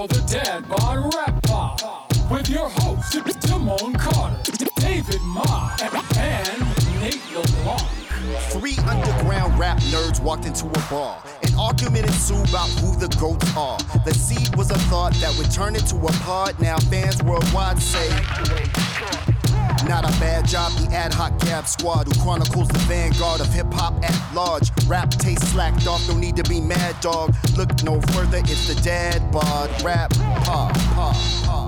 for 0.00 0.08
the 0.08 0.20
Dad 0.32 0.66
Bod 0.66 1.14
Rap 1.14 1.42
Pod 1.42 2.30
with 2.30 2.48
your 2.48 2.70
hosts, 2.70 3.14
Timon 3.46 3.92
Carter, 3.94 4.40
David 4.76 5.20
Ma, 5.20 5.76
and 6.16 7.00
Nate 7.00 7.20
LeBlanc. 7.34 7.82
Three 8.48 8.78
underground 8.88 9.58
rap 9.58 9.78
nerds 9.92 10.22
walked 10.22 10.46
into 10.46 10.68
a 10.68 10.90
bar. 10.90 11.22
An 11.42 11.54
argument 11.58 12.06
ensued 12.06 12.48
about 12.48 12.70
who 12.80 12.96
the 12.96 13.14
goats 13.18 13.54
are. 13.54 13.78
The 14.06 14.14
seed 14.14 14.56
was 14.56 14.70
a 14.70 14.78
thought 14.88 15.12
that 15.14 15.36
would 15.36 15.50
turn 15.50 15.76
into 15.76 15.96
a 15.96 16.12
pod. 16.24 16.58
Now 16.60 16.78
fans 16.78 17.22
worldwide 17.22 17.78
say. 17.78 18.08
Not 19.88 20.04
a 20.04 20.12
bad 20.20 20.46
job, 20.46 20.72
the 20.72 20.94
ad 20.94 21.12
hoc 21.12 21.38
gab 21.40 21.66
squad 21.66 22.06
who 22.06 22.22
chronicles 22.22 22.68
the 22.68 22.78
vanguard 22.80 23.40
of 23.40 23.52
hip 23.52 23.72
hop 23.72 23.94
at 24.04 24.34
large. 24.34 24.70
Rap 24.86 25.10
taste 25.10 25.46
slacked 25.52 25.86
off, 25.86 26.06
no 26.08 26.16
need 26.16 26.36
to 26.36 26.44
be 26.44 26.60
mad, 26.60 27.00
dog. 27.00 27.34
Look 27.56 27.82
no 27.82 28.00
further, 28.12 28.38
it's 28.38 28.72
the 28.72 28.80
dad 28.82 29.30
bod 29.32 29.70
rap 29.82 30.10
pod. 30.44 30.74
pod, 30.74 31.14
pod, 31.44 31.59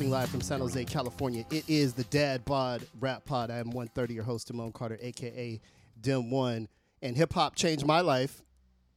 Podcasting 0.00 0.08
live 0.08 0.30
from 0.30 0.40
San 0.40 0.60
Jose, 0.60 0.82
California. 0.86 1.44
It 1.50 1.68
is 1.68 1.92
the 1.92 2.04
Dad 2.04 2.42
Bod 2.46 2.86
Rap 3.00 3.26
Pod. 3.26 3.50
I 3.50 3.58
am 3.58 3.66
130, 3.66 4.14
your 4.14 4.24
host, 4.24 4.48
Timon 4.48 4.72
Carter, 4.72 4.98
aka 5.00 5.60
Dim 6.00 6.30
One. 6.30 6.68
And 7.02 7.16
hip 7.16 7.34
hop 7.34 7.54
changed 7.54 7.84
my 7.84 8.00
life. 8.00 8.42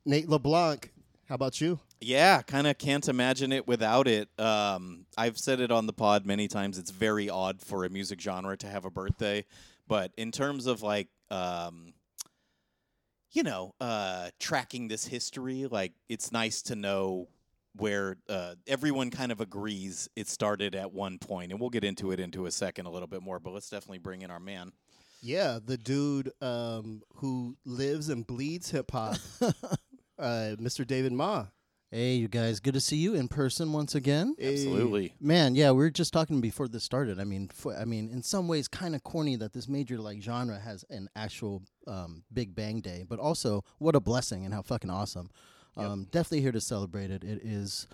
Nate 0.06 0.30
LeBlanc, 0.30 0.94
how 1.28 1.36
about 1.36 1.60
you? 1.60 1.80
Yeah, 2.00 2.42
kind 2.42 2.68
of 2.68 2.78
can't 2.78 3.08
imagine 3.10 3.52
it 3.52 3.68
without 3.68 4.08
it. 4.08 4.30
Um, 4.40 5.06
I've 5.18 5.38
said 5.38 5.60
it 5.60 5.72
on 5.72 5.88
the 5.88 5.94
pod 5.94 6.26
many 6.26 6.48
times. 6.48 6.78
It's 6.78 6.92
very 6.92 7.30
odd 7.30 7.60
for 7.60 7.84
a 7.84 7.90
music 7.90 8.22
genre 8.22 8.56
to 8.58 8.68
have 8.68 8.86
a 8.86 8.90
birthday, 8.90 9.44
but 9.88 10.12
in 10.16 10.32
terms 10.32 10.68
of 10.68 10.84
like, 10.84 11.10
um, 11.30 11.94
you 13.32 13.44
know, 13.44 13.74
uh, 13.82 14.30
tracking 14.40 14.88
this 14.88 15.06
history, 15.06 15.66
like 15.70 15.92
it's 16.08 16.32
nice 16.32 16.62
to 16.62 16.76
know 16.76 17.28
where 17.76 18.18
uh, 18.30 18.56
everyone 18.68 19.10
kind 19.10 19.32
of 19.32 19.42
agrees 19.42 20.10
it 20.16 20.28
started 20.28 20.76
at 20.76 20.94
one 20.94 21.18
point, 21.18 21.52
and 21.52 21.60
we'll 21.60 21.70
get 21.70 21.84
into 21.84 22.12
it 22.12 22.20
into 22.20 22.46
a 22.46 22.52
second 22.52 22.86
a 22.86 22.90
little 22.90 23.08
bit 23.08 23.22
more. 23.22 23.40
But 23.40 23.54
let's 23.54 23.70
definitely 23.70 24.00
bring 24.00 24.22
in 24.22 24.32
our 24.32 24.40
man. 24.40 24.72
Yeah, 25.22 25.60
the 25.64 25.78
dude 25.78 26.32
um, 26.42 27.02
who 27.16 27.56
lives 27.66 28.10
and 28.10 28.28
bleeds 28.28 28.72
hip 28.72 28.92
hop, 28.92 29.16
uh, 29.42 30.56
Mr. 30.60 30.86
David 30.86 31.14
Ma. 31.14 31.46
Hey, 31.94 32.16
you 32.16 32.28
guys, 32.28 32.60
good 32.60 32.74
to 32.74 32.82
see 32.82 32.98
you 32.98 33.14
in 33.14 33.28
person 33.28 33.72
once 33.72 33.94
again. 33.94 34.36
Absolutely. 34.42 35.14
Man, 35.22 35.54
yeah, 35.54 35.70
we 35.70 35.78
were 35.78 35.92
just 35.92 36.12
talking 36.12 36.42
before 36.42 36.68
this 36.68 36.84
started. 36.84 37.20
I 37.20 37.24
mean, 37.24 37.50
for, 37.54 37.76
I 37.78 37.86
mean, 37.86 38.10
in 38.10 38.24
some 38.24 38.48
ways, 38.48 38.68
kind 38.68 38.96
of 38.96 39.04
corny 39.04 39.36
that 39.36 39.54
this 39.54 39.70
major 39.70 40.00
like 40.00 40.20
genre 40.20 40.58
has 40.58 40.84
an 40.90 41.08
actual 41.16 41.62
um, 41.86 42.24
Big 42.34 42.56
Bang 42.56 42.82
Day, 42.82 43.06
but 43.08 43.20
also 43.20 43.64
what 43.78 43.96
a 43.96 44.00
blessing 44.00 44.44
and 44.44 44.56
how 44.56 44.64
fucking 44.64 44.90
awesome. 44.90 45.30
Um, 45.76 46.08
definitely 46.12 46.42
here 46.42 46.52
to 46.52 46.62
celebrate 46.62 47.12
it. 47.12 47.24
It 47.24 47.42
is 47.44 47.88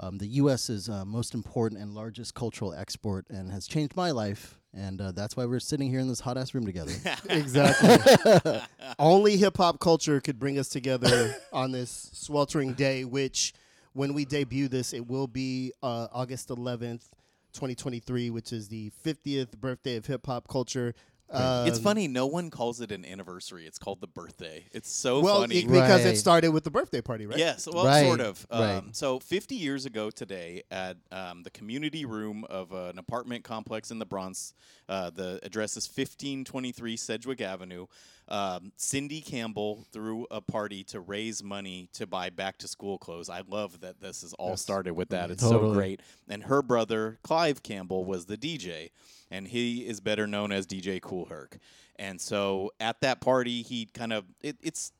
um, 0.00 0.18
the 0.18 0.26
U.S.'s 0.26 0.88
uh, 0.88 1.04
most 1.04 1.34
important 1.34 1.80
and 1.80 1.94
largest 1.94 2.34
cultural 2.34 2.74
export, 2.74 3.26
and 3.30 3.50
has 3.50 3.66
changed 3.66 3.96
my 3.96 4.10
life. 4.10 4.58
And 4.76 5.00
uh, 5.00 5.12
that's 5.12 5.36
why 5.36 5.44
we're 5.46 5.60
sitting 5.60 5.88
here 5.88 6.00
in 6.00 6.08
this 6.08 6.18
hot 6.20 6.36
ass 6.36 6.52
room 6.52 6.66
together. 6.66 6.92
Exactly. 7.28 8.60
Only 8.98 9.36
hip 9.36 9.56
hop 9.56 9.78
culture 9.78 10.20
could 10.20 10.38
bring 10.38 10.58
us 10.58 10.68
together 10.68 11.36
on 11.52 11.70
this 11.70 12.10
sweltering 12.12 12.74
day, 12.74 13.04
which 13.04 13.54
when 13.92 14.14
we 14.14 14.24
debut 14.24 14.66
this, 14.66 14.92
it 14.92 15.06
will 15.06 15.28
be 15.28 15.72
uh, 15.82 16.08
August 16.12 16.48
11th, 16.48 17.10
2023, 17.52 18.30
which 18.30 18.52
is 18.52 18.66
the 18.68 18.90
50th 19.04 19.56
birthday 19.58 19.96
of 19.96 20.06
hip 20.06 20.26
hop 20.26 20.48
culture. 20.48 20.94
It's 21.30 21.78
Um, 21.78 21.82
funny. 21.82 22.06
No 22.08 22.26
one 22.26 22.50
calls 22.50 22.80
it 22.80 22.92
an 22.92 23.04
anniversary. 23.04 23.66
It's 23.66 23.78
called 23.78 24.00
the 24.00 24.06
birthday. 24.06 24.66
It's 24.72 24.90
so 24.90 25.20
Well, 25.20 25.40
funny. 25.40 25.56
it- 25.60 25.68
because 25.68 26.04
it 26.04 26.16
started 26.16 26.50
with 26.50 26.64
the 26.64 26.70
birthday 26.70 27.00
party, 27.00 27.26
right? 27.26 27.38
Yes, 27.38 27.66
well, 27.66 27.84
Right, 27.86 28.04
sort 28.04 28.20
of. 28.20 28.46
right. 28.52 28.76
Um, 28.76 28.90
so, 28.92 29.18
50 29.18 29.54
years 29.56 29.86
ago 29.86 30.10
today, 30.10 30.62
at 30.70 30.96
um, 31.10 31.42
the 31.42 31.50
community 31.50 32.04
room 32.04 32.44
of 32.44 32.72
an 32.72 32.98
apartment 32.98 33.42
complex 33.44 33.90
in 33.90 33.98
the 33.98 34.06
Bronx, 34.06 34.54
uh, 34.88 35.10
the 35.10 35.40
address 35.42 35.76
is 35.76 35.86
1523 35.86 36.96
Sedgwick 36.96 37.40
Avenue. 37.40 37.86
Um, 38.28 38.72
Cindy 38.76 39.20
Campbell 39.20 39.84
threw 39.92 40.26
a 40.30 40.40
party 40.40 40.82
to 40.84 41.00
raise 41.00 41.42
money 41.42 41.88
to 41.92 42.06
buy 42.06 42.30
back 42.30 42.58
to 42.58 42.68
school 42.68 42.98
clothes. 42.98 43.28
I 43.28 43.42
love 43.46 43.80
that 43.80 44.00
this 44.00 44.22
is 44.22 44.32
all 44.34 44.50
That's 44.50 44.62
started 44.62 44.94
with 44.94 45.10
that. 45.10 45.30
It's 45.30 45.42
so 45.42 45.72
great. 45.72 46.00
And 46.28 46.44
her 46.44 46.62
brother, 46.62 47.18
Clive 47.22 47.62
Campbell, 47.62 48.04
was 48.04 48.26
the 48.26 48.36
DJ, 48.36 48.90
and 49.30 49.48
he 49.48 49.86
is 49.86 50.00
better 50.00 50.26
known 50.26 50.52
as 50.52 50.66
DJ 50.66 51.00
Kool 51.00 51.26
Herc. 51.26 51.58
And 51.96 52.20
so 52.20 52.72
at 52.80 53.00
that 53.02 53.20
party, 53.20 53.62
he 53.62 53.86
kind 53.86 54.12
of, 54.12 54.24
it, 54.40 54.56
it's 54.62 54.92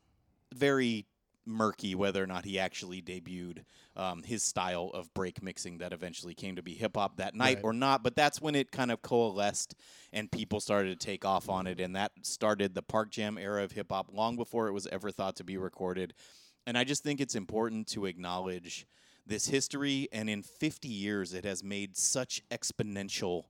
very 0.53 1.05
murky 1.45 1.95
whether 1.95 2.23
or 2.23 2.27
not 2.27 2.45
he 2.45 2.57
actually 2.59 3.01
debuted 3.01 3.59
um, 3.95 4.23
his 4.23 4.43
style 4.43 4.91
of 4.93 5.13
break 5.13 5.41
mixing 5.43 5.77
that 5.77 5.93
eventually 5.93 6.33
came 6.33 6.55
to 6.55 6.63
be 6.63 6.73
hip 6.73 6.95
hop 6.97 7.17
that 7.17 7.35
night 7.35 7.57
Right. 7.57 7.63
or 7.65 7.73
not. 7.73 8.03
But 8.03 8.15
that's 8.15 8.41
when 8.41 8.55
it 8.55 8.71
kind 8.71 8.91
of 8.91 9.01
coalesced 9.01 9.75
and 10.11 10.31
people 10.31 10.59
started 10.59 10.99
to 10.99 11.05
take 11.05 11.23
off 11.25 11.49
on 11.49 11.67
it. 11.67 11.79
And 11.79 11.95
that 11.95 12.11
started 12.23 12.73
the 12.73 12.81
Park 12.81 13.11
Jam 13.11 13.37
era 13.37 13.63
of 13.63 13.71
hip 13.73 13.91
hop 13.91 14.09
long 14.11 14.35
before 14.35 14.67
it 14.67 14.73
was 14.73 14.87
ever 14.87 15.11
thought 15.11 15.35
to 15.37 15.43
be 15.43 15.57
recorded. 15.57 16.13
And 16.67 16.77
I 16.77 16.83
just 16.83 17.03
think 17.03 17.21
it's 17.21 17.35
important 17.35 17.87
to 17.89 18.05
acknowledge 18.05 18.87
this 19.27 19.47
history. 19.47 20.07
And 20.11 20.29
in 20.29 20.41
50 20.41 20.87
years, 20.87 21.33
it 21.33 21.45
has 21.45 21.63
made 21.63 21.95
such 21.95 22.41
exponential 22.49 23.43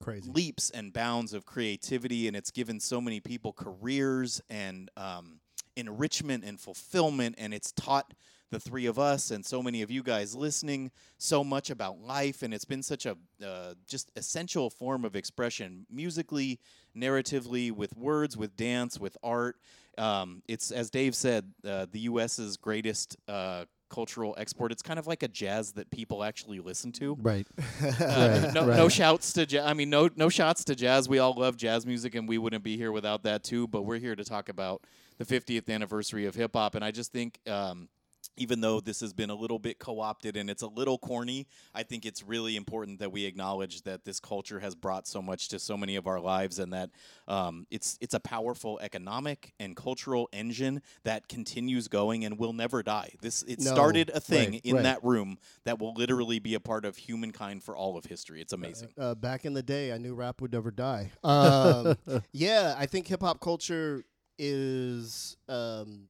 Crazy. 0.00 0.30
leaps 0.30 0.70
and 0.70 0.92
bounds 0.92 1.32
of 1.32 1.46
creativity, 1.46 2.28
and 2.28 2.36
it's 2.36 2.50
given 2.50 2.78
so 2.78 3.00
many 3.00 3.20
people 3.20 3.52
careers 3.52 4.40
and 4.50 4.90
um, 4.96 5.40
enrichment 5.76 6.44
and 6.44 6.60
fulfillment, 6.60 7.34
and 7.38 7.52
it's 7.54 7.72
taught 7.72 8.14
the 8.50 8.60
three 8.60 8.86
of 8.86 8.98
us 8.98 9.30
and 9.32 9.44
so 9.44 9.62
many 9.62 9.82
of 9.82 9.90
you 9.90 10.02
guys 10.02 10.34
listening 10.34 10.90
so 11.18 11.42
much 11.42 11.70
about 11.70 12.00
life, 12.00 12.42
and 12.42 12.54
it's 12.54 12.64
been 12.64 12.82
such 12.82 13.04
a 13.04 13.16
uh, 13.44 13.74
just 13.86 14.12
essential 14.16 14.70
form 14.70 15.04
of 15.04 15.16
expression 15.16 15.86
musically, 15.90 16.60
narratively, 16.96 17.72
with 17.72 17.96
words, 17.96 18.36
with 18.36 18.56
dance, 18.56 19.00
with 19.00 19.16
art. 19.24 19.56
Um, 19.98 20.42
it's 20.46 20.70
as 20.70 20.90
Dave 20.90 21.14
said, 21.14 21.52
uh, 21.66 21.86
the 21.90 22.00
U.S.'s 22.00 22.56
greatest. 22.56 23.16
Uh, 23.28 23.64
cultural 23.90 24.34
export 24.38 24.72
it's 24.72 24.82
kind 24.82 24.98
of 24.98 25.06
like 25.06 25.22
a 25.22 25.28
jazz 25.28 25.72
that 25.72 25.88
people 25.90 26.24
actually 26.24 26.58
listen 26.58 26.90
to 26.90 27.16
right. 27.20 27.46
uh, 27.80 27.92
Right, 28.00 28.52
no, 28.52 28.66
right. 28.66 28.76
no 28.76 28.88
shouts 28.88 29.32
to 29.34 29.46
jazz. 29.46 29.64
I 29.64 29.72
mean, 29.74 29.88
no, 29.88 30.08
no 30.16 30.28
shots 30.28 30.64
to 30.64 30.74
jazz. 30.74 31.08
We 31.08 31.20
all 31.20 31.34
love 31.34 31.56
jazz 31.56 31.86
music, 31.86 32.16
and 32.16 32.28
we 32.28 32.36
wouldn't 32.38 32.64
be 32.64 32.76
here 32.76 32.90
without 32.90 33.22
that 33.22 33.44
too. 33.44 33.68
But 33.68 33.82
we're 33.82 33.98
here 33.98 34.16
to 34.16 34.24
talk 34.24 34.48
about 34.48 34.82
the 35.18 35.24
50th 35.24 35.68
anniversary 35.68 36.26
of 36.26 36.34
hip 36.34 36.52
hop, 36.54 36.74
and 36.74 36.84
I 36.84 36.90
just 36.90 37.12
think. 37.12 37.38
Um, 37.48 37.88
even 38.36 38.60
though 38.60 38.80
this 38.80 39.00
has 39.00 39.12
been 39.12 39.30
a 39.30 39.34
little 39.34 39.58
bit 39.58 39.78
co-opted 39.78 40.36
and 40.36 40.50
it's 40.50 40.62
a 40.62 40.66
little 40.66 40.98
corny, 40.98 41.46
I 41.74 41.82
think 41.82 42.04
it's 42.04 42.22
really 42.22 42.56
important 42.56 42.98
that 42.98 43.12
we 43.12 43.26
acknowledge 43.26 43.82
that 43.82 44.04
this 44.04 44.18
culture 44.18 44.60
has 44.60 44.74
brought 44.74 45.06
so 45.06 45.22
much 45.22 45.48
to 45.48 45.58
so 45.58 45.76
many 45.76 45.94
of 45.96 46.06
our 46.06 46.18
lives, 46.18 46.58
and 46.58 46.72
that 46.72 46.90
um, 47.28 47.66
it's 47.70 47.98
it's 48.00 48.14
a 48.14 48.20
powerful 48.20 48.78
economic 48.82 49.52
and 49.60 49.76
cultural 49.76 50.28
engine 50.32 50.82
that 51.04 51.28
continues 51.28 51.86
going 51.88 52.24
and 52.24 52.38
will 52.38 52.52
never 52.52 52.82
die. 52.82 53.10
This 53.20 53.42
it 53.42 53.60
No, 53.60 53.72
started 53.72 54.10
a 54.14 54.20
thing 54.20 54.52
right, 54.52 54.60
in 54.64 54.76
right. 54.76 54.82
that 54.82 55.04
room 55.04 55.38
that 55.64 55.78
will 55.78 55.94
literally 55.94 56.38
be 56.38 56.54
a 56.54 56.60
part 56.60 56.84
of 56.84 56.96
humankind 56.96 57.62
for 57.62 57.76
all 57.76 57.96
of 57.96 58.06
history. 58.06 58.40
It's 58.40 58.52
amazing. 58.52 58.88
Uh, 58.98 59.14
back 59.14 59.44
in 59.44 59.54
the 59.54 59.62
day, 59.62 59.92
I 59.92 59.98
knew 59.98 60.14
rap 60.14 60.40
would 60.40 60.52
never 60.52 60.70
die. 60.70 61.12
Um, 61.22 61.96
yeah, 62.32 62.74
I 62.76 62.86
think 62.86 63.06
hip 63.06 63.20
hop 63.20 63.40
culture 63.40 64.04
is 64.38 65.36
um, 65.48 66.08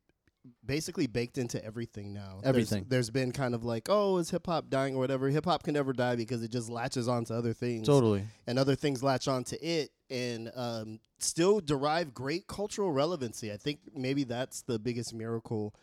basically 0.64 1.06
baked 1.06 1.38
into 1.38 1.62
everything 1.64 2.12
now. 2.12 2.38
There's- 2.42 2.44
Everything. 2.44 2.86
there's 2.88 3.10
been 3.10 3.32
kind 3.32 3.54
of 3.54 3.64
like, 3.64 3.86
oh, 3.88 4.18
is 4.18 4.30
hip 4.30 4.46
hop 4.46 4.68
dying 4.70 4.94
or 4.94 4.98
whatever? 4.98 5.28
Hip 5.28 5.44
hop 5.44 5.62
can 5.62 5.74
never 5.74 5.92
die 5.92 6.16
because 6.16 6.42
it 6.42 6.50
just 6.50 6.68
latches 6.68 7.08
onto 7.08 7.34
other 7.34 7.52
things. 7.52 7.86
Totally. 7.86 8.24
and 8.46 8.58
other 8.58 8.74
things 8.74 9.02
latch 9.02 9.28
onto 9.28 9.56
it 9.62 9.90
and 10.10 10.50
um, 10.54 11.00
still 11.18 11.60
derive 11.60 12.12
great 12.12 12.46
cultural 12.46 12.92
relevancy. 12.92 13.52
I 13.52 13.56
think 13.56 13.80
maybe 13.94 14.24
that's 14.24 14.62
the 14.62 14.78
biggest 14.78 15.14
miracle. 15.14 15.74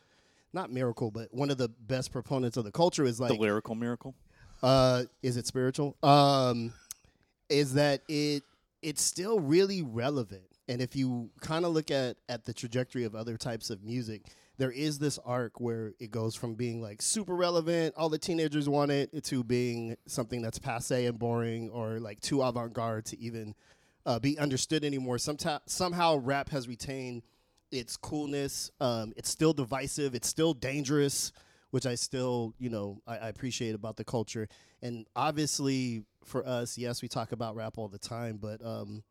Not 0.54 0.70
miracle, 0.72 1.12
but 1.12 1.34
one 1.34 1.50
of 1.50 1.58
the 1.58 1.70
best 1.70 2.12
proponents 2.12 2.58
of 2.58 2.66
the 2.66 2.72
culture 2.72 3.06
is 3.06 3.20
like 3.22 3.32
the 3.32 3.38
lyrical 3.38 3.74
miracle. 3.74 4.14
uh, 4.62 5.04
is 5.24 5.38
it 5.38 5.48
spiritual? 5.48 5.96
Um, 6.04 6.74
is 7.50 7.74
that 7.76 8.02
it? 8.10 8.44
It's 8.82 9.02
still 9.02 9.40
really 9.40 9.82
relevant, 9.82 10.44
And 10.72 10.82
if 10.82 10.96
you 10.96 11.30
kind 11.42 11.66
of 11.66 11.74
look 11.74 11.92
at 11.92 12.16
at 12.30 12.46
the 12.46 12.54
trajectory 12.54 13.04
of 13.04 13.14
other 13.14 13.36
types 13.36 13.70
of 13.70 13.84
music, 13.84 14.22
there 14.58 14.72
is 14.72 15.00
this 15.00 15.20
arc 15.26 15.60
where 15.60 15.92
it 16.00 16.12
goes 16.12 16.34
from 16.34 16.56
being 16.56 16.82
like 16.82 17.02
super 17.02 17.36
relevant, 17.36 17.94
all 17.98 18.08
the 18.08 18.18
teenagers 18.18 18.70
want 18.70 18.90
it, 18.90 19.24
to 19.26 19.44
being 19.44 19.98
something 20.08 20.42
that's 20.42 20.60
passe 20.60 21.06
and 21.06 21.20
boring, 21.20 21.70
or 21.72 22.00
like 22.00 22.22
too 22.22 22.42
avant 22.42 22.72
garde 22.72 23.04
to 23.08 23.20
even 23.20 23.54
uh, 24.06 24.18
be 24.18 24.40
understood 24.40 24.86
anymore. 24.86 25.18
Sometimes 25.18 25.62
somehow 25.66 26.16
rap 26.16 26.48
has 26.50 26.70
retained 26.70 27.24
its 27.70 27.98
coolness. 27.98 28.72
Um, 28.80 29.12
it's 29.18 29.30
still 29.30 29.52
divisive. 29.52 30.16
It's 30.16 30.30
still 30.30 30.54
dangerous, 30.54 31.34
which 31.72 31.86
I 31.86 31.96
still 31.96 32.54
you 32.60 32.70
know 32.70 33.02
I, 33.06 33.18
I 33.18 33.28
appreciate 33.28 33.76
about 33.76 33.98
the 33.98 34.06
culture. 34.06 34.48
And 34.82 35.06
obviously 35.18 36.06
for 36.24 36.48
us, 36.48 36.78
yes, 36.78 37.02
we 37.02 37.10
talk 37.10 37.34
about 37.34 37.58
rap 37.58 37.74
all 37.78 37.90
the 37.90 38.00
time, 38.00 38.38
but 38.38 38.66
um, 38.66 39.04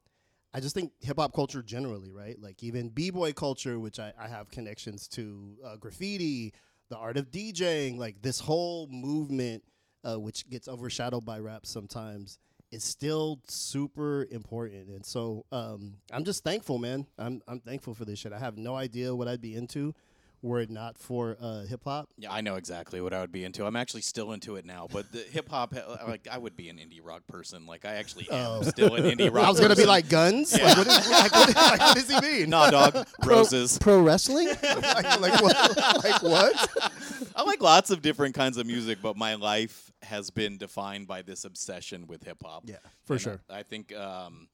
I 0.52 0.60
just 0.60 0.74
think 0.74 0.92
hip 1.00 1.18
hop 1.18 1.32
culture 1.32 1.62
generally, 1.62 2.10
right? 2.10 2.36
Like 2.40 2.62
even 2.62 2.88
b 2.88 3.10
boy 3.10 3.32
culture, 3.32 3.78
which 3.78 3.98
I, 3.98 4.12
I 4.18 4.28
have 4.28 4.50
connections 4.50 5.06
to, 5.08 5.56
uh, 5.64 5.76
graffiti, 5.76 6.52
the 6.88 6.96
art 6.96 7.16
of 7.16 7.30
DJing, 7.30 7.98
like 7.98 8.20
this 8.20 8.40
whole 8.40 8.88
movement, 8.88 9.62
uh, 10.04 10.18
which 10.18 10.48
gets 10.50 10.66
overshadowed 10.66 11.24
by 11.24 11.38
rap 11.38 11.66
sometimes, 11.66 12.38
is 12.72 12.84
still 12.84 13.40
super 13.46 14.26
important. 14.30 14.88
And 14.88 15.04
so 15.04 15.44
um, 15.52 15.94
I'm 16.12 16.24
just 16.24 16.42
thankful, 16.44 16.78
man. 16.78 17.06
I'm 17.18 17.42
I'm 17.46 17.60
thankful 17.60 17.94
for 17.94 18.04
this 18.04 18.18
shit. 18.18 18.32
I 18.32 18.38
have 18.38 18.58
no 18.58 18.74
idea 18.74 19.14
what 19.14 19.28
I'd 19.28 19.40
be 19.40 19.54
into 19.54 19.94
were 20.42 20.60
it 20.60 20.70
not 20.70 20.96
for 20.96 21.36
uh, 21.40 21.62
hip 21.62 21.82
hop. 21.84 22.08
Yeah, 22.16 22.32
I 22.32 22.40
know 22.40 22.56
exactly 22.56 23.00
what 23.00 23.12
I 23.12 23.20
would 23.20 23.32
be 23.32 23.44
into. 23.44 23.66
I'm 23.66 23.76
actually 23.76 24.00
still 24.02 24.32
into 24.32 24.56
it 24.56 24.64
now, 24.64 24.88
but 24.90 25.12
the 25.12 25.18
hip 25.18 25.48
hop, 25.48 25.74
like 26.06 26.28
I 26.30 26.38
would 26.38 26.56
be 26.56 26.68
an 26.68 26.76
indie 26.76 27.00
rock 27.02 27.26
person. 27.26 27.66
Like 27.66 27.84
I 27.84 27.94
actually 27.94 28.30
am 28.30 28.64
still 28.64 28.94
an 28.94 29.04
indie 29.04 29.30
rock. 29.34 29.46
I 29.46 29.50
was 29.50 29.60
gonna 29.60 29.76
be 29.76 29.86
like 29.86 30.08
guns. 30.08 30.52
Like, 30.52 30.76
what 30.76 30.86
is, 30.86 31.10
like, 31.10 31.32
what, 31.32 31.56
like, 31.56 31.80
what 31.80 31.94
does 31.96 32.10
he 32.10 32.20
mean? 32.20 32.50
nah, 32.50 32.70
dog, 32.70 33.06
roses. 33.24 33.78
Pro 33.78 34.00
wrestling? 34.00 34.48
like, 34.62 35.20
like 35.20 35.42
what? 35.42 35.76
Like 36.04 36.22
what? 36.22 36.92
I 37.36 37.42
like 37.42 37.62
lots 37.62 37.90
of 37.90 38.02
different 38.02 38.34
kinds 38.34 38.56
of 38.56 38.66
music, 38.66 38.98
but 39.02 39.16
my 39.16 39.34
life 39.34 39.92
has 40.02 40.30
been 40.30 40.56
defined 40.56 41.06
by 41.06 41.22
this 41.22 41.44
obsession 41.44 42.06
with 42.06 42.24
hip 42.24 42.42
hop. 42.42 42.64
Yeah, 42.66 42.76
for 43.04 43.14
And 43.14 43.22
sure. 43.22 43.40
I, 43.50 43.58
I 43.58 43.62
think 43.62 43.94
um, 43.94 44.48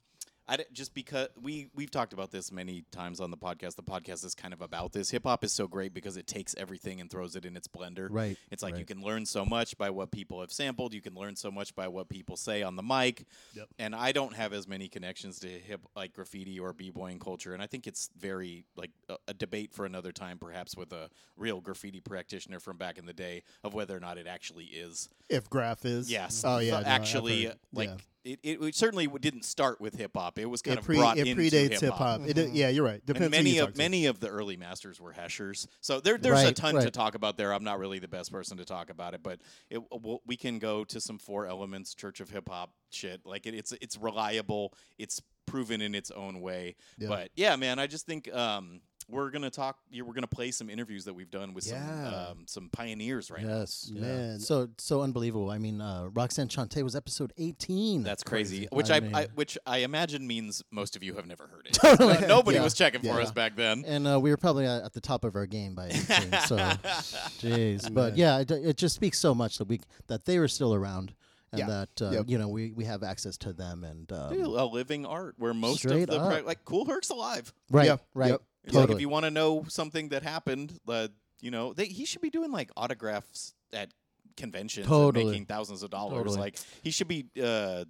I 0.48 0.58
just 0.72 0.94
because 0.94 1.28
we 1.40 1.68
we've 1.74 1.90
talked 1.90 2.12
about 2.12 2.30
this 2.30 2.52
many 2.52 2.84
times 2.92 3.20
on 3.20 3.30
the 3.30 3.36
podcast. 3.36 3.74
The 3.74 3.82
podcast 3.82 4.24
is 4.24 4.34
kind 4.34 4.54
of 4.54 4.62
about 4.62 4.92
this. 4.92 5.10
Hip 5.10 5.24
hop 5.24 5.42
is 5.42 5.52
so 5.52 5.66
great 5.66 5.92
because 5.92 6.16
it 6.16 6.26
takes 6.26 6.54
everything 6.56 7.00
and 7.00 7.10
throws 7.10 7.34
it 7.34 7.44
in 7.44 7.56
its 7.56 7.66
blender. 7.66 8.08
Right, 8.10 8.36
It's 8.50 8.62
like 8.62 8.78
you 8.78 8.84
can 8.84 9.02
learn 9.02 9.26
so 9.26 9.44
much 9.44 9.76
by 9.76 9.90
what 9.90 10.10
people 10.10 10.40
have 10.40 10.52
sampled. 10.52 10.94
You 10.94 11.00
can 11.00 11.14
learn 11.14 11.34
so 11.34 11.50
much 11.50 11.74
by 11.74 11.88
what 11.88 12.08
people 12.08 12.36
say 12.36 12.62
on 12.62 12.76
the 12.76 12.82
mic. 12.82 13.24
Yep. 13.54 13.68
And 13.78 13.94
I 13.94 14.12
don't 14.12 14.34
have 14.34 14.52
as 14.52 14.68
many 14.68 14.88
connections 14.88 15.40
to 15.40 15.48
hip 15.48 15.80
like 15.96 16.12
graffiti 16.12 16.60
or 16.60 16.72
b-boying 16.72 17.18
culture, 17.18 17.52
and 17.52 17.62
I 17.62 17.66
think 17.66 17.86
it's 17.86 18.10
very 18.18 18.64
like 18.76 18.90
a, 19.08 19.16
a 19.28 19.34
debate 19.34 19.72
for 19.72 19.84
another 19.84 20.12
time, 20.12 20.38
perhaps 20.38 20.76
with 20.76 20.92
a 20.92 21.08
real 21.36 21.60
graffiti 21.60 22.00
practitioner 22.00 22.60
from 22.60 22.76
back 22.76 22.98
in 22.98 23.06
the 23.06 23.12
day 23.12 23.42
of 23.64 23.74
whether 23.74 23.96
or 23.96 24.00
not 24.00 24.18
it 24.18 24.26
actually 24.26 24.66
is. 24.66 25.08
If 25.28 25.50
graph 25.50 25.84
is 25.84 26.10
Yes. 26.10 26.42
Oh 26.44 26.58
yeah. 26.58 26.80
No, 26.80 26.86
actually, 26.86 27.50
like 27.72 27.88
yeah. 27.88 27.96
It, 28.26 28.40
it, 28.42 28.60
it 28.60 28.74
certainly 28.74 29.06
didn't 29.06 29.44
start 29.44 29.80
with 29.80 29.94
hip 29.96 30.10
hop. 30.14 30.38
It 30.38 30.46
was 30.46 30.60
kind 30.60 30.76
it, 30.76 30.80
of 30.80 30.84
pre- 30.84 30.96
brought 30.98 31.16
it 31.16 31.26
into 31.26 31.40
predates 31.42 31.70
hip 31.70 31.80
hip 31.80 31.92
hop. 31.92 32.20
It- 32.26 32.50
Yeah, 32.50 32.68
you're 32.68 32.84
right. 32.84 33.04
Depends 33.06 33.26
And 33.26 33.30
many 33.30 33.58
of 33.58 33.66
talk 33.68 33.74
to. 33.74 33.78
many 33.78 34.06
of 34.06 34.20
the 34.20 34.28
early 34.28 34.56
masters 34.56 35.00
were 35.00 35.12
heshers, 35.12 35.68
so 35.80 36.00
there, 36.00 36.18
there's 36.18 36.42
a 36.42 36.46
Right, 36.46 36.56
ton 36.56 36.74
to 36.74 36.90
talk 36.90 37.14
about 37.14 37.36
there. 37.36 37.52
I'm 37.54 37.64
not 37.64 37.78
really 37.78 37.98
the 37.98 38.08
best 38.08 38.32
person 38.32 38.56
to 38.58 38.64
talk 38.64 38.90
about 38.90 39.14
it, 39.14 39.22
but 39.22 39.40
it, 39.70 39.80
we'll, 39.90 40.20
we 40.26 40.36
can 40.36 40.58
go 40.58 40.84
to 40.84 41.00
some 41.00 41.18
four 41.18 41.46
elements 41.46 41.94
Church 41.94 42.20
of 42.20 42.30
Hip 42.30 42.48
Hop 42.48 42.72
shit. 42.90 43.20
Like 43.24 43.46
it, 43.46 43.54
it's 43.54 43.72
it's 43.80 43.96
reliable, 43.96 44.74
it's 44.98 45.22
proven 45.46 45.80
in 45.80 45.94
its 45.94 46.10
own 46.10 46.40
way. 46.40 46.74
Yeah. 46.98 47.08
But 47.08 47.30
yeah, 47.36 47.54
man, 47.56 47.78
I 47.78 47.86
just 47.86 48.04
think 48.06 48.32
um, 48.34 48.80
we're 49.08 49.30
gonna 49.30 49.50
talk. 49.50 49.78
We're 49.92 50.12
gonna 50.12 50.26
play 50.26 50.50
some 50.50 50.68
interviews 50.68 51.04
that 51.04 51.14
we've 51.14 51.30
done 51.30 51.54
with 51.54 51.66
Yeah. 51.66 52.04
some 52.10 52.14
um, 52.14 52.38
some 52.46 52.68
pioneers 52.70 53.30
right 53.30 53.42
now. 53.44 53.58
Yes, 53.60 53.90
yeah. 53.92 54.38
So 54.38 54.68
so 54.78 55.02
unbelievable. 55.02 55.50
I 55.50 55.58
mean, 55.58 55.80
uh, 55.80 56.08
Roxanne 56.12 56.48
Shante 56.48 56.82
was 56.82 56.96
episode 56.96 57.32
18. 57.38 58.02
That's 58.02 58.22
crazy. 58.22 58.66
Crazy. 58.66 58.68
Which 58.72 58.90
I 58.90 58.96
I, 58.96 59.22
I 59.22 59.26
which 59.34 59.56
I 59.66 59.78
imagine 59.78 60.26
means 60.26 60.62
most 60.70 60.96
of 60.96 61.02
you 61.02 61.14
have 61.14 61.26
never 61.26 61.46
heard 61.46 61.66
it. 61.66 61.72
Totally. 61.80 62.16
Uh, 62.16 62.26
nobody 62.26 62.56
Yeah. 62.56 62.64
was 62.64 62.74
checking 62.74 63.02
for 63.02 63.20
us 63.20 63.30
back 63.30 63.54
then. 63.56 63.84
and 63.86 64.06
uh, 64.08 64.18
we 64.20 64.30
were 64.30 64.36
probably 64.36 64.66
at, 64.66 64.82
at 64.82 64.92
the 64.92 65.00
top 65.00 65.24
of 65.24 65.36
our 65.36 65.46
game 65.46 65.74
by 65.74 65.86
18. 65.86 66.04
so, 66.46 66.56
jeez. 67.40 67.92
But 67.92 68.16
yeah, 68.16 68.40
it, 68.40 68.50
it 68.50 68.76
just 68.76 68.94
speaks 68.94 69.18
so 69.18 69.34
much 69.34 69.58
that 69.58 69.68
we 69.68 69.80
that 70.08 70.24
they 70.24 70.38
were 70.38 70.48
still 70.48 70.74
around, 70.74 71.14
and 71.52 71.68
that 71.68 71.88
uh, 72.02 72.10
Yep. 72.10 72.24
you 72.28 72.38
know 72.38 72.48
we, 72.48 72.72
we 72.72 72.84
have 72.84 73.02
access 73.02 73.36
to 73.38 73.52
them 73.52 73.84
and 73.84 74.10
um, 74.12 74.32
a 74.40 74.64
living 74.64 75.06
art 75.06 75.34
where 75.38 75.54
most 75.54 75.84
of 75.84 75.92
the 75.92 76.06
pra- 76.06 76.42
like 76.44 76.64
Kool 76.64 76.84
Herc's 76.84 77.10
alive. 77.10 77.52
right, 77.70 77.86
Yeah. 77.86 77.96
right, 78.14 78.30
Yep. 78.32 78.42
It's 78.66 78.74
Like 78.74 78.90
if 78.90 79.00
you 79.00 79.08
want 79.08 79.24
to 79.24 79.30
know 79.30 79.64
something 79.68 80.10
that 80.10 80.22
happened, 80.22 80.78
uh, 80.88 81.08
you 81.40 81.50
know, 81.50 81.72
they, 81.72 81.86
he 81.86 82.04
should 82.04 82.20
be 82.20 82.30
doing 82.30 82.50
like 82.50 82.70
autographs 82.76 83.54
at 83.72 83.92
conventions 84.36 84.86
Totally. 84.86 85.22
and 85.22 85.30
making 85.30 85.46
thousands 85.46 85.82
of 85.82 85.90
dollars. 85.90 86.18
Totally. 86.18 86.38
Like 86.38 86.58
he 86.82 86.90
should 86.90 87.08
be 87.08 87.26
uh, 87.42 87.84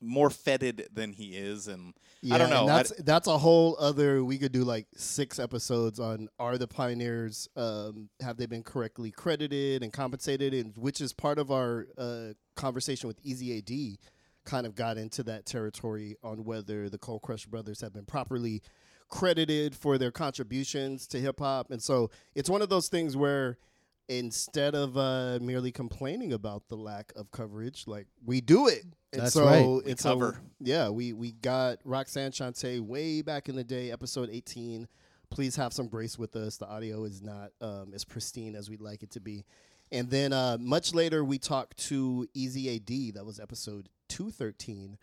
more 0.00 0.30
feted 0.30 0.88
than 0.92 1.12
he 1.12 1.36
is, 1.36 1.68
and 1.68 1.94
Yeah, 2.20 2.34
I 2.34 2.38
don't 2.38 2.50
know. 2.50 2.62
and 2.62 2.70
I 2.70 2.76
that's 2.76 2.92
that's 3.02 3.28
a 3.28 3.38
whole 3.38 3.76
other. 3.78 4.22
We 4.24 4.38
could 4.38 4.52
do 4.52 4.64
like 4.64 4.86
six 4.96 5.38
episodes 5.38 5.98
on 6.00 6.28
are 6.38 6.58
the 6.58 6.68
pioneers 6.68 7.48
um, 7.56 8.08
have 8.20 8.36
they 8.36 8.46
been 8.46 8.62
correctly 8.62 9.10
credited 9.10 9.82
and 9.82 9.92
compensated, 9.92 10.54
and 10.54 10.76
which 10.76 11.00
is 11.00 11.12
part 11.12 11.38
of 11.38 11.50
our 11.50 11.86
uh, 11.98 12.28
conversation 12.56 13.06
with 13.08 13.18
Easy 13.22 13.58
AD. 13.58 13.98
Kind 14.44 14.64
of 14.66 14.76
got 14.76 14.96
into 14.96 15.24
that 15.24 15.44
territory 15.44 16.16
on 16.22 16.44
whether 16.44 16.88
the 16.88 16.98
Cold 16.98 17.22
Crush 17.22 17.46
brothers 17.46 17.80
have 17.80 17.92
been 17.92 18.04
properly 18.04 18.62
credited 19.08 19.74
for 19.74 19.98
their 19.98 20.10
contributions 20.10 21.06
to 21.08 21.20
hip 21.20 21.40
hop, 21.40 21.70
and 21.70 21.82
so 21.82 22.10
it's 22.34 22.50
one 22.50 22.62
of 22.62 22.68
those 22.68 22.88
things 22.88 23.16
where 23.16 23.58
instead 24.08 24.74
of 24.74 24.96
uh, 24.96 25.38
merely 25.40 25.72
complaining 25.72 26.32
about 26.32 26.68
the 26.68 26.76
lack 26.76 27.12
of 27.16 27.30
coverage, 27.30 27.84
like 27.86 28.06
we 28.24 28.40
do 28.40 28.68
it. 28.68 28.84
And 29.12 29.22
That's 29.22 29.34
so, 29.34 29.44
right. 29.44 29.84
We 29.84 29.90
and 29.90 29.98
so, 29.98 30.10
cover. 30.10 30.40
yeah, 30.60 30.88
we 30.88 31.12
we 31.12 31.32
got 31.32 31.78
Roxanne 31.84 32.32
Shante 32.32 32.80
way 32.80 33.22
back 33.22 33.48
in 33.48 33.56
the 33.56 33.64
day, 33.64 33.90
episode 33.90 34.28
18. 34.30 34.86
Please 35.30 35.56
have 35.56 35.72
some 35.72 35.88
grace 35.88 36.18
with 36.18 36.36
us. 36.36 36.56
The 36.56 36.66
audio 36.66 37.04
is 37.04 37.22
not 37.22 37.50
um, 37.60 37.92
as 37.94 38.04
pristine 38.04 38.54
as 38.54 38.70
we'd 38.70 38.80
like 38.80 39.02
it 39.02 39.10
to 39.12 39.20
be. 39.20 39.44
And 39.90 40.10
then 40.10 40.32
uh, 40.32 40.58
much 40.60 40.94
later, 40.94 41.24
we 41.24 41.38
talked 41.38 41.76
to 41.88 42.26
Easy 42.34 42.76
AD. 42.76 43.14
That 43.14 43.24
was 43.24 43.40
episode 43.40 43.88
213 44.08 44.98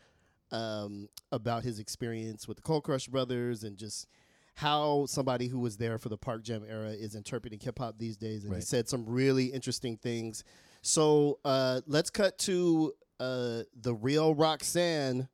um, 0.54 1.10
about 1.32 1.64
his 1.64 1.80
experience 1.80 2.48
with 2.48 2.58
the 2.58 2.64
Cold 2.64 2.84
Crush 2.84 3.08
Brothers 3.08 3.64
and 3.64 3.76
just 3.76 4.08
how 4.56 5.08
somebody 5.08 5.48
who 5.48 5.60
was 5.60 5.78
there 5.78 5.98
for 5.98 6.10
the 6.10 6.18
Park 6.18 6.44
Jam 6.44 6.64
era 6.70 6.92
is 6.92 7.16
interpreting 7.16 7.60
hip 7.60 7.80
hop 7.80 7.98
these 7.98 8.16
days. 8.16 8.44
And 8.44 8.54
he 8.54 8.62
said 8.62 8.88
some 8.88 9.04
really 9.06 9.48
interesting 9.48 9.98
things. 9.98 10.44
So 10.84 11.40
uh, 11.44 11.82
let's 11.88 12.12
cut 12.12 12.38
to 12.40 12.94
uh, 13.20 13.64
the 13.76 13.96
real 13.96 14.36
Roxanne 14.36 15.28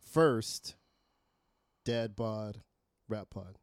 first. 0.00 0.74
Dad 1.84 2.16
bod, 2.16 2.62
rap 3.08 3.28
pod. 3.30 3.59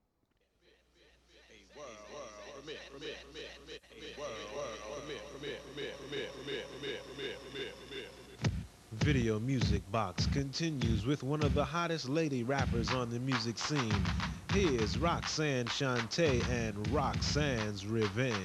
Video 9.07 9.39
Music 9.39 9.89
Box 9.89 10.25
continues 10.33 11.05
with 11.05 11.23
one 11.23 11.41
of 11.41 11.53
the 11.53 11.63
hottest 11.63 12.09
lady 12.09 12.43
rappers 12.43 12.91
on 12.91 13.09
the 13.09 13.21
music 13.21 13.57
scene. 13.57 14.03
Here's 14.51 14.97
Roxanne 14.97 15.67
Shante 15.67 16.45
and 16.49 16.85
Roxanne's 16.91 17.85
Revenge. 17.85 18.35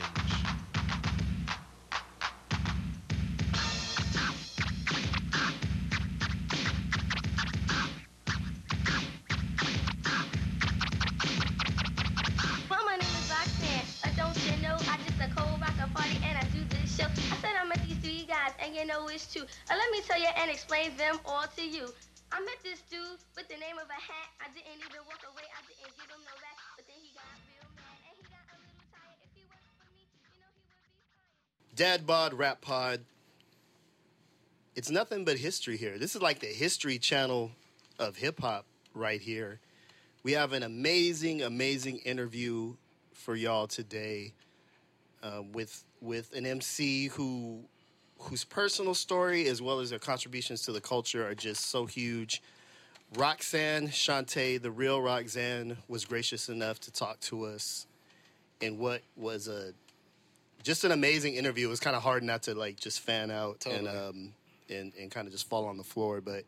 Know 18.93 19.09
it's 19.09 19.33
true. 19.33 19.43
Uh, 19.43 19.75
let 19.75 19.91
me 19.91 20.01
tell 20.05 20.21
you 20.21 20.29
and 20.37 20.51
explain 20.51 20.97
them 20.97 21.17
all 21.25 21.45
to 21.57 21.65
you. 21.65 21.89
I 22.31 22.41
met 22.41 22.61
this 22.63 22.81
dude 22.91 23.21
with 23.37 23.49
the 23.49 23.57
name 23.57 23.77
of 23.81 23.89
a 23.89 24.01
hat. 24.01 24.29
I 24.41 24.53
didn't 24.53 24.81
even 24.85 25.01
walk 25.09 25.21
away. 25.25 25.45
I 25.49 25.61
didn't 25.65 25.97
give 25.97 26.09
him 26.13 26.21
no 26.25 26.35
rap. 26.41 26.57
But 26.77 26.85
then 26.89 26.97
he 27.01 27.13
got 27.17 27.25
real 27.49 27.69
mad 27.77 27.97
and 28.09 28.17
he 28.21 28.25
got 28.29 28.45
a 28.53 28.57
little 28.61 28.85
tired. 28.93 29.21
If 29.25 29.33
he 29.37 29.45
worked 29.49 29.69
for 29.81 29.89
me, 29.97 30.05
you 30.29 30.41
know 30.41 30.49
he 30.53 30.61
would 30.61 30.77
be 30.77 30.85
fired. 30.85 31.77
Dad 31.77 32.07
bod, 32.07 32.35
rap 32.35 32.61
pod. 32.61 33.01
It's 34.75 34.91
nothing 34.91 35.25
but 35.25 35.37
history 35.37 35.77
here. 35.77 35.99
This 35.99 36.15
is 36.17 36.23
like 36.23 36.41
the 36.41 36.47
history 36.47 36.99
channel 36.99 37.53
of 37.99 38.17
hip 38.17 38.41
hop 38.41 38.67
right 38.95 39.21
here. 39.21 39.61
We 40.23 40.33
have 40.33 40.53
an 40.53 40.63
amazing, 40.63 41.43
amazing 41.43 41.99
interview 41.99 42.77
for 43.13 43.37
y'all 43.37 43.67
today 43.67 44.33
uh, 45.23 45.43
with 45.53 45.85
with 46.01 46.33
an 46.35 46.47
MC 46.47 47.09
who 47.09 47.65
whose 48.23 48.45
personal 48.45 48.95
story 48.95 49.47
as 49.49 49.61
well 49.61 49.81
as 49.81 49.91
their 49.91 49.99
contributions 49.99 50.63
to 50.63 50.73
the 50.73 50.81
culture 50.81 51.27
are 51.27 51.35
just 51.35 51.67
so 51.67 51.87
huge. 51.87 52.43
Roxanne 53.17 53.89
Shante, 53.89 54.61
the 54.61 54.71
real 54.71 55.01
Roxanne, 55.01 55.77
was 55.89 56.05
gracious 56.05 56.49
enough 56.49 56.81
to 56.81 56.93
talk 56.93 57.21
to 57.21 57.45
us 57.45 57.87
in 58.61 58.79
what 58.79 59.03
was 59.17 59.49
a 59.49 59.73
just 60.63 60.85
an 60.85 60.93
amazing 60.93 61.35
interview. 61.35 61.67
It 61.67 61.71
was 61.71 61.81
kind 61.81 61.97
of 61.97 62.03
hard 62.03 62.23
not 62.23 62.45
to 62.45 62.55
like 62.55 62.79
just 62.79 63.01
fan 63.01 63.31
out 63.31 63.67
and 63.67 63.89
um 63.89 64.33
and, 64.71 64.93
and 64.99 65.11
kind 65.11 65.27
of 65.27 65.33
just 65.33 65.49
fall 65.49 65.67
on 65.67 65.77
the 65.77 65.85
floor. 65.85 66.21
But 66.21 66.45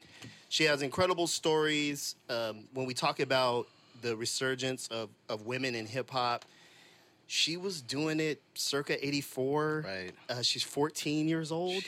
she 0.48 0.64
has 0.64 0.82
incredible 0.82 1.26
stories. 1.26 2.14
Um, 2.30 2.64
when 2.72 2.86
we 2.86 2.94
talk 2.94 3.20
about 3.20 3.66
the 4.02 4.16
resurgence 4.16 4.88
of, 4.88 5.10
of 5.28 5.46
women 5.46 5.74
in 5.74 5.86
hip 5.86 6.10
hop, 6.10 6.44
she 7.26 7.56
was 7.56 7.80
doing 7.80 8.20
it 8.20 8.40
circa 8.54 9.04
84 9.04 9.84
Right. 9.86 10.12
uh, 10.28 10.42
she's 10.42 10.62
14 10.62 11.28
years 11.28 11.50
old. 11.52 11.82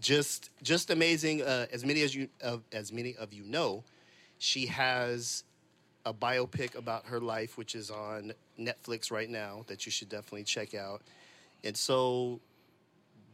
Just 0.00 0.50
just 0.62 0.90
amazing 0.90 1.42
uh, 1.42 1.66
as 1.72 1.84
many 1.84 2.02
as 2.02 2.14
you 2.14 2.28
uh, 2.42 2.58
as 2.72 2.92
many 2.92 3.14
of 3.16 3.32
you 3.32 3.42
know 3.44 3.82
she 4.38 4.66
has 4.66 5.44
a 6.04 6.12
biopic 6.14 6.76
about 6.76 7.06
her 7.06 7.18
life 7.20 7.56
which 7.58 7.74
is 7.74 7.90
on 7.90 8.32
netflix 8.60 9.10
right 9.10 9.28
now 9.28 9.64
that 9.66 9.86
you 9.86 9.92
should 9.92 10.08
definitely 10.08 10.44
check 10.44 10.74
out. 10.74 11.02
And 11.64 11.76
so 11.76 12.40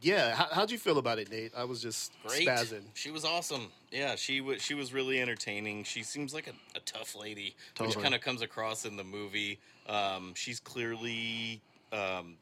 yeah 0.03 0.35
how, 0.35 0.47
how'd 0.51 0.69
you 0.71 0.77
feel 0.77 0.97
about 0.99 1.17
it 1.17 1.31
nate 1.31 1.51
i 1.57 1.63
was 1.63 1.81
just 1.81 2.11
Great. 2.27 2.47
spazzing 2.47 2.83
She 2.93 3.09
was 3.11 3.25
awesome. 3.25 3.71
Yeah, 3.91 4.15
she 4.15 4.41
was. 4.41 4.59
She 4.61 4.73
was 4.73 4.91
really 4.91 5.21
entertaining. 5.21 5.83
She 5.83 6.01
seems 6.01 6.33
like 6.33 6.47
a, 6.47 6.53
a 6.75 6.79
tough 6.79 7.15
lady, 7.15 7.55
which 7.79 7.95
kind 7.99 8.15
of 8.15 8.21
comes 8.21 8.41
across 8.41 8.85
in 8.85 8.97
the 8.97 9.03
movie. 9.03 9.59
Um, 9.87 10.33
she's 10.35 10.59
clearly 10.59 11.61
um, 11.91 12.37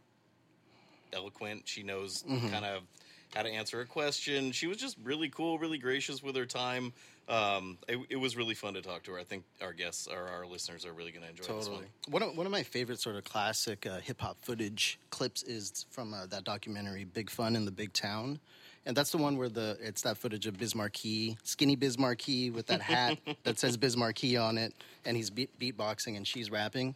eloquent. 1.13 1.63
She 1.65 1.83
knows 1.83 2.23
Mm-hmm. 2.23 2.47
kind 2.49 2.63
of 2.65 2.83
how 3.35 3.43
to 3.43 3.49
answer 3.49 3.81
a 3.81 3.85
question. 3.85 4.51
She 4.53 4.67
was 4.67 4.77
just 4.77 4.97
really 5.03 5.27
cool, 5.29 5.59
really 5.59 5.77
gracious 5.77 6.21
with 6.23 6.35
her 6.37 6.45
time. 6.45 6.93
Um, 7.29 7.77
it, 7.87 7.97
it 8.09 8.15
was 8.17 8.35
really 8.35 8.55
fun 8.55 8.73
to 8.73 8.81
talk 8.81 9.03
to 9.03 9.11
her. 9.11 9.19
I 9.19 9.23
think 9.23 9.43
our 9.61 9.73
guests 9.73 10.07
or 10.07 10.27
our 10.27 10.45
listeners 10.45 10.85
are 10.85 10.91
really 10.91 11.11
going 11.11 11.23
to 11.23 11.29
enjoy 11.29 11.55
this 11.55 11.69
one. 11.69 11.85
One 12.09 12.23
of, 12.23 12.37
one 12.37 12.45
of 12.45 12.51
my 12.51 12.63
favorite 12.63 12.99
sort 12.99 13.15
of 13.15 13.23
classic 13.23 13.85
uh, 13.85 13.99
hip 13.99 14.19
hop 14.19 14.37
footage 14.41 14.99
clips 15.11 15.43
is 15.43 15.85
from 15.91 16.13
uh, 16.13 16.25
that 16.27 16.43
documentary 16.43 17.05
Big 17.05 17.29
Fun 17.29 17.55
in 17.55 17.63
the 17.63 17.71
Big 17.71 17.93
Town. 17.93 18.39
And 18.85 18.97
that's 18.97 19.11
the 19.11 19.17
one 19.17 19.37
where 19.37 19.47
the 19.47 19.77
it's 19.79 20.01
that 20.01 20.17
footage 20.17 20.47
of 20.47 20.57
Biz 20.57 20.73
Markie, 20.73 21.37
skinny 21.43 21.75
Biz 21.75 21.99
Markie 21.99 22.49
with 22.49 22.65
that 22.67 22.81
hat 22.81 23.19
that 23.43 23.59
says 23.59 23.77
Biz 23.77 23.95
Markie 23.95 24.37
on 24.37 24.57
it, 24.57 24.73
and 25.05 25.15
he's 25.15 25.29
beat, 25.29 25.57
beatboxing 25.59 26.17
and 26.17 26.27
she's 26.27 26.49
rapping. 26.49 26.95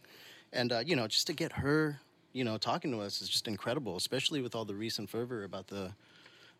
And, 0.52 0.72
uh, 0.72 0.80
you 0.84 0.96
know, 0.96 1.06
just 1.06 1.26
to 1.28 1.32
get 1.32 1.52
her, 1.52 2.00
you 2.32 2.42
know, 2.44 2.58
talking 2.58 2.90
to 2.90 3.00
us 3.00 3.22
is 3.22 3.28
just 3.28 3.46
incredible, 3.46 3.96
especially 3.96 4.40
with 4.40 4.54
all 4.54 4.64
the 4.64 4.74
recent 4.74 5.08
fervor 5.08 5.44
about 5.44 5.68
the, 5.68 5.92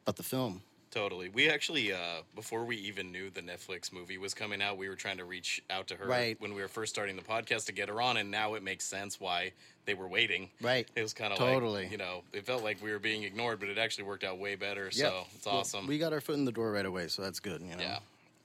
about 0.04 0.16
the 0.16 0.23
film. 0.23 0.62
Totally. 0.90 1.28
We 1.28 1.50
actually, 1.50 1.93
uh, 1.93 2.23
before 2.35 2.64
we 2.64 2.76
even 2.76 3.12
knew 3.12 3.28
the 3.28 3.43
Netflix 3.43 3.93
movie 3.93 4.16
was 4.19 4.33
coming 4.35 4.62
out, 4.62 4.78
we 4.78 4.88
were 4.88 4.95
trying 4.95 5.19
to 5.19 5.25
reach 5.25 5.62
out 5.69 5.88
to 5.88 5.97
her 5.97 6.07
Right. 6.07 6.40
when 6.40 6.55
we 6.55 6.62
were 6.62 6.69
first 6.69 6.95
starting 6.95 7.16
the 7.16 7.23
podcast 7.23 7.66
to 7.66 7.73
get 7.73 7.88
her 7.88 8.00
on, 8.00 8.16
and 8.16 8.31
now 8.31 8.55
it 8.55 8.62
makes 8.62 8.85
sense 8.85 9.21
why 9.21 9.52
they 9.85 9.95
were 9.95 10.09
waiting. 10.09 10.49
Right. 10.61 10.88
It 10.97 11.02
was 11.02 11.12
kind 11.12 11.33
of 11.33 11.38
Totally. 11.38 11.83
like, 11.83 11.93
you 11.93 11.99
know, 11.99 12.23
it 12.33 12.47
felt 12.47 12.62
like 12.64 12.83
we 12.83 12.90
were 12.93 12.99
being 12.99 13.25
ignored, 13.25 13.61
but 13.61 13.69
it 13.69 13.78
actually 13.78 14.05
worked 14.05 14.25
out 14.25 14.38
way 14.38 14.55
better. 14.55 14.90
So 14.90 15.25
it's 15.35 15.45
Well, 15.47 15.57
awesome. 15.57 15.87
we 15.87 15.99
got 15.99 16.12
our 16.12 16.21
foot 16.21 16.37
in 16.37 16.45
the 16.45 16.52
door 16.52 16.73
right 16.73 16.87
away, 16.87 17.09
so 17.09 17.23
that's 17.23 17.40
good, 17.40 17.61
you 17.62 17.76
know. 17.76 17.83
yeah. 17.83 17.99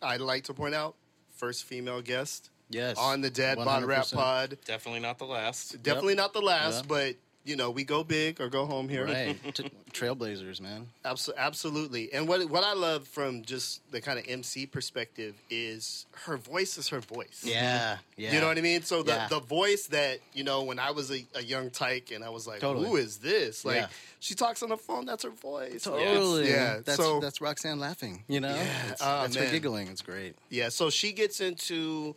i'd 0.03 0.19
like 0.19 0.43
to 0.45 0.53
point 0.53 0.73
out 0.73 0.95
first 1.35 1.63
female 1.63 2.01
guest 2.01 2.49
Yes. 2.69 2.97
on 2.97 3.21
the 3.21 3.29
Dad 3.29 3.57
bod 3.57 3.83
rap 3.83 4.09
pod 4.11 4.57
Definitely 4.65 5.01
not 5.01 5.19
the 5.19 5.25
last. 5.25 5.81
definitely 5.83 6.15
not 6.15 6.33
the 6.33 6.41
last 6.41 6.85
Yeah. 6.85 6.87
but 6.87 7.15
you 7.43 7.55
know 7.55 7.71
we 7.71 7.83
go 7.83 8.03
big 8.03 8.39
or 8.39 8.49
go 8.49 8.65
home 8.65 8.87
here 8.87 9.05
Right. 9.05 9.35
T- 9.55 9.71
Trailblazers, 9.93 10.61
man. 10.61 10.87
Abso- 11.03 11.35
absolutely. 11.35 12.13
And 12.13 12.27
what 12.27 12.47
what 12.49 12.63
I 12.63 12.73
love 12.73 13.07
from 13.07 13.41
just 13.43 13.81
the 13.91 13.99
kind 13.99 14.19
of 14.19 14.25
MC 14.27 14.65
perspective 14.67 15.35
is 15.49 16.05
her 16.25 16.37
voice 16.37 16.77
is 16.77 16.89
her 16.89 16.99
voice. 16.99 17.41
Yeah. 17.43 17.97
Yeah. 18.15 18.33
You 18.33 18.39
know 18.41 18.47
what 18.47 18.57
I 18.57 18.61
mean? 18.61 18.83
So 18.83 19.01
the, 19.03 19.11
Yeah. 19.13 19.27
the 19.27 19.39
voice 19.39 19.87
that, 19.87 20.19
you 20.33 20.43
know, 20.43 20.63
when 20.63 20.77
I 20.79 20.91
was 20.91 21.11
a, 21.11 21.25
a 21.35 21.41
young 21.41 21.71
tyke 21.71 22.11
and 22.11 22.23
I 22.23 22.29
was 22.29 22.45
like, 22.47 22.59
Totally. 22.59 22.87
who 22.87 22.95
is 22.97 23.17
this? 23.17 23.65
Like 23.65 23.75
Yeah. 23.77 23.87
she 24.19 24.35
talks 24.35 24.61
on 24.63 24.69
the 24.69 24.77
phone, 24.77 25.05
that's 25.05 25.23
her 25.23 25.29
voice. 25.31 25.83
Totally. 25.83 26.47
Yeah. 26.49 26.79
That's 26.85 26.97
so 26.97 27.19
that's 27.19 27.41
Roxanne 27.41 27.79
laughing. 27.79 28.23
You 28.27 28.39
know. 28.39 28.53
Yeah. 28.55 28.91
It's, 28.91 29.01
Oh, 29.01 29.21
that's 29.23 29.35
man. 29.35 29.45
her 29.47 29.51
giggling. 29.51 29.87
It's 29.87 30.01
great. 30.03 30.35
yeah, 30.49 30.69
so 30.69 30.89
she 30.91 31.11
gets 31.11 31.41
into 31.41 32.15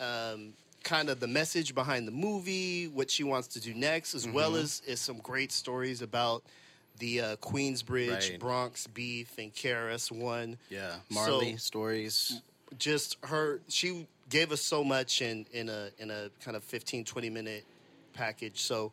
um, 0.00 0.54
kind 0.84 1.08
of 1.08 1.18
the 1.18 1.26
message 1.26 1.74
behind 1.74 2.06
the 2.06 2.12
movie, 2.12 2.86
what 2.88 3.10
she 3.10 3.24
wants 3.24 3.48
to 3.48 3.60
do 3.60 3.74
next, 3.74 4.14
as 4.14 4.28
well 4.28 4.52
Mm-hmm. 4.52 4.60
as, 4.62 4.82
as 4.88 5.00
some 5.00 5.18
great 5.18 5.50
stories 5.50 6.02
about 6.02 6.44
the 6.98 7.20
uh, 7.20 7.36
Queensbridge 7.36 8.30
Right. 8.30 8.38
Bronx 8.38 8.86
beef 8.86 9.36
and 9.38 9.52
KRS 9.52 10.12
One. 10.12 10.56
Yeah. 10.70 10.92
So- 10.92 11.14
Marley 11.14 11.56
stories. 11.56 12.40
just 12.78 13.16
her 13.24 13.60
she 13.68 14.06
gave 14.30 14.50
us 14.52 14.60
so 14.60 14.82
much 14.84 15.22
in 15.22 15.46
in 15.52 15.68
a 15.68 15.90
in 15.98 16.10
a 16.10 16.28
kind 16.44 16.56
of 16.56 16.64
15 16.64 17.04
20 17.04 17.30
minute 17.30 17.64
package 18.14 18.60
so 18.62 18.90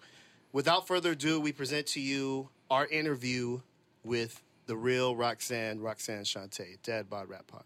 without 0.52 0.86
further 0.88 1.12
ado 1.12 1.40
we 1.40 1.52
present 1.52 1.88
to 1.88 2.00
you 2.00 2.48
our 2.70 2.86
interview 2.88 3.60
with 4.04 4.40
the 4.68 4.76
real 4.76 5.16
roxanne 5.16 5.80
roxanne 5.80 6.24
shante 6.24 6.78
dad 6.84 7.10
bod 7.10 7.28
rap 7.30 7.48
pod 7.48 7.64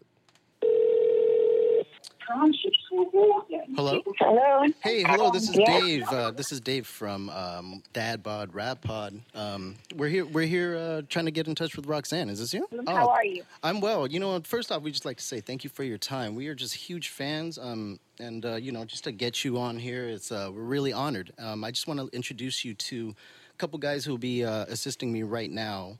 Hello. 2.28 4.02
Hello. 4.18 4.62
Hey, 4.82 5.02
hello. 5.02 5.30
This 5.30 5.48
is 5.48 5.56
Yeah. 5.56 5.80
Dave. 5.80 6.08
Uh, 6.08 6.30
this 6.32 6.50
is 6.50 6.60
Dave 6.60 6.86
from 6.86 7.30
um, 7.30 7.82
Dad 7.92 8.22
Bod 8.22 8.52
Rap 8.54 8.82
Pod. 8.82 9.20
Um, 9.34 9.76
we're 9.94 10.08
here. 10.08 10.24
We're 10.26 10.46
here 10.46 10.76
uh, 10.76 11.02
trying 11.08 11.26
to 11.26 11.30
get 11.30 11.46
in 11.46 11.54
touch 11.54 11.76
with 11.76 11.86
Roxanne. 11.86 12.28
Is 12.28 12.40
this 12.40 12.52
you? 12.52 12.66
How 12.86 13.06
Oh, 13.06 13.10
are 13.10 13.24
you? 13.24 13.44
I'm 13.62 13.80
well. 13.80 14.06
You 14.08 14.18
know, 14.18 14.40
first 14.40 14.72
off, 14.72 14.82
we 14.82 14.90
just 14.90 15.04
like 15.04 15.18
to 15.18 15.22
say 15.22 15.40
thank 15.40 15.62
you 15.62 15.70
for 15.70 15.84
your 15.84 15.98
time. 15.98 16.34
We 16.34 16.48
are 16.48 16.54
just 16.54 16.74
huge 16.74 17.10
fans. 17.10 17.58
Um, 17.58 18.00
and 18.18 18.44
uh, 18.44 18.56
you 18.56 18.72
know, 18.72 18.84
just 18.84 19.04
to 19.04 19.12
get 19.12 19.44
you 19.44 19.58
on 19.58 19.78
here, 19.78 20.08
it's 20.08 20.32
uh, 20.32 20.50
we're 20.52 20.62
really 20.62 20.92
honored. 20.92 21.32
Um, 21.38 21.62
I 21.64 21.70
just 21.70 21.86
want 21.86 22.00
to 22.00 22.08
introduce 22.16 22.64
you 22.64 22.74
to 22.74 23.14
a 23.54 23.56
couple 23.58 23.78
guys 23.78 24.04
who 24.04 24.10
will 24.12 24.18
be 24.18 24.44
uh, 24.44 24.64
assisting 24.68 25.12
me 25.12 25.22
right 25.22 25.50
now. 25.50 25.98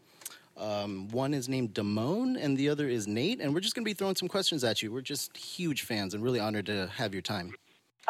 Um, 0.57 1.09
one 1.09 1.35
is 1.35 1.49
named 1.49 1.75
Damone, 1.75 2.37
and 2.43 2.57
the 2.57 2.69
other 2.69 2.89
is 2.89 3.07
Nate. 3.07 3.41
And 3.41 3.53
we're 3.53 3.61
just 3.61 3.75
going 3.75 3.85
to 3.85 3.89
be 3.89 3.95
throwing 3.95 4.17
some 4.17 4.29
questions 4.29 4.65
at 4.65 4.83
you. 4.83 4.93
We're 4.93 5.03
just 5.03 5.37
huge 5.37 5.83
fans 5.83 6.15
and 6.15 6.23
really 6.23 6.41
honored 6.41 6.67
to 6.67 6.89
have 6.89 7.13
your 7.13 7.23
time. 7.23 7.53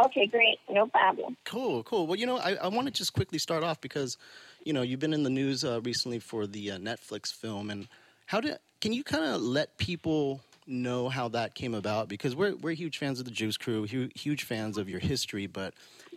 Okay, 0.05 0.26
great. 0.26 0.59
No 0.69 0.87
problem. 0.87 1.37
Cool, 1.45 1.83
cool. 1.83 2.07
Well, 2.07 2.17
you 2.17 2.26
know, 2.26 2.37
I, 2.37 2.55
I 2.55 2.69
want 2.69 2.87
to 2.87 2.93
just 2.93 3.15
quickly 3.15 3.38
start 3.38 3.65
off 3.65 3.81
because, 3.81 4.19
you 4.65 4.73
know, 4.73 4.83
you've 4.83 5.00
been 5.00 5.15
in 5.15 5.23
the 5.23 5.31
news 5.31 5.65
uh, 5.65 5.81
recently 5.83 6.19
for 6.19 6.47
the 6.47 6.73
uh, 6.73 6.79
Netflix 6.79 7.33
film, 7.33 7.71
and 7.71 7.88
how 8.26 8.41
did 8.41 8.59
can 8.81 8.93
you 8.93 9.03
kind 9.03 9.25
of 9.25 9.41
let 9.41 9.79
people 9.79 10.43
know 10.67 11.09
how 11.09 11.29
that 11.29 11.55
came 11.55 11.75
about? 11.75 12.09
Because 12.09 12.37
we're 12.37 12.55
we're 12.57 12.75
huge 12.75 12.99
fans 12.99 13.21
of 13.21 13.25
the 13.25 13.31
Juice 13.31 13.57
Crew, 13.57 13.87
hu- 13.87 14.11
huge 14.15 14.45
fans 14.45 14.76
of 14.76 14.88
your 14.88 15.00
history, 15.00 15.47
but 15.47 15.73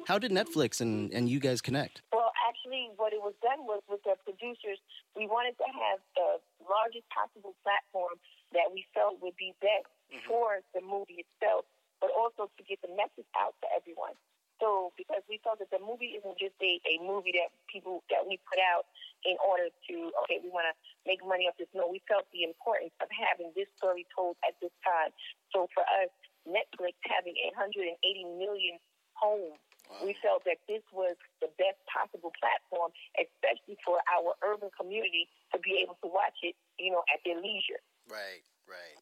how 0.07 0.19
did 0.19 0.31
Netflix 0.31 0.81
and, 0.81 1.13
and 1.13 1.29
you 1.29 1.39
guys 1.39 1.62
connect? 1.62 2.01
Well, 2.12 2.31
actually, 2.50 2.89
what 2.98 3.13
it 3.13 3.21
was 3.21 3.33
done 3.41 3.59
was 3.65 3.81
with 3.89 4.03
their 4.03 4.15
producers, 4.25 4.79
we 5.19 5.27
wanted 5.27 5.59
to 5.59 5.67
have 5.67 5.99
the 6.15 6.39
largest 6.63 7.03
possible 7.11 7.51
platform 7.59 8.15
that 8.55 8.71
we 8.71 8.88
felt 8.95 9.19
would 9.19 9.35
be 9.35 9.51
best 9.59 9.91
mm-hmm. 10.07 10.23
for 10.23 10.63
the 10.71 10.79
movie 10.79 11.27
itself, 11.27 11.67
but 11.99 12.07
also 12.15 12.47
to 12.47 12.61
get 12.63 12.79
the 12.79 12.88
message 12.95 13.27
out 13.35 13.59
to 13.59 13.67
everyone. 13.75 14.15
So, 14.63 14.91
because 14.95 15.23
we 15.31 15.39
felt 15.43 15.59
that 15.63 15.71
the 15.71 15.79
movie 15.79 16.19
isn't 16.19 16.35
just 16.35 16.55
a, 16.59 16.79
a 16.83 16.99
movie 16.99 17.31
that 17.35 17.51
people 17.71 18.03
that 18.11 18.27
we 18.27 18.39
put 18.43 18.59
out 18.59 18.88
in 19.23 19.39
order 19.39 19.71
to 19.71 19.95
okay, 20.23 20.39
we 20.43 20.51
want 20.51 20.67
to 20.67 20.75
make 21.07 21.23
money 21.23 21.47
off 21.47 21.55
this. 21.55 21.71
No, 21.71 21.88
we 21.88 22.03
felt 22.11 22.27
the 22.35 22.43
importance 22.43 22.91
of 22.99 23.07
having 23.07 23.55
this 23.55 23.71
story 23.79 24.03
told 24.11 24.35
at 24.43 24.59
this 24.59 24.75
time. 24.83 25.15
So, 25.55 25.71
for 25.71 25.88
us, 26.03 26.11
Netflix 26.43 26.99
having 27.07 27.39
180 27.55 27.88
million 28.35 28.83
homes 29.15 29.63
we 30.03 30.15
felt 30.22 30.43
that 30.46 30.58
this 30.67 30.81
was 30.93 31.15
the 31.41 31.48
best 31.58 31.77
possible 31.91 32.31
platform, 32.39 32.91
especially 33.17 33.77
for 33.86 33.98
our 34.08 34.34
urban 34.43 34.69
community 34.79 35.27
to 35.53 35.60
be 35.60 35.81
able 35.84 35.98
to 36.03 36.08
watch 36.08 36.38
it, 36.43 36.55
you 36.77 36.91
know, 36.91 37.03
at 37.13 37.19
their 37.25 37.36
leisure. 37.36 37.81
Right, 38.10 38.43
right. 38.67 38.98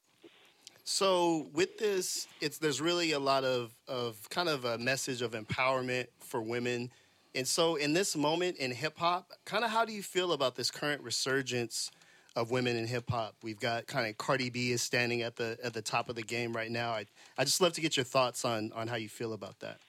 so 0.84 1.48
with 1.53 1.77
this 1.77 2.27
it's 2.41 2.58
there's 2.58 2.82
really 2.82 3.12
a 3.12 3.20
lot 3.20 3.44
of 3.44 3.74
of 3.88 4.17
kind 4.29 4.50
of 4.50 4.65
a 4.65 4.77
message 4.77 5.22
of 5.22 5.32
empowerment 5.32 6.08
for 6.20 6.41
women 6.41 6.89
and 7.36 7.48
so 7.48 7.75
in 7.75 7.94
this 7.94 8.15
moment 8.15 8.58
in 8.58 8.72
hip-hop 8.72 9.32
kind 9.46 9.63
of 9.63 9.70
how 9.70 9.86
do 9.86 9.94
you 9.94 10.03
feel 10.03 10.34
about 10.34 10.56
this 10.56 10.72
current 10.72 11.01
resurgence 11.01 11.91
of 12.36 12.51
women 12.51 12.75
in 12.77 12.86
hip-hop 12.88 13.36
we've 13.44 13.60
got 13.60 13.88
kind 13.88 14.08
of 14.08 14.17
cardi 14.17 14.50
b 14.50 14.72
is 14.72 14.82
standing 14.82 15.22
at 15.22 15.36
the 15.36 15.58
at 15.63 15.74
the 15.74 15.82
top 15.82 16.10
of 16.10 16.15
the 16.15 16.24
game 16.24 16.53
right 16.53 16.72
now 16.72 16.91
i 16.91 17.06
i 17.38 17.44
just 17.44 17.62
love 17.62 17.74
to 17.74 17.82
get 17.82 17.96
your 17.98 18.06
thoughts 18.06 18.46
on 18.46 18.72
on 18.74 18.88
how 18.88 18.96
you 18.96 19.10
feel 19.10 19.34
about 19.34 19.60
that 19.60 19.79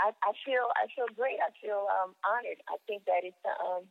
I, 0.00 0.16
I 0.24 0.32
feel 0.42 0.64
I 0.80 0.88
feel 0.96 1.08
great. 1.12 1.36
I 1.44 1.52
feel 1.60 1.84
um, 2.00 2.16
honored. 2.24 2.60
I 2.72 2.80
think 2.88 3.04
that 3.04 3.22
it's 3.22 3.38
um, 3.60 3.84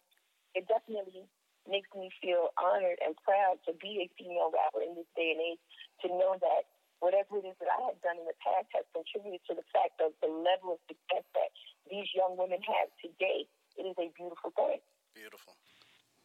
it 0.57 0.65
definitely 0.65 1.29
makes 1.69 1.89
me 1.93 2.09
feel 2.17 2.49
honored 2.57 2.97
and 3.05 3.13
proud 3.21 3.61
to 3.69 3.77
be 3.77 4.01
a 4.01 4.07
female 4.17 4.49
rapper 4.49 4.81
in 4.81 4.97
this 4.97 5.09
day 5.13 5.37
and 5.37 5.41
age. 5.41 5.61
To 6.01 6.07
know 6.09 6.33
that 6.41 6.65
whatever 6.99 7.37
it 7.37 7.45
is 7.45 7.57
that 7.61 7.69
I 7.69 7.93
have 7.93 7.99
done 8.01 8.17
in 8.17 8.25
the 8.25 8.37
past 8.41 8.73
has 8.73 8.85
contributed 8.91 9.45
to 9.47 9.53
the 9.53 9.67
fact 9.69 10.01
of 10.01 10.17
the 10.19 10.31
level 10.31 10.75
of 10.75 10.79
success 10.89 11.25
that 11.37 11.51
these 11.87 12.09
young 12.17 12.35
women 12.35 12.59
have 12.65 12.89
today. 12.97 13.45
It 13.77 13.85
is 13.85 13.97
a 14.01 14.09
beautiful 14.17 14.51
thing. 14.55 14.81
Beautiful. 15.13 15.53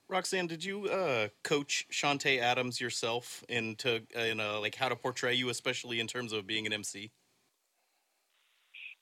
Roxanne, 0.08 0.46
did 0.46 0.62
you 0.64 0.86
uh, 0.86 1.28
coach 1.42 1.86
Chanté 1.90 2.38
Adams 2.38 2.80
yourself 2.80 3.42
into 3.48 4.02
in 4.14 4.40
uh, 4.40 4.60
like 4.60 4.74
how 4.74 4.88
to 4.88 4.96
portray 4.96 5.34
you, 5.34 5.48
especially 5.48 6.00
in 6.00 6.06
terms 6.06 6.32
of 6.32 6.46
being 6.46 6.66
an 6.66 6.72
MC? 6.72 7.10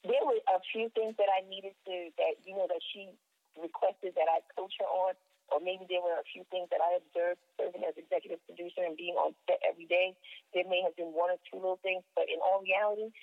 There 0.03 0.23
were 0.27 0.39
a 0.51 0.61
few 0.75 0.91
things 0.99 1.15
that 1.19 1.31
I 1.31 1.47
needed 1.47 1.79
to 1.87 1.97
that 2.19 2.43
you 2.43 2.59
know 2.59 2.67
that 2.67 2.83
she 2.93 3.15
requested 3.55 4.15
that 4.19 4.27
I 4.27 4.43
coach 4.59 4.75
her 4.81 4.89
on, 4.89 5.15
or 5.53 5.61
maybe 5.61 5.87
there 5.87 6.03
were 6.03 6.19
a 6.19 6.27
few 6.27 6.43
things 6.51 6.67
that 6.73 6.81
I 6.83 6.99
observed 6.99 7.39
serving 7.55 7.85
as 7.87 7.95
executive 7.95 8.41
producer 8.49 8.83
and 8.83 8.97
being 8.97 9.15
on 9.15 9.37
set 9.47 9.61
every 9.63 9.87
day. 9.87 10.17
There 10.57 10.67
may 10.67 10.83
have 10.83 10.97
been 10.97 11.13
one 11.15 11.31
or 11.31 11.39
two 11.47 11.61
little 11.61 11.81
things, 11.85 12.03
but 12.17 12.27
in 12.27 12.41
all 12.43 12.65
reality, 12.65 13.15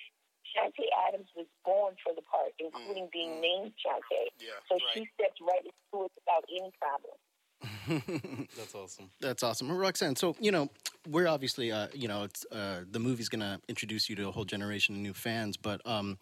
Chanté 0.56 0.88
Adams 1.08 1.28
was 1.36 1.46
born 1.64 1.94
for 2.02 2.14
the 2.14 2.22
part, 2.22 2.54
including 2.58 3.08
being 3.12 3.40
named 3.40 3.72
Chanté. 3.76 4.30
Yeah, 4.38 4.56
so 4.68 4.78
she 4.94 5.06
stepped 5.14 5.38
right 5.42 5.62
into 5.62 6.06
it 6.06 6.12
without 6.16 6.44
any 6.48 6.72
problem. 6.80 7.16
That's 8.56 8.74
awesome. 8.74 9.10
That's 9.20 9.42
awesome, 9.42 9.70
Roxanne. 9.70 10.16
So 10.16 10.34
you 10.40 10.50
know, 10.50 10.70
we're 11.08 11.28
obviously, 11.28 11.72
uh, 11.72 11.88
you 11.92 12.08
know, 12.08 12.24
it's 12.24 12.44
uh, 12.50 12.80
the 12.90 12.98
movie's 12.98 13.28
gonna 13.28 13.60
introduce 13.68 14.08
you 14.08 14.16
to 14.16 14.28
a 14.28 14.32
whole 14.32 14.44
generation 14.44 14.94
of 14.94 15.00
new 15.00 15.14
fans, 15.14 15.56
but 15.56 15.80
um, 15.86 16.18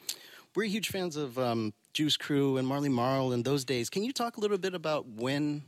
we're 0.58 0.66
huge 0.66 0.90
fans 0.90 1.14
of 1.14 1.38
um, 1.38 1.72
Juice 1.94 2.16
Crew 2.16 2.56
and 2.56 2.66
Marley 2.66 2.88
Marl 2.88 3.30
in 3.30 3.46
those 3.46 3.64
days. 3.64 3.86
Can 3.86 4.02
you 4.02 4.10
talk 4.10 4.38
a 4.38 4.40
little 4.40 4.58
bit 4.58 4.74
about 4.74 5.06
when 5.06 5.62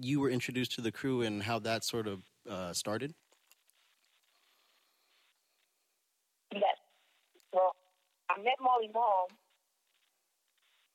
you 0.00 0.16
were 0.16 0.32
introduced 0.32 0.72
to 0.76 0.80
the 0.80 0.90
crew 0.90 1.20
and 1.20 1.42
how 1.42 1.58
that 1.58 1.84
sort 1.84 2.08
of 2.08 2.24
uh, 2.48 2.72
started? 2.72 3.12
Yes. 6.56 6.80
Well, 7.52 7.76
I 8.32 8.40
met 8.40 8.56
Marley 8.64 8.88
Marl 8.88 9.28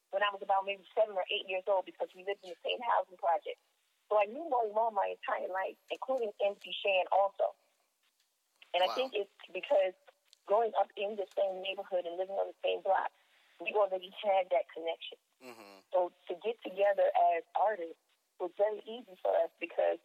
when 0.10 0.26
I 0.26 0.34
was 0.34 0.42
about 0.42 0.66
maybe 0.66 0.82
seven 0.98 1.14
or 1.14 1.30
eight 1.30 1.46
years 1.46 1.70
old 1.70 1.86
because 1.86 2.10
we 2.18 2.26
lived 2.26 2.42
in 2.42 2.50
the 2.50 2.62
same 2.66 2.82
housing 2.82 3.22
project. 3.22 3.62
So 4.10 4.18
I 4.18 4.26
knew 4.26 4.42
Marley 4.50 4.74
Marl 4.74 4.90
my 4.90 5.14
entire 5.14 5.54
life, 5.54 5.78
including 5.94 6.34
MC 6.42 6.74
Shan 6.82 7.06
also. 7.14 7.54
And 8.74 8.82
I 8.82 8.90
think 8.98 9.14
it's 9.14 9.30
because 9.54 9.94
growing 10.50 10.74
up 10.82 10.90
in 10.98 11.14
the 11.14 11.30
same 11.38 11.62
neighborhood 11.62 12.10
and 12.10 12.18
living 12.18 12.34
on 12.42 12.50
the 12.50 12.58
same 12.66 12.82
block, 12.82 13.14
we 13.60 13.72
already 13.76 14.12
had 14.24 14.50
that 14.52 14.68
connection. 14.74 15.20
So 15.96 16.12
to 16.28 16.34
get 16.44 16.60
together 16.64 17.08
as 17.38 17.44
artists 17.56 18.02
was 18.40 18.52
very 18.58 18.84
easy 18.84 19.16
for 19.24 19.32
us 19.32 19.52
because 19.60 19.98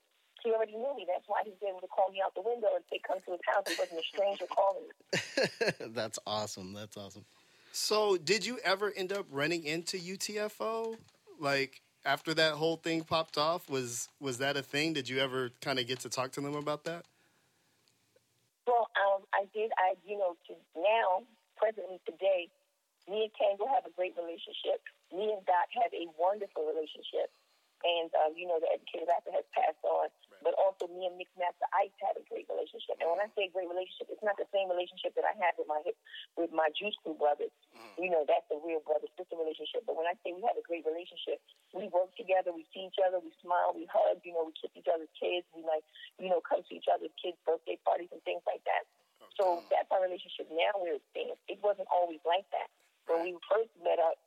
he 0.43 0.53
already 0.53 0.73
knew 0.73 0.95
me. 0.97 1.05
That's 1.07 1.27
why 1.27 1.43
he 1.45 1.51
was 1.51 1.59
able 1.67 1.81
to 1.81 1.89
call 1.89 2.11
me 2.11 2.21
out 2.25 2.35
the 2.35 2.43
window 2.43 2.69
and 2.75 2.85
say, 2.91 3.01
come 3.07 3.19
to 3.27 3.33
his 3.33 3.41
house. 3.45 3.65
He 3.67 3.75
wasn't 3.79 4.01
a 4.01 4.07
stranger 4.07 4.47
calling 4.55 4.87
me. 4.87 5.93
That's 5.95 6.19
awesome. 6.27 6.73
That's 6.73 6.97
awesome. 6.97 7.25
So, 7.73 8.17
did 8.17 8.47
you 8.47 8.59
ever 8.65 8.93
end 8.97 9.13
up 9.13 9.27
running 9.31 9.65
into 9.65 9.99
UTFO? 9.99 10.97
Like 11.39 11.83
after 12.05 12.35
that 12.35 12.55
whole 12.55 12.77
thing 12.77 13.03
popped 13.03 13.39
off, 13.39 13.69
was 13.69 14.09
was 14.21 14.39
that 14.39 14.57
a 14.57 14.63
thing? 14.63 14.93
Did 14.93 15.09
you 15.09 15.19
ever 15.19 15.51
kind 15.61 15.79
of 15.79 15.87
get 15.87 16.01
to 16.01 16.09
talk 16.09 16.33
to 16.33 16.41
them 16.41 16.55
about 16.55 16.85
that? 16.85 17.05
Well, 18.67 18.89
um, 18.95 19.23
I 19.35 19.47
did. 19.55 19.71
I, 19.79 19.95
you 20.07 20.19
know, 20.19 20.37
to 20.47 20.55
now, 20.77 21.23
presently 21.57 22.01
today, 22.07 22.49
me 23.11 23.27
and 23.27 23.35
Kangol 23.35 23.67
have 23.75 23.83
a 23.85 23.93
great 23.99 24.15
relationship. 24.15 24.79
Me 25.11 25.35
and 25.35 25.43
Doc 25.43 25.67
have 25.75 25.91
a 25.91 26.07
wonderful 26.15 26.63
relationship. 26.71 27.35
And, 27.81 28.13
um, 28.23 28.37
you 28.37 28.45
know, 28.45 28.61
the 28.61 28.69
educated 28.69 29.09
rapper 29.09 29.33
has 29.33 29.49
passed 29.57 29.81
on. 29.89 30.13
But 30.45 30.57
also, 30.57 30.89
me 30.89 31.05
and 31.05 31.17
Mix 31.21 31.29
Master 31.37 31.69
Ice 31.77 31.93
have 32.01 32.17
a 32.17 32.25
great 32.29 32.49
relationship. 32.49 32.97
And 33.01 33.09
when 33.13 33.21
I 33.21 33.29
say 33.37 33.53
great 33.53 33.69
relationship, 33.69 34.09
it's 34.09 34.25
not 34.25 34.41
the 34.41 34.49
same 34.53 34.73
relationship 34.73 35.13
that 35.17 35.25
I 35.25 35.37
have 35.37 35.57
with 35.61 35.69
my 35.69 35.81
with 36.37 36.53
my 36.53 36.73
Juice 36.73 36.97
Crew 37.05 37.13
brothers. 37.17 37.53
You 38.01 38.09
know, 38.09 38.25
that's 38.25 38.49
a 38.49 38.57
real 38.61 38.81
brother 38.81 39.09
sister 39.21 39.37
relationship. 39.37 39.85
But 39.85 40.01
when 40.01 40.09
I 40.09 40.17
say 40.25 40.33
we 40.33 40.41
have 40.49 40.57
a 40.57 40.65
great 40.65 40.89
relationship, 40.89 41.45
we 41.77 41.93
work 41.93 42.13
together, 42.17 42.57
we 42.57 42.65
see 42.73 42.89
each 42.89 43.01
other, 43.05 43.21
we 43.21 43.33
smile, 43.45 43.77
we 43.77 43.85
hug. 43.89 44.25
You 44.25 44.33
know, 44.33 44.49
we 44.49 44.57
kiss 44.57 44.73
each 44.73 44.89
other's 44.89 45.13
kids. 45.13 45.45
We 45.53 45.61
like, 45.65 45.85
you 46.17 46.33
know, 46.33 46.41
come 46.41 46.65
to 46.65 46.73
each 46.73 46.89
other's 46.89 47.13
kids' 47.21 47.37
birthday 47.45 47.77
parties 47.85 48.09
and 48.09 48.25
things 48.25 48.45
like 48.49 48.65
that. 48.65 48.89
So 49.37 49.61
that's 49.69 49.89
our 49.93 50.01
relationship 50.05 50.49
now. 50.53 50.73
We're 50.81 51.01
saying 51.13 51.37
it 51.49 51.61
wasn't 51.61 51.89
always 51.93 52.21
like 52.25 52.49
that. 52.57 52.69
When 53.11 53.27
we 53.27 53.35
first 53.51 53.75
met 53.83 53.99
up, 53.99 54.23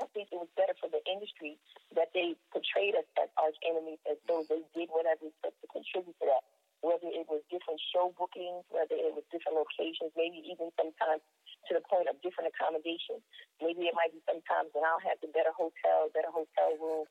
I 0.00 0.08
think 0.16 0.32
it 0.32 0.40
was 0.40 0.48
better 0.56 0.72
for 0.80 0.88
the 0.88 1.04
industry 1.04 1.60
that 1.92 2.08
they 2.16 2.32
portrayed 2.48 2.96
us 2.96 3.04
as 3.20 3.28
arch 3.36 3.60
enemies 3.68 4.00
as 4.08 4.16
though 4.24 4.48
they 4.48 4.64
did 4.72 4.88
whatever 4.88 5.28
it 5.28 5.36
took 5.44 5.52
to 5.60 5.68
contribute 5.68 6.16
to 6.24 6.26
that. 6.32 6.40
Whether 6.80 7.12
it 7.12 7.28
was 7.28 7.44
different 7.52 7.78
show 7.92 8.16
bookings, 8.16 8.64
whether 8.72 8.96
it 8.96 9.12
was 9.12 9.28
different 9.28 9.60
locations, 9.60 10.08
maybe 10.16 10.40
even 10.48 10.72
sometimes 10.80 11.20
to 11.68 11.76
the 11.76 11.84
point 11.84 12.08
of 12.08 12.16
different 12.24 12.48
accommodations. 12.56 13.20
Maybe 13.60 13.86
it 13.86 13.94
might 13.94 14.16
be 14.16 14.24
sometimes 14.24 14.72
when 14.72 14.88
I'll 14.88 15.04
have 15.04 15.20
the 15.20 15.28
better 15.28 15.52
hotel, 15.52 16.08
better 16.16 16.32
hotel 16.32 16.74
room, 16.80 17.04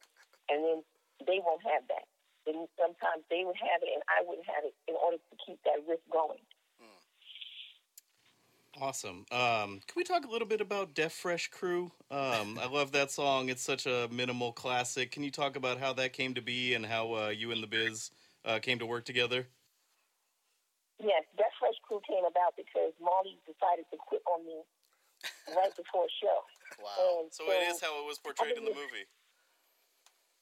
and 0.50 0.66
then 0.66 0.78
they 1.30 1.40
won't 1.46 1.62
have 1.62 1.86
that. 1.94 2.10
Then 2.50 2.66
sometimes 2.74 3.22
they 3.30 3.46
would 3.46 3.56
have 3.62 3.86
it 3.86 3.94
and 3.94 4.02
I 4.10 4.26
wouldn't 4.26 4.50
have 4.50 4.66
it 4.66 4.74
in 4.90 4.98
order 4.98 5.22
to 5.22 5.34
keep 5.46 5.62
that 5.70 5.86
risk 5.86 6.04
going. 6.10 6.42
Awesome. 8.80 9.26
Um, 9.32 9.82
can 9.86 9.98
we 9.98 10.04
talk 10.04 10.26
a 10.26 10.30
little 10.30 10.48
bit 10.48 10.62
about 10.62 10.94
Def 10.94 11.12
Fresh 11.12 11.50
Crew? 11.50 11.92
Um, 12.10 12.58
I 12.58 12.68
love 12.72 12.94
that 12.94 13.12
song. 13.12 13.50
It's 13.50 13.62
such 13.62 13.86
a 13.86 14.08
minimal 14.12 14.54
classic. 14.54 15.12
Can 15.12 15.24
you 15.24 15.32
talk 15.32 15.58
about 15.58 15.78
how 15.78 15.92
that 15.94 16.14
came 16.14 16.34
to 16.36 16.42
be 16.42 16.74
and 16.74 16.86
how 16.86 17.14
uh, 17.14 17.30
you 17.30 17.52
and 17.52 17.62
the 17.62 17.68
Biz 17.68 18.12
uh, 18.46 18.60
came 18.60 18.80
to 18.80 18.86
work 18.86 19.04
together? 19.04 19.48
Yes, 21.04 21.24
Def 21.36 21.52
Fresh 21.60 21.76
Crew 21.84 22.00
came 22.08 22.24
about 22.24 22.56
because 22.56 22.94
Marley 23.02 23.36
decided 23.44 23.86
to 23.92 23.98
quit 23.98 24.22
on 24.30 24.46
me 24.46 24.64
right 25.52 25.76
before 25.76 26.06
a 26.06 26.14
show. 26.22 26.40
Wow. 26.80 27.26
And 27.26 27.34
So 27.34 27.44
it 27.52 27.68
is 27.76 27.82
how 27.82 28.00
it 28.00 28.08
was 28.08 28.20
portrayed 28.20 28.56
in 28.56 28.64
the 28.64 28.72
movie. 28.72 29.10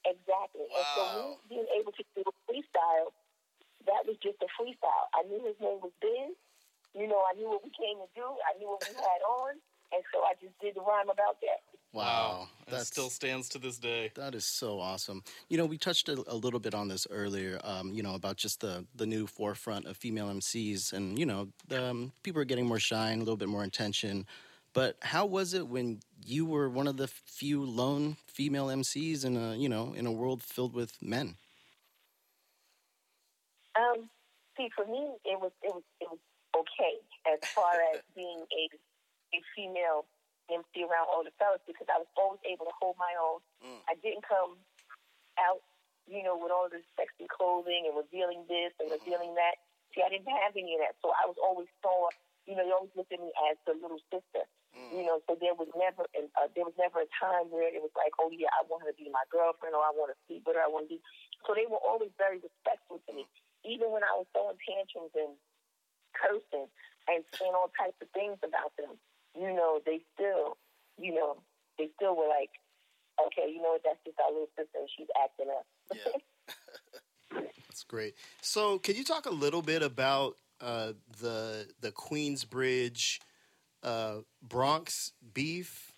Exactly. 0.06 0.70
And 0.70 0.88
so 0.96 1.04
me 1.50 1.58
being 1.58 1.70
able 1.80 1.92
to 1.98 2.04
do 2.14 2.22
a 2.24 2.34
freestyle, 2.46 3.10
that 3.88 4.06
was 4.06 4.16
just 4.22 4.38
a 4.46 4.50
freestyle. 4.54 5.10
I 5.18 5.24
knew 5.26 5.42
his 5.44 5.58
name 5.60 5.82
was 5.82 5.92
Biz. 6.00 6.38
You 6.94 7.08
know, 7.08 7.22
I 7.32 7.38
knew 7.38 7.50
what 7.50 7.64
we 7.64 7.72
came 7.72 7.98
to 7.98 8.10
do. 8.16 8.26
I 8.26 8.58
knew 8.58 8.68
what 8.68 8.84
we 8.88 8.96
had 8.96 9.22
on. 9.24 9.56
And 9.92 10.04
so 10.14 10.22
I 10.22 10.34
just 10.42 10.58
did 10.60 10.76
the 10.76 10.82
rhyme 10.82 11.10
about 11.10 11.42
that. 11.42 11.62
Wow, 11.92 12.48
That 12.70 12.86
still 12.86 13.10
stands 13.10 13.50
to 13.50 13.58
this 13.58 13.80
day. 13.80 14.12
That 14.16 14.36
is 14.36 14.46
so 14.46 14.80
awesome. 14.80 15.24
You 15.50 15.58
know, 15.58 15.66
we 15.66 15.80
touched 15.80 16.08
a, 16.08 16.24
a 16.28 16.36
little 16.36 16.60
bit 16.60 16.76
on 16.76 16.88
this 16.88 17.08
earlier. 17.10 17.60
Um, 17.64 17.92
you 17.94 18.04
know, 18.04 18.14
about 18.14 18.38
just 18.38 18.62
the 18.62 18.86
the 18.96 19.08
new 19.08 19.26
forefront 19.26 19.88
of 19.88 19.98
female 19.98 20.28
MCs, 20.28 20.94
and 20.94 21.18
you 21.18 21.26
know, 21.26 21.48
um, 21.72 22.12
people 22.22 22.42
are 22.44 22.46
getting 22.46 22.68
more 22.68 22.80
shine, 22.80 23.18
a 23.18 23.20
little 23.22 23.38
bit 23.38 23.50
more 23.50 23.64
attention. 23.64 24.28
But 24.74 24.98
how 25.02 25.26
was 25.26 25.56
it 25.56 25.68
when 25.68 26.02
you 26.24 26.46
were 26.46 26.70
one 26.70 26.88
of 26.88 26.98
the 26.98 27.08
few 27.08 27.66
lone 27.66 28.18
female 28.28 28.68
MCs 28.68 29.26
in 29.26 29.36
a 29.36 29.56
you 29.56 29.68
know 29.68 29.94
in 29.98 30.06
a 30.06 30.12
world 30.12 30.44
filled 30.44 30.76
with 30.76 31.02
men? 31.02 31.38
Um, 33.76 34.10
see, 34.56 34.70
for 34.76 34.86
me, 34.86 35.16
it 35.26 35.40
was 35.42 35.52
it 35.64 35.74
was 35.74 35.84
it 36.02 36.08
was 36.08 36.20
okay 36.66 37.00
as 37.28 37.40
far 37.50 37.74
as 37.94 38.02
being 38.16 38.44
a 38.52 38.64
a 39.34 39.40
female 39.54 40.06
MC 40.50 40.82
around 40.82 41.08
all 41.14 41.22
the 41.22 41.34
fellas 41.38 41.62
because 41.70 41.86
I 41.88 42.02
was 42.02 42.10
always 42.18 42.42
able 42.44 42.66
to 42.66 42.76
hold 42.82 42.98
my 42.98 43.14
own. 43.22 43.40
Mm. 43.62 43.80
I 43.86 43.94
didn't 44.02 44.26
come 44.26 44.58
out, 45.38 45.62
you 46.10 46.26
know, 46.26 46.36
with 46.36 46.50
all 46.50 46.68
this 46.68 46.86
sexy 46.98 47.30
clothing 47.30 47.86
and 47.86 47.94
revealing 47.94 48.44
this 48.50 48.74
and 48.82 48.90
mm-hmm. 48.90 48.98
revealing 48.98 49.38
that. 49.38 49.62
See, 49.94 50.02
I 50.02 50.10
didn't 50.10 50.30
have 50.30 50.54
any 50.54 50.78
of 50.78 50.82
that, 50.86 50.98
so 51.02 51.10
I 51.18 51.26
was 51.26 51.38
always 51.42 51.70
saw, 51.82 52.14
you 52.46 52.54
know, 52.54 52.62
they 52.62 52.74
always 52.74 52.94
looked 52.94 53.14
at 53.14 53.22
me 53.22 53.34
as 53.50 53.58
the 53.66 53.74
little 53.78 54.02
sister. 54.14 54.46
Mm. 54.74 55.02
You 55.02 55.04
know, 55.10 55.18
so 55.26 55.34
there 55.38 55.58
was 55.58 55.70
never 55.74 56.06
an, 56.14 56.30
uh, 56.38 56.46
there 56.54 56.66
was 56.66 56.78
never 56.78 57.02
a 57.02 57.10
time 57.18 57.50
where 57.50 57.66
it 57.66 57.82
was 57.82 57.94
like, 57.98 58.14
oh 58.22 58.30
yeah, 58.30 58.54
I 58.54 58.66
want 58.70 58.86
her 58.86 58.94
to 58.94 58.98
be 58.98 59.10
my 59.10 59.26
girlfriend 59.34 59.74
or 59.74 59.82
I 59.82 59.94
want 59.94 60.14
to 60.14 60.18
sleep 60.30 60.46
with 60.46 60.58
her. 60.58 60.66
I 60.66 60.70
want 60.70 60.90
to 60.90 60.98
be. 60.98 61.02
So 61.46 61.58
they 61.58 61.66
were 61.66 61.82
always 61.82 62.14
very 62.22 62.38
respectful 62.38 63.02
to 63.06 63.12
me, 63.14 63.26
mm. 63.26 63.66
even 63.66 63.90
when 63.90 64.06
I 64.06 64.14
was 64.18 64.30
throwing 64.34 64.62
tantrums 64.62 65.14
and 65.18 65.34
cursing 66.20 66.68
and 67.08 67.24
saying 67.40 67.54
all 67.56 67.72
types 67.80 67.96
of 68.02 68.10
things 68.12 68.38
about 68.44 68.76
them. 68.78 69.00
You 69.36 69.56
know, 69.56 69.80
they 69.86 70.02
still, 70.14 70.58
you 71.00 71.16
know, 71.16 71.38
they 71.78 71.90
still 71.96 72.16
were 72.16 72.28
like, 72.28 72.52
okay, 73.28 73.52
you 73.52 73.62
know 73.62 73.80
what? 73.80 73.82
That's 73.84 74.00
just 74.06 74.18
our 74.20 74.32
little 74.32 74.50
sister, 74.58 74.80
and 74.80 74.90
she's 74.96 75.08
acting 75.24 75.48
up. 75.50 75.66
That's 77.68 77.84
great. 77.84 78.16
So, 78.42 78.80
can 78.80 78.96
you 78.96 79.04
talk 79.04 79.26
a 79.26 79.32
little 79.32 79.62
bit 79.62 79.82
about 79.82 80.36
uh, 80.62 80.94
the 81.22 81.68
the 81.82 81.92
Queensbridge 81.92 83.20
uh, 83.84 84.18
Bronx 84.42 85.14
beef? 85.34 85.94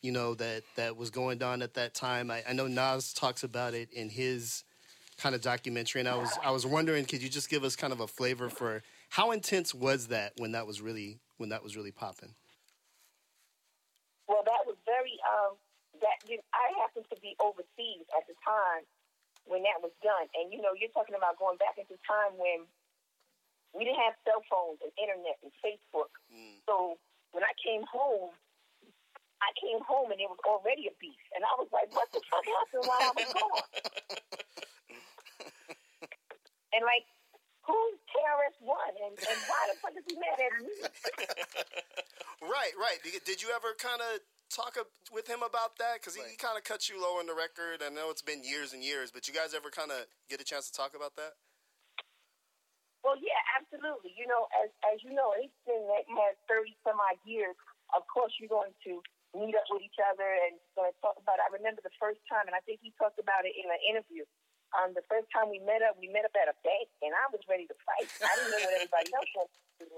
You 0.00 0.12
know 0.12 0.34
that 0.34 0.62
that 0.76 0.96
was 0.96 1.10
going 1.10 1.42
on 1.42 1.60
at 1.60 1.74
that 1.74 1.94
time. 1.94 2.30
I, 2.30 2.42
I 2.48 2.52
know 2.52 2.68
Nas 2.68 3.12
talks 3.12 3.42
about 3.42 3.74
it 3.74 3.92
in 3.92 4.08
his 4.08 4.62
kind 5.18 5.34
of 5.34 5.40
documentary, 5.40 6.00
and 6.00 6.08
I 6.08 6.16
was 6.16 6.30
I 6.42 6.52
was 6.52 6.64
wondering, 6.64 7.04
could 7.04 7.22
you 7.22 7.28
just 7.28 7.50
give 7.50 7.64
us 7.64 7.74
kind 7.74 7.92
of 7.92 8.00
a 8.00 8.06
flavor 8.06 8.48
for 8.48 8.82
how 9.08 9.30
intense 9.30 9.74
was 9.74 10.08
that 10.08 10.32
when 10.38 10.52
that 10.52 10.66
was 10.66 10.80
really 10.80 11.20
when 11.36 11.50
that 11.50 11.62
was 11.62 11.76
really 11.76 11.92
popping? 11.92 12.34
Well, 14.28 14.42
that 14.44 14.66
was 14.66 14.76
very. 14.84 15.16
Um, 15.24 15.56
that 16.00 16.22
you 16.30 16.38
I 16.54 16.70
happened 16.78 17.06
to 17.10 17.18
be 17.18 17.34
overseas 17.42 18.06
at 18.14 18.22
the 18.30 18.36
time 18.42 18.86
when 19.46 19.64
that 19.64 19.80
was 19.80 19.90
done, 20.04 20.28
and 20.36 20.52
you 20.52 20.60
know, 20.60 20.76
you're 20.76 20.92
talking 20.92 21.16
about 21.16 21.38
going 21.38 21.58
back 21.58 21.80
into 21.80 21.96
time 22.04 22.36
when 22.38 22.68
we 23.74 23.84
didn't 23.84 24.00
have 24.00 24.14
cell 24.22 24.44
phones 24.46 24.78
and 24.84 24.92
internet 24.94 25.40
and 25.42 25.50
Facebook. 25.58 26.12
So 26.68 27.00
when 27.32 27.42
I 27.42 27.52
came 27.58 27.82
home, 27.88 28.30
I 29.40 29.50
came 29.58 29.80
home 29.84 30.12
and 30.12 30.20
it 30.20 30.28
was 30.28 30.40
already 30.44 30.86
a 30.86 30.94
beef, 31.00 31.22
and 31.34 31.42
I 31.42 31.52
was 31.58 31.68
like, 31.72 31.90
"What 31.94 32.08
the 32.12 32.22
fuck 32.28 32.44
happened 32.46 32.84
while 32.86 33.02
I 33.02 33.12
was 33.16 33.30
gone?" 33.32 33.68
And 36.68 36.84
like, 36.84 37.08
who's 37.68 38.00
KRS 38.08 38.56
One, 38.64 38.94
and 39.04 39.14
and 39.14 39.38
why 39.44 39.62
the 39.68 39.76
fuck 39.78 39.92
is 39.92 40.04
he 40.08 40.16
mad 40.16 40.40
at 40.40 40.52
me? 40.56 40.72
Right, 42.38 42.70
right. 42.78 43.02
Did 43.02 43.26
did 43.26 43.38
you 43.42 43.50
ever 43.50 43.74
kind 43.74 43.98
of 43.98 44.22
talk 44.48 44.78
ab- 44.78 44.94
with 45.10 45.26
him 45.26 45.42
about 45.42 45.76
that? 45.82 46.00
Because 46.00 46.14
he, 46.14 46.22
he 46.22 46.38
kind 46.38 46.54
of 46.56 46.62
cut 46.62 46.86
you 46.88 46.96
low 46.96 47.18
on 47.18 47.26
the 47.26 47.34
record. 47.34 47.82
I 47.82 47.90
know 47.90 48.14
it's 48.14 48.22
been 48.22 48.46
years 48.46 48.72
and 48.72 48.80
years, 48.80 49.10
but 49.10 49.26
you 49.26 49.34
guys 49.34 49.52
ever 49.58 49.74
kind 49.74 49.90
of 49.90 50.06
get 50.30 50.40
a 50.40 50.46
chance 50.46 50.70
to 50.70 50.74
talk 50.74 50.94
about 50.94 51.18
that? 51.18 51.34
Well, 53.02 53.18
yeah, 53.18 53.42
absolutely. 53.58 54.14
You 54.14 54.30
know, 54.30 54.46
as 54.62 54.70
as 54.86 55.02
you 55.02 55.12
know, 55.18 55.34
anything 55.34 55.82
that 55.90 56.06
has 56.08 56.38
thirty 56.46 56.78
some 56.86 56.96
odd 56.96 57.18
years, 57.26 57.58
of 57.90 58.06
course, 58.06 58.30
you're 58.38 58.50
going 58.50 58.72
to 58.86 59.02
meet 59.34 59.58
up 59.58 59.66
with 59.68 59.82
each 59.82 59.98
other 59.98 60.26
and 60.46 60.56
going 60.78 60.94
to 60.94 60.98
talk 61.02 61.18
about. 61.18 61.42
It. 61.42 61.46
I 61.46 61.50
remember 61.52 61.82
the 61.82 61.94
first 61.98 62.22
time, 62.30 62.46
and 62.46 62.54
I 62.54 62.62
think 62.62 62.80
he 62.86 62.94
talked 62.96 63.18
about 63.18 63.44
it 63.44 63.58
in 63.58 63.66
an 63.66 63.82
interview. 63.82 64.22
Um, 64.76 64.92
the 64.92 65.04
first 65.08 65.32
time 65.32 65.48
we 65.48 65.64
met 65.64 65.80
up, 65.80 65.96
we 65.96 66.12
met 66.12 66.28
up 66.28 66.36
at 66.36 66.52
a 66.52 66.56
bank, 66.60 66.92
and 67.00 67.16
I 67.16 67.24
was 67.32 67.40
ready 67.48 67.64
to 67.68 67.76
fight. 67.88 68.08
I 68.20 68.32
didn't 68.36 68.52
know 68.52 68.62
what 68.68 68.74
everybody 68.76 69.10
else 69.16 69.30
wanted 69.32 69.56
to 69.56 69.84
do. 69.88 69.96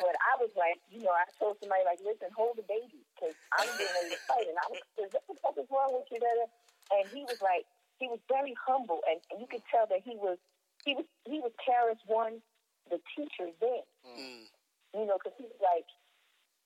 But 0.00 0.14
I 0.18 0.32
was 0.40 0.50
like, 0.56 0.80
you 0.88 1.04
know, 1.04 1.12
I 1.12 1.28
told 1.36 1.60
somebody 1.60 1.84
like, 1.84 2.00
listen, 2.02 2.32
hold 2.34 2.58
the 2.58 2.66
baby, 2.66 3.04
because 3.14 3.36
I'm 3.54 3.68
getting 3.78 3.94
ready 3.94 4.16
to 4.16 4.22
fight. 4.26 4.46
And 4.48 4.58
I 4.58 4.66
was, 4.72 4.82
like, 4.98 5.12
what 5.14 5.24
the 5.28 5.36
fuck 5.38 5.56
is 5.60 5.68
wrong 5.70 5.92
with 5.94 6.08
you, 6.10 6.18
Dada? 6.18 6.48
And 6.90 7.04
he 7.12 7.22
was 7.22 7.38
like, 7.38 7.68
he 8.00 8.08
was 8.08 8.18
very 8.26 8.54
humble, 8.56 9.04
and, 9.06 9.20
and 9.30 9.38
you 9.42 9.46
could 9.46 9.62
tell 9.70 9.86
that 9.90 10.02
he 10.02 10.16
was, 10.18 10.38
he 10.86 10.94
was, 10.94 11.06
he 11.26 11.38
was 11.38 11.52
KRS 11.62 12.00
One, 12.06 12.42
the 12.90 12.98
teacher 13.14 13.50
then. 13.60 13.84
Mm. 14.06 14.46
You 14.96 15.04
know, 15.04 15.20
because 15.20 15.36
he 15.36 15.44
was 15.44 15.60
like, 15.60 15.86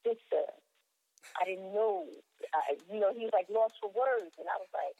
sister, 0.07 0.46
I 1.40 1.44
didn't 1.44 1.75
know. 1.75 2.07
I, 2.55 2.79
you 2.92 3.01
know, 3.01 3.11
he 3.12 3.27
was 3.27 3.35
like 3.35 3.48
lost 3.51 3.75
for 3.81 3.90
words, 3.90 4.35
and 4.38 4.46
I 4.46 4.57
was 4.61 4.70
like, 4.70 4.94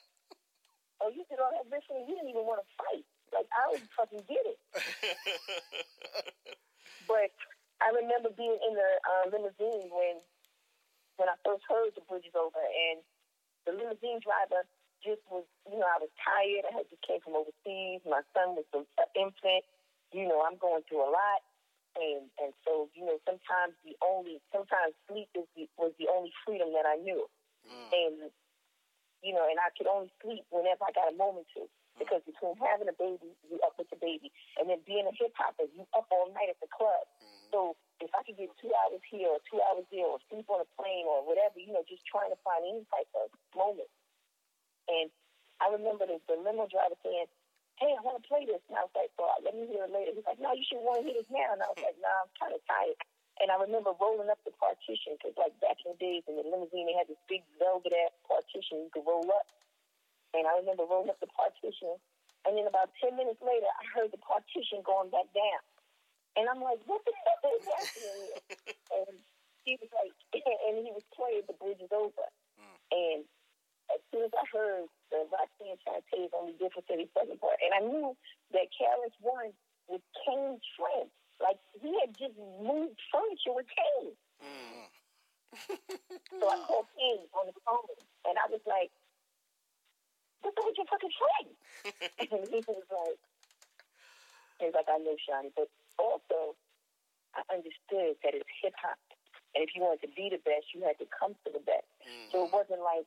oh, 1.03 1.11
you 1.11 1.27
did 1.29 1.43
all 1.43 1.51
that 1.51 1.67
listening, 1.67 2.07
you 2.07 2.15
didn't 2.15 2.31
even 2.31 2.47
want 2.47 2.63
to 2.63 2.69
fight. 2.79 3.05
Like 3.35 3.49
I 3.51 3.61
don't 3.69 3.89
fucking 3.99 4.25
get 4.31 4.45
it. 4.47 4.59
But 7.09 7.35
I 7.83 7.91
remember 7.93 8.31
being 8.33 8.57
in 8.63 8.73
the 8.73 8.91
uh, 9.05 9.25
limousine 9.29 9.91
when 9.91 10.23
when 11.21 11.29
I 11.29 11.37
first 11.45 11.61
heard 11.69 11.93
the 11.93 12.01
bridge 12.09 12.25
is 12.25 12.33
over, 12.33 12.63
and 12.63 13.05
the 13.69 13.77
limousine 13.77 14.23
driver 14.25 14.65
just 15.05 15.21
was, 15.29 15.45
you 15.69 15.77
know, 15.77 15.85
I 15.85 16.01
was 16.01 16.09
tired. 16.17 16.65
I 16.65 16.73
had 16.73 16.89
just 16.89 17.03
came 17.05 17.21
from 17.21 17.37
overseas. 17.37 18.01
My 18.07 18.25
son 18.33 18.57
was 18.57 18.65
an 18.73 18.87
infant. 19.13 19.67
You 20.15 20.25
know, 20.25 20.41
I'm 20.41 20.57
going 20.57 20.87
through 20.89 21.05
a 21.05 21.13
lot, 21.13 21.43
and 21.99 22.31
and 22.41 22.57
so 22.65 22.89
you 22.97 23.05
know, 23.05 23.19
sometimes 23.29 23.77
the 23.85 23.93
only 24.01 24.41
sometimes 24.55 24.97
sleep 25.11 25.29
is 25.37 25.49
the, 25.53 25.69
was 25.77 25.93
the 25.99 26.09
only 26.09 26.33
freedom 26.47 26.73
that 26.73 26.87
I 26.89 26.97
knew, 26.97 27.29
and 27.93 28.31
you 29.23 29.33
know, 29.33 29.47
and 29.47 29.57
I 29.63 29.71
could 29.79 29.87
only 29.87 30.11
sleep 30.19 30.43
whenever 30.51 30.83
I 30.83 30.93
got 30.93 31.09
a 31.09 31.17
moment 31.17 31.47
to. 31.55 31.71
Because 31.95 32.25
between 32.27 32.59
having 32.59 32.91
a 32.91 32.97
baby, 32.97 33.31
you 33.47 33.63
up 33.63 33.79
with 33.79 33.87
the 33.93 34.01
baby, 34.01 34.35
and 34.59 34.67
then 34.67 34.83
being 34.83 35.07
a 35.07 35.15
hip 35.15 35.31
hopper, 35.39 35.71
you 35.71 35.87
up 35.95 36.11
all 36.11 36.27
night 36.35 36.51
at 36.51 36.59
the 36.59 36.67
club. 36.73 37.07
Mm-hmm. 37.21 37.47
So 37.53 37.59
if 38.03 38.11
I 38.17 38.27
could 38.27 38.41
get 38.41 38.51
two 38.59 38.73
hours 38.83 39.05
here 39.07 39.31
or 39.31 39.39
two 39.47 39.63
hours 39.63 39.87
there, 39.93 40.09
or 40.09 40.19
sleep 40.27 40.49
on 40.51 40.65
a 40.65 40.69
plane 40.75 41.07
or 41.07 41.23
whatever, 41.23 41.63
you 41.63 41.71
know, 41.71 41.85
just 41.87 42.03
trying 42.09 42.33
to 42.35 42.41
find 42.43 42.65
any 42.67 42.83
type 42.91 43.07
of 43.15 43.31
moment. 43.55 43.93
And 44.91 45.13
I 45.63 45.71
remember 45.71 46.09
the, 46.09 46.19
the 46.27 46.41
limo 46.41 46.67
driver 46.67 46.99
saying, 47.05 47.31
"Hey, 47.79 47.93
I 47.95 48.01
want 48.03 48.19
to 48.19 48.27
play 48.27 48.49
this," 48.49 48.65
and 48.67 48.75
I 48.75 48.89
was 48.89 48.95
like, 48.97 49.13
"Well, 49.15 49.31
let 49.45 49.55
me 49.55 49.69
hear 49.69 49.87
it 49.87 49.93
later." 49.95 50.17
He's 50.17 50.27
like, 50.27 50.43
"No, 50.43 50.57
you 50.57 50.65
should 50.67 50.83
want 50.83 51.05
to 51.05 51.07
hear 51.07 51.15
this 51.15 51.31
now," 51.31 51.55
and 51.55 51.63
I 51.63 51.71
was 51.71 51.79
like, 51.79 52.01
"Nah, 52.03 52.27
I'm 52.27 52.33
kind 52.41 52.57
of 52.57 52.63
tired." 52.67 52.99
And 53.43 53.51
I 53.51 53.59
remember 53.59 53.91
rolling 53.99 54.31
up 54.31 54.39
the 54.47 54.55
partition 54.55 55.19
because, 55.19 55.35
like 55.35 55.51
back 55.59 55.83
in 55.83 55.93
the 55.93 55.99
days 55.99 56.23
in 56.31 56.39
the 56.39 56.47
limousine, 56.47 56.87
they 56.87 56.95
had 56.95 57.11
this 57.11 57.19
big 57.27 57.43
velvet 57.59 57.91
ass 57.91 58.15
partition 58.23 58.87
you 58.87 58.91
could 58.95 59.03
roll 59.03 59.27
up. 59.35 59.51
And 60.31 60.47
I 60.47 60.63
remember 60.63 60.87
rolling 60.87 61.11
up 61.11 61.19
the 61.19 61.27
partition, 61.27 61.99
and 62.47 62.55
then 62.55 62.71
about 62.71 62.95
ten 63.03 63.19
minutes 63.19 63.43
later, 63.43 63.67
I 63.67 63.83
heard 63.91 64.15
the 64.15 64.23
partition 64.23 64.87
going 64.87 65.11
back 65.11 65.27
down. 65.35 65.61
And 66.39 66.47
I'm 66.47 66.63
like, 66.63 66.81
what 66.87 67.03
the 67.03 67.13
hell 67.13 67.51
is 67.53 67.67
happening 67.67 68.17
here? 68.23 68.41
and 69.03 69.15
he 69.67 69.75
was 69.77 69.91
like, 69.91 70.15
and 70.71 70.79
he 70.79 70.95
was 70.95 71.05
playing 71.11 71.45
The 71.51 71.59
Bridge 71.59 71.83
is 71.83 71.93
Over. 71.93 72.31
Mm. 72.57 72.79
And 72.95 73.21
as 73.93 74.01
soon 74.09 74.25
as 74.25 74.33
I 74.33 74.47
heard 74.49 74.87
the 75.11 75.27
Roxanne 75.29 75.77
Shante's 75.85 76.33
Only 76.33 76.57
Difference 76.57 76.89
in 76.89 77.05
the 77.05 77.11
second 77.13 77.43
part, 77.43 77.59
and 77.61 77.75
I 77.75 77.83
knew 77.85 78.15
that 78.55 78.71
KRS 78.73 79.19
One 79.21 79.53
was 79.91 80.01
Kane's 80.25 80.65
friend. 80.79 81.11
Like, 81.43 81.59
he 81.75 81.91
had 81.99 82.15
just 82.15 82.39
moved 82.39 83.03
furniture 83.11 83.53
with 83.53 83.67
Kane. 83.67 84.15
Mm-hmm. 84.39 84.87
so 86.39 86.45
I 86.47 86.57
called 86.65 86.87
Kane 86.95 87.27
on 87.35 87.51
the 87.51 87.57
phone, 87.67 87.99
and 88.25 88.39
I 88.39 88.47
was 88.49 88.63
like, 88.65 88.95
what's 90.41 90.57
up 90.57 90.65
with 90.65 90.79
your 90.79 90.87
fucking 90.87 91.15
friend? 91.19 91.49
and 92.31 92.47
he 92.47 92.63
was 92.63 92.87
like, 92.89 93.21
he 94.59 94.71
was 94.71 94.75
like, 94.79 94.87
I 94.87 94.99
know, 95.03 95.19
Shawnee, 95.19 95.51
but 95.59 95.67
also, 95.99 96.55
I 97.35 97.43
understood 97.51 98.17
that 98.23 98.35
it's 98.39 98.49
hip 98.63 98.75
hop. 98.79 98.99
And 99.55 99.61
if 99.61 99.75
you 99.77 99.83
wanted 99.83 100.07
to 100.09 100.13
be 100.17 100.33
the 100.33 100.41
best, 100.41 100.73
you 100.73 100.81
had 100.81 100.97
to 101.03 101.07
come 101.13 101.37
to 101.45 101.51
the 101.53 101.61
best. 101.61 101.85
So 102.31 102.47
it 102.47 102.49
mm-hmm. 102.49 102.57
wasn't 102.57 102.81
like, 102.81 103.05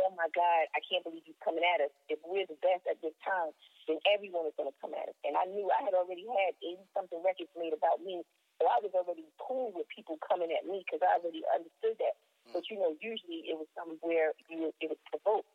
oh 0.00 0.12
my 0.16 0.28
God, 0.32 0.62
I 0.72 0.80
can't 0.84 1.04
believe 1.04 1.24
he's 1.24 1.38
coming 1.44 1.64
at 1.64 1.84
us. 1.84 1.92
If 2.08 2.20
we're 2.24 2.48
the 2.48 2.58
best 2.60 2.84
at 2.88 3.00
this 3.04 3.16
time, 3.24 3.52
then 3.88 3.98
everyone 4.08 4.48
is 4.48 4.56
going 4.56 4.70
to 4.70 4.78
come 4.80 4.94
at 4.96 5.10
us. 5.10 5.18
And 5.26 5.36
I 5.36 5.44
knew 5.50 5.68
I 5.68 5.84
had 5.84 5.92
already 5.92 6.24
had 6.24 6.56
80 6.62 6.80
something 6.96 7.20
records 7.20 7.52
made 7.58 7.74
about 7.76 8.00
me. 8.00 8.24
So 8.60 8.70
I 8.70 8.78
was 8.78 8.94
already 8.94 9.26
cool 9.42 9.74
with 9.74 9.90
people 9.90 10.16
coming 10.22 10.54
at 10.54 10.62
me 10.68 10.86
because 10.86 11.02
I 11.02 11.18
already 11.18 11.42
understood 11.50 11.98
that. 11.98 12.14
Mm. 12.46 12.52
But 12.54 12.70
you 12.70 12.78
know, 12.78 12.94
usually 13.02 13.48
it 13.50 13.58
was 13.58 13.66
somewhere 13.74 14.36
you 14.46 14.70
it 14.78 14.88
was 14.92 15.00
provoked. 15.10 15.50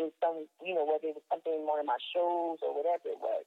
Was 0.00 0.16
some, 0.16 0.48
you 0.64 0.72
know, 0.72 0.88
whether 0.88 1.12
it 1.12 1.18
was 1.18 1.26
something 1.28 1.52
in 1.52 1.68
one 1.68 1.76
of 1.76 1.84
my 1.84 2.00
shows 2.16 2.56
or 2.64 2.72
whatever 2.72 3.12
it 3.12 3.20
was. 3.20 3.44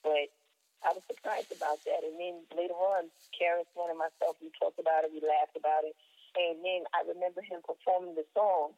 But 0.00 0.32
I 0.80 0.96
was 0.96 1.04
surprised 1.04 1.52
about 1.52 1.76
that. 1.84 2.00
And 2.08 2.16
then 2.16 2.40
later 2.56 2.76
on, 2.76 3.12
KRS, 3.36 3.68
one 3.76 3.92
and 3.92 4.00
myself, 4.00 4.40
we 4.40 4.48
talked 4.56 4.80
about 4.80 5.04
it, 5.04 5.12
we 5.12 5.20
laughed 5.20 5.56
about 5.56 5.84
it. 5.84 5.92
And 6.40 6.64
then 6.64 6.88
I 6.96 7.04
remember 7.04 7.44
him 7.44 7.60
performing 7.60 8.16
the 8.16 8.24
song, 8.32 8.72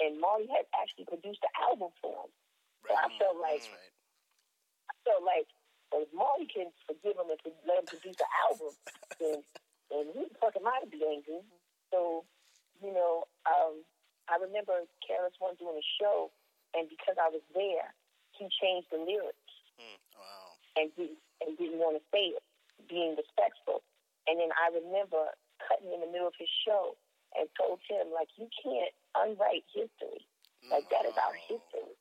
and 0.00 0.20
Marley 0.20 0.48
had 0.48 0.64
actually 0.76 1.04
produced 1.08 1.42
the 1.42 1.52
album 1.60 1.90
for 2.00 2.28
him. 2.28 2.32
So 2.88 2.92
I 2.96 3.06
felt 3.18 3.38
like, 3.38 3.62
I 4.90 4.94
felt 5.04 5.22
like, 5.22 5.48
well, 5.92 6.02
if 6.02 6.10
Marley 6.14 6.48
can 6.48 6.72
forgive 6.88 7.18
him 7.18 7.28
if 7.30 7.40
he 7.44 7.52
let 7.68 7.84
him 7.84 7.88
produce 7.88 8.16
the 8.16 8.28
album, 8.48 8.72
then, 9.20 9.38
then 9.92 10.04
he 10.16 10.22
fucking 10.40 10.64
might 10.64 10.88
be 10.90 11.04
angry. 11.04 11.44
So, 11.92 12.24
you 12.80 12.90
know, 12.90 13.28
um, 13.46 13.84
I 14.26 14.40
remember 14.40 14.86
KRS 15.04 15.36
One 15.38 15.54
doing 15.60 15.76
a 15.76 15.86
show, 16.00 16.32
and 16.74 16.88
because 16.88 17.20
I 17.20 17.28
was 17.28 17.44
there, 17.52 17.92
he 18.32 18.48
changed 18.48 18.88
the 18.90 18.98
lyrics 18.98 19.52
Wow. 20.16 20.56
and 20.78 20.88
didn't, 20.96 21.20
and 21.44 21.54
didn't 21.58 21.78
want 21.78 22.00
to 22.00 22.04
say 22.10 22.32
it, 22.34 22.42
being 22.88 23.14
respectful. 23.14 23.84
And 24.26 24.40
then 24.40 24.50
I 24.56 24.72
remember 24.72 25.34
cutting 25.68 25.92
in 25.92 26.00
the 26.00 26.10
middle 26.10 26.26
of 26.30 26.38
his 26.38 26.50
show 26.64 26.96
and 27.38 27.48
told 27.58 27.80
him, 27.88 28.12
like, 28.12 28.28
you 28.36 28.48
can't 28.62 28.94
unwrite 29.16 29.64
history. 29.72 30.26
Like, 30.70 30.88
that 30.90 31.04
is 31.06 31.16
our 31.18 31.34
history. 31.34 31.96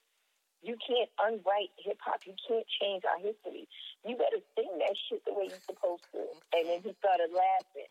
You 0.61 0.77
can't 0.77 1.09
unwrite 1.17 1.73
hip 1.81 1.97
hop. 2.05 2.21
You 2.25 2.37
can't 2.37 2.67
change 2.77 3.01
our 3.09 3.17
history. 3.17 3.65
You 4.05 4.13
better 4.15 4.37
sing 4.53 4.69
that 4.77 4.93
shit 5.09 5.25
the 5.25 5.33
way 5.33 5.49
you're 5.49 5.65
supposed 5.65 6.05
to. 6.13 6.21
And 6.53 6.69
then 6.69 6.85
he 6.85 6.93
started 7.01 7.33
laughing. 7.33 7.89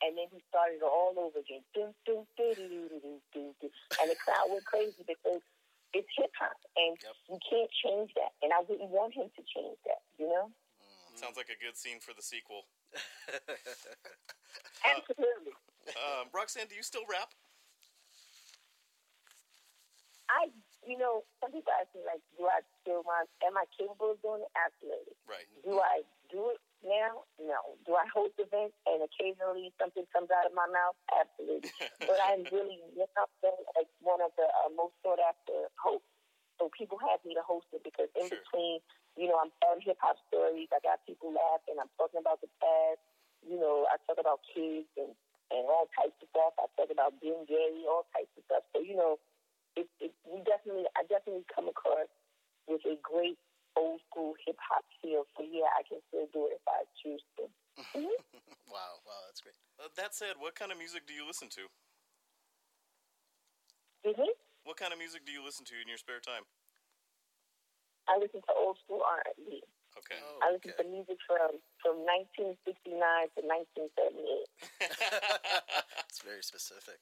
And 0.00 0.16
then 0.16 0.30
he 0.32 0.40
started 0.48 0.80
all 0.80 1.12
over 1.18 1.42
again. 1.42 1.60
And 1.76 1.92
the 4.08 4.16
crowd 4.24 4.46
went 4.48 4.64
crazy 4.64 5.04
because 5.04 5.44
it's 5.92 6.08
hip 6.16 6.32
hop. 6.40 6.56
And 6.80 6.96
you 7.28 7.36
can't 7.44 7.68
change 7.84 8.16
that. 8.16 8.32
And 8.40 8.56
I 8.56 8.64
wouldn't 8.64 8.88
want 8.88 9.12
him 9.12 9.28
to 9.28 9.42
change 9.44 9.76
that, 9.84 10.00
you 10.16 10.32
know? 10.32 10.48
Sounds 11.18 11.36
like 11.36 11.50
a 11.50 11.58
good 11.58 11.76
scene 11.76 12.00
for 12.00 12.14
the 12.14 12.22
sequel. 12.22 12.64
Absolutely. 14.86 15.52
Um, 15.96 16.28
Roxanne, 16.32 16.68
do 16.68 16.76
you 16.76 16.82
still 16.82 17.06
rap? 17.08 17.32
I, 20.28 20.52
you 20.84 21.00
know, 21.00 21.24
some 21.40 21.52
people 21.52 21.72
ask 21.80 21.88
me, 21.96 22.04
like, 22.04 22.20
do 22.36 22.44
I 22.44 22.60
still 22.84 23.00
want, 23.04 23.32
am 23.40 23.56
I 23.56 23.64
capable 23.72 24.12
of 24.12 24.20
doing 24.20 24.44
it? 24.44 24.52
Absolutely. 24.52 25.16
Right. 25.24 25.48
Do 25.64 25.80
I 25.80 26.04
do 26.28 26.52
it 26.52 26.60
now? 26.84 27.24
No. 27.40 27.80
Do 27.88 27.96
I 27.96 28.04
host 28.12 28.36
events 28.36 28.76
and 28.84 29.00
occasionally 29.00 29.72
something 29.80 30.04
comes 30.12 30.28
out 30.28 30.44
of 30.44 30.52
my 30.52 30.68
mouth? 30.68 30.96
Absolutely. 31.08 31.72
but 32.04 32.20
I'm 32.28 32.44
really, 32.52 32.84
you 32.92 33.08
know, 33.08 33.26
like 33.72 33.88
one 34.04 34.20
of 34.20 34.36
the 34.36 34.44
uh, 34.44 34.70
most 34.76 34.94
sought 35.00 35.20
after 35.20 35.72
hosts. 35.80 36.08
So 36.60 36.68
people 36.74 36.98
have 37.00 37.22
me 37.22 37.38
to 37.38 37.44
host 37.46 37.70
it 37.72 37.80
because 37.86 38.10
in 38.18 38.28
between, 38.28 38.82
you 39.16 39.30
know, 39.30 39.38
I'm 39.38 39.54
telling 39.62 39.80
hip 39.80 39.96
hop 40.02 40.18
stories. 40.28 40.68
I 40.74 40.82
got 40.84 41.00
people 41.06 41.30
laughing. 41.30 41.78
I'm 41.80 41.90
talking 41.96 42.20
about 42.20 42.42
the 42.44 42.50
past. 42.60 43.00
You 43.46 43.56
know, 43.56 43.86
I 43.86 43.96
talk 44.04 44.18
about 44.18 44.42
kids 44.50 44.90
and, 44.98 45.14
and 45.50 45.64
all 45.66 45.88
types 45.96 46.16
of 46.20 46.28
stuff. 46.30 46.54
I 46.60 46.68
talk 46.76 46.90
about 46.92 47.16
being 47.20 47.44
gay, 47.48 47.84
all 47.88 48.04
types 48.12 48.32
of 48.36 48.44
stuff. 48.48 48.64
So, 48.72 48.84
you 48.84 48.96
know, 48.96 49.16
it, 49.76 49.88
it, 50.00 50.12
we 50.26 50.44
definitely, 50.44 50.88
I 50.96 51.04
definitely 51.08 51.46
come 51.48 51.68
across 51.68 52.10
with 52.68 52.84
a 52.84 52.96
great 53.00 53.40
old 53.76 54.00
school 54.10 54.34
hip 54.44 54.58
hop 54.58 54.84
feel. 55.00 55.24
So 55.38 55.46
yeah, 55.46 55.70
I 55.78 55.86
can 55.86 56.02
still 56.10 56.26
do 56.34 56.50
it 56.50 56.58
if 56.60 56.64
I 56.66 56.84
choose 56.98 57.22
to. 57.38 57.46
wow, 58.66 58.98
wow, 59.06 59.20
that's 59.30 59.40
great. 59.40 59.56
Uh, 59.78 59.88
that 59.96 60.14
said, 60.14 60.34
what 60.38 60.58
kind 60.58 60.72
of 60.74 60.78
music 60.78 61.06
do 61.06 61.14
you 61.14 61.24
listen 61.24 61.48
to? 61.54 61.70
Mm-hmm. 64.06 64.34
What 64.64 64.76
kind 64.76 64.92
of 64.92 64.98
music 64.98 65.24
do 65.24 65.32
you 65.32 65.42
listen 65.44 65.64
to 65.70 65.76
in 65.80 65.86
your 65.88 65.98
spare 65.98 66.20
time? 66.20 66.42
I 68.08 68.18
listen 68.18 68.40
to 68.40 68.52
old 68.56 68.78
school 68.84 69.04
R&B. 69.04 69.62
Okay. 69.98 70.20
I 70.42 70.52
listen 70.52 70.72
to 70.78 70.84
music 70.88 71.18
from 71.26 71.58
from 71.82 71.96
1969 72.06 72.94
to 73.34 73.40
1978. 73.42 74.46
It's 76.08 76.22
very 76.22 76.42
specific. 76.42 76.98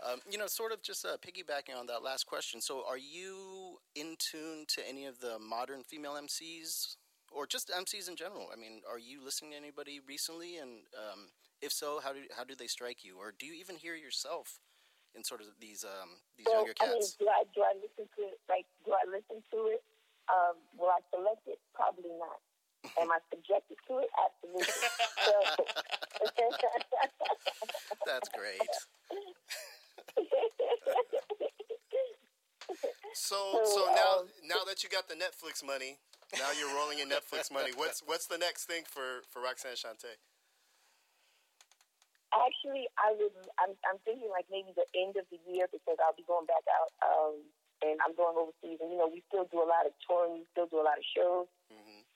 Um, 0.00 0.20
you 0.30 0.38
know, 0.38 0.46
sort 0.46 0.72
of 0.72 0.80
just 0.82 1.04
uh, 1.04 1.16
piggybacking 1.18 1.76
on 1.76 1.86
that 1.86 2.02
last 2.02 2.24
question. 2.26 2.60
So, 2.60 2.84
are 2.88 2.96
you 2.98 3.78
in 3.94 4.16
tune 4.18 4.64
to 4.68 4.88
any 4.88 5.06
of 5.06 5.18
the 5.20 5.38
modern 5.38 5.82
female 5.82 6.14
MCs, 6.14 6.96
or 7.32 7.46
just 7.46 7.68
MCs 7.68 8.08
in 8.08 8.16
general? 8.16 8.48
I 8.52 8.56
mean, 8.56 8.80
are 8.88 8.98
you 8.98 9.24
listening 9.24 9.52
to 9.52 9.56
anybody 9.58 10.00
recently? 10.06 10.56
And 10.58 10.86
um, 10.96 11.28
if 11.60 11.72
so, 11.72 12.00
how 12.02 12.12
do 12.12 12.20
how 12.36 12.44
do 12.44 12.54
they 12.54 12.68
strike 12.68 13.04
you? 13.04 13.18
Or 13.18 13.32
do 13.36 13.44
you 13.44 13.54
even 13.54 13.76
hear 13.76 13.94
yourself 13.96 14.60
in 15.14 15.24
sort 15.24 15.40
of 15.40 15.48
these 15.60 15.84
um, 15.84 16.20
these 16.36 16.46
So, 16.46 16.54
younger 16.54 16.74
I 16.80 16.86
mean, 16.88 17.00
cats? 17.00 17.16
do 17.18 17.26
I 17.28 17.44
do 17.54 17.60
I 17.62 17.74
listen 17.74 18.08
to 18.16 18.22
it? 18.22 18.38
Like, 18.48 18.66
do 18.84 18.92
I 18.92 19.04
listen 19.10 19.42
to 19.52 19.58
it? 19.74 19.82
Um, 20.28 20.60
will 20.76 20.92
I 20.92 21.00
select 21.10 21.48
it? 21.48 21.58
Probably 21.74 22.12
not. 22.20 22.38
Am 23.00 23.10
I 23.10 23.18
subjected 23.32 23.76
to 23.88 23.98
it? 23.98 24.08
Absolutely. 24.16 24.68
That's 28.06 28.28
great. 28.30 28.70
So 33.14 33.36
So, 33.64 33.86
now 33.92 34.20
um, 34.20 34.28
now 34.44 34.64
that 34.66 34.84
you 34.84 34.88
got 34.88 35.08
the 35.08 35.14
Netflix 35.14 35.62
money, 35.64 35.98
now 36.36 36.50
you're 36.56 36.74
rolling 36.76 37.00
in 37.00 37.08
Netflix 37.08 37.50
money. 37.52 37.72
What's 37.76 38.00
what's 38.06 38.26
the 38.26 38.38
next 38.38 38.64
thing 38.64 38.84
for 38.88 39.22
for 39.28 39.42
Roxanne 39.42 39.76
Shante? 39.76 40.16
Actually, 42.28 42.84
I 43.00 43.16
would. 43.16 43.32
I'm, 43.56 43.72
I'm 43.88 43.96
thinking 44.04 44.28
like 44.28 44.44
maybe 44.52 44.68
the 44.76 44.84
end 44.92 45.16
of 45.16 45.24
the 45.32 45.40
year 45.48 45.64
because 45.72 45.96
I'll 46.04 46.16
be 46.16 46.28
going 46.28 46.44
back 46.44 46.64
out, 46.68 46.92
um, 47.00 47.40
and 47.82 47.98
I'm 48.02 48.14
going 48.14 48.36
overseas. 48.36 48.78
And 48.82 48.90
you 48.90 48.98
know, 48.98 49.08
we 49.10 49.22
still 49.30 49.46
do 49.50 49.62
a 49.62 49.68
lot 49.68 49.86
of 49.86 49.94
touring, 50.04 50.42
we 50.42 50.44
still 50.50 50.66
do 50.66 50.82
a 50.82 50.86
lot 50.86 50.98
of 50.98 51.06
shows. 51.06 51.46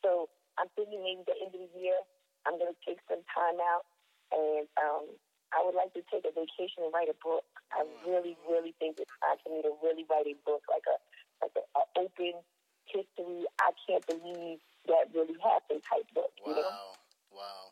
So 0.02 0.28
I'm 0.58 0.68
thinking 0.74 1.00
maybe 1.00 1.22
the 1.24 1.36
end 1.38 1.54
of 1.54 1.62
the 1.62 1.72
year, 1.78 1.96
I'm 2.44 2.58
going 2.58 2.74
to 2.74 2.80
take 2.82 2.98
some 3.06 3.22
time 3.30 3.62
out, 3.62 3.86
and 4.34 4.66
um, 4.82 5.06
I 5.54 5.62
would 5.62 5.78
like 5.78 5.94
to 5.94 6.02
take 6.10 6.26
a 6.26 6.34
vacation 6.34 6.82
and 6.82 6.90
write 6.92 7.08
a 7.08 7.16
book. 7.22 7.46
I 7.70 7.86
really, 8.02 8.36
really 8.50 8.74
think 8.82 8.98
it's 8.98 9.14
time 9.22 9.38
for 9.40 9.54
me 9.54 9.62
to 9.62 9.72
really 9.80 10.04
write 10.10 10.26
a 10.26 10.36
book, 10.44 10.66
like 10.68 10.84
a 10.90 10.98
like 11.40 11.54
a, 11.54 11.64
a 11.78 11.82
open 12.02 12.42
history. 12.84 13.46
I 13.62 13.70
can't 13.86 14.04
believe 14.06 14.58
that 14.90 15.14
really 15.14 15.38
happened 15.38 15.82
type 15.86 16.06
book. 16.14 16.34
You 16.44 16.58
know? 16.58 16.66
Wow, 16.66 16.90
wow. 17.30 17.64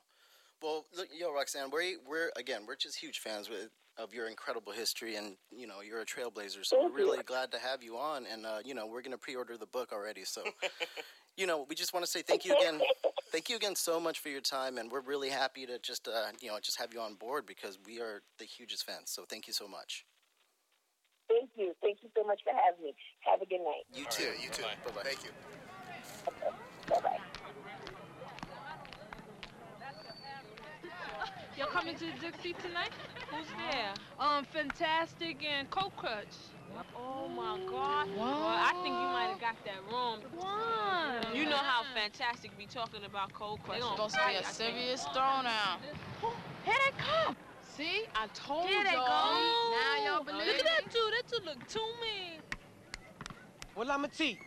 Well, 0.62 0.86
look, 0.94 1.08
yo, 1.10 1.32
Roxanne, 1.32 1.70
we're 1.70 1.98
we're 2.06 2.30
again, 2.36 2.62
we're 2.66 2.76
just 2.76 2.98
huge 2.98 3.18
fans 3.18 3.50
with, 3.50 3.70
of 4.00 4.14
your 4.14 4.28
incredible 4.28 4.72
history, 4.72 5.16
and 5.16 5.36
you 5.50 5.66
know, 5.66 5.80
you're 5.86 6.00
a 6.00 6.06
trailblazer. 6.06 6.64
So 6.64 6.76
Thank 6.76 6.92
we're 6.92 7.00
you. 7.00 7.10
really 7.10 7.22
glad 7.22 7.52
to 7.52 7.58
have 7.58 7.82
you 7.82 7.96
on, 7.96 8.24
and 8.30 8.46
uh, 8.46 8.58
you 8.64 8.74
know, 8.74 8.86
we're 8.86 9.02
gonna 9.02 9.18
pre-order 9.18 9.56
the 9.56 9.66
book 9.66 9.92
already. 9.92 10.24
So, 10.24 10.42
you 11.36 11.46
know, 11.46 11.66
we 11.68 11.74
just 11.74 11.92
want 11.92 12.04
to 12.04 12.10
say 12.10 12.22
thank 12.22 12.44
you 12.44 12.56
again. 12.56 12.80
Thank 13.32 13.48
you 13.48 13.54
again 13.54 13.76
so 13.76 14.00
much 14.00 14.18
for 14.18 14.28
your 14.28 14.40
time, 14.40 14.76
and 14.76 14.90
we're 14.90 15.02
really 15.02 15.28
happy 15.28 15.64
to 15.64 15.78
just 15.78 16.08
uh, 16.08 16.32
you 16.40 16.48
know 16.48 16.58
just 16.60 16.80
have 16.80 16.92
you 16.92 17.00
on 17.00 17.14
board 17.14 17.46
because 17.46 17.78
we 17.86 18.00
are 18.00 18.22
the 18.40 18.44
hugest 18.44 18.84
fans. 18.84 19.12
So 19.12 19.24
thank 19.28 19.46
you 19.46 19.52
so 19.52 19.68
much. 19.68 20.04
Thank 21.28 21.50
you. 21.54 21.72
Thank 21.80 21.98
you 22.02 22.08
so 22.16 22.24
much 22.24 22.40
for 22.42 22.52
having 22.52 22.82
me. 22.82 22.94
Have 23.20 23.40
a 23.40 23.46
good 23.46 23.60
night. 23.60 23.84
You 23.94 24.04
too. 24.10 24.32
You 24.42 24.50
too. 24.50 24.62
Bye 24.62 24.90
bye. 24.96 25.02
Thank 25.04 25.22
you. 25.22 25.30
Bye 26.88 27.00
bye. 27.00 27.18
Y'all 31.60 31.68
coming 31.68 31.94
to 31.94 32.06
Dixie 32.22 32.54
tonight? 32.54 32.88
Who's 33.30 33.46
there? 33.70 33.92
Um, 34.18 34.46
Fantastic 34.46 35.44
and 35.44 35.68
Cold 35.68 35.94
Crush. 35.94 36.24
Oh 36.96 37.28
my 37.28 37.58
God! 37.68 38.08
Well, 38.16 38.24
I 38.24 38.70
think 38.82 38.94
you 38.94 39.08
might 39.12 39.28
have 39.28 39.40
got 39.42 39.62
that 39.66 39.92
wrong. 39.92 40.20
Why? 40.38 41.20
You 41.34 41.44
know 41.44 41.58
how 41.58 41.82
Fantastic 41.94 42.56
be 42.56 42.64
talking 42.64 43.04
about 43.04 43.34
Cold 43.34 43.62
Crush. 43.62 43.76
It's 43.76 43.86
supposed 43.86 44.14
to 44.14 44.20
be 44.26 44.36
a 44.36 44.44
serious 44.44 45.04
throwdown. 45.04 45.76
Here 46.64 46.74
they 46.86 46.96
come. 46.96 47.36
See, 47.76 48.04
I 48.14 48.26
told 48.32 48.66
There 48.66 48.82
they 48.82 48.92
y'all. 48.92 49.06
go. 49.06 49.76
Now 49.76 50.04
y'all 50.06 50.24
believe 50.24 50.46
Look 50.46 50.56
at 50.60 50.64
that 50.64 50.90
dude. 50.90 51.12
That 51.12 51.30
dude 51.30 51.44
look 51.44 51.68
too 51.68 51.80
mean. 52.00 52.40
Well, 53.80 53.90
I'm 53.92 54.04
a 54.04 54.08
T. 54.08 54.38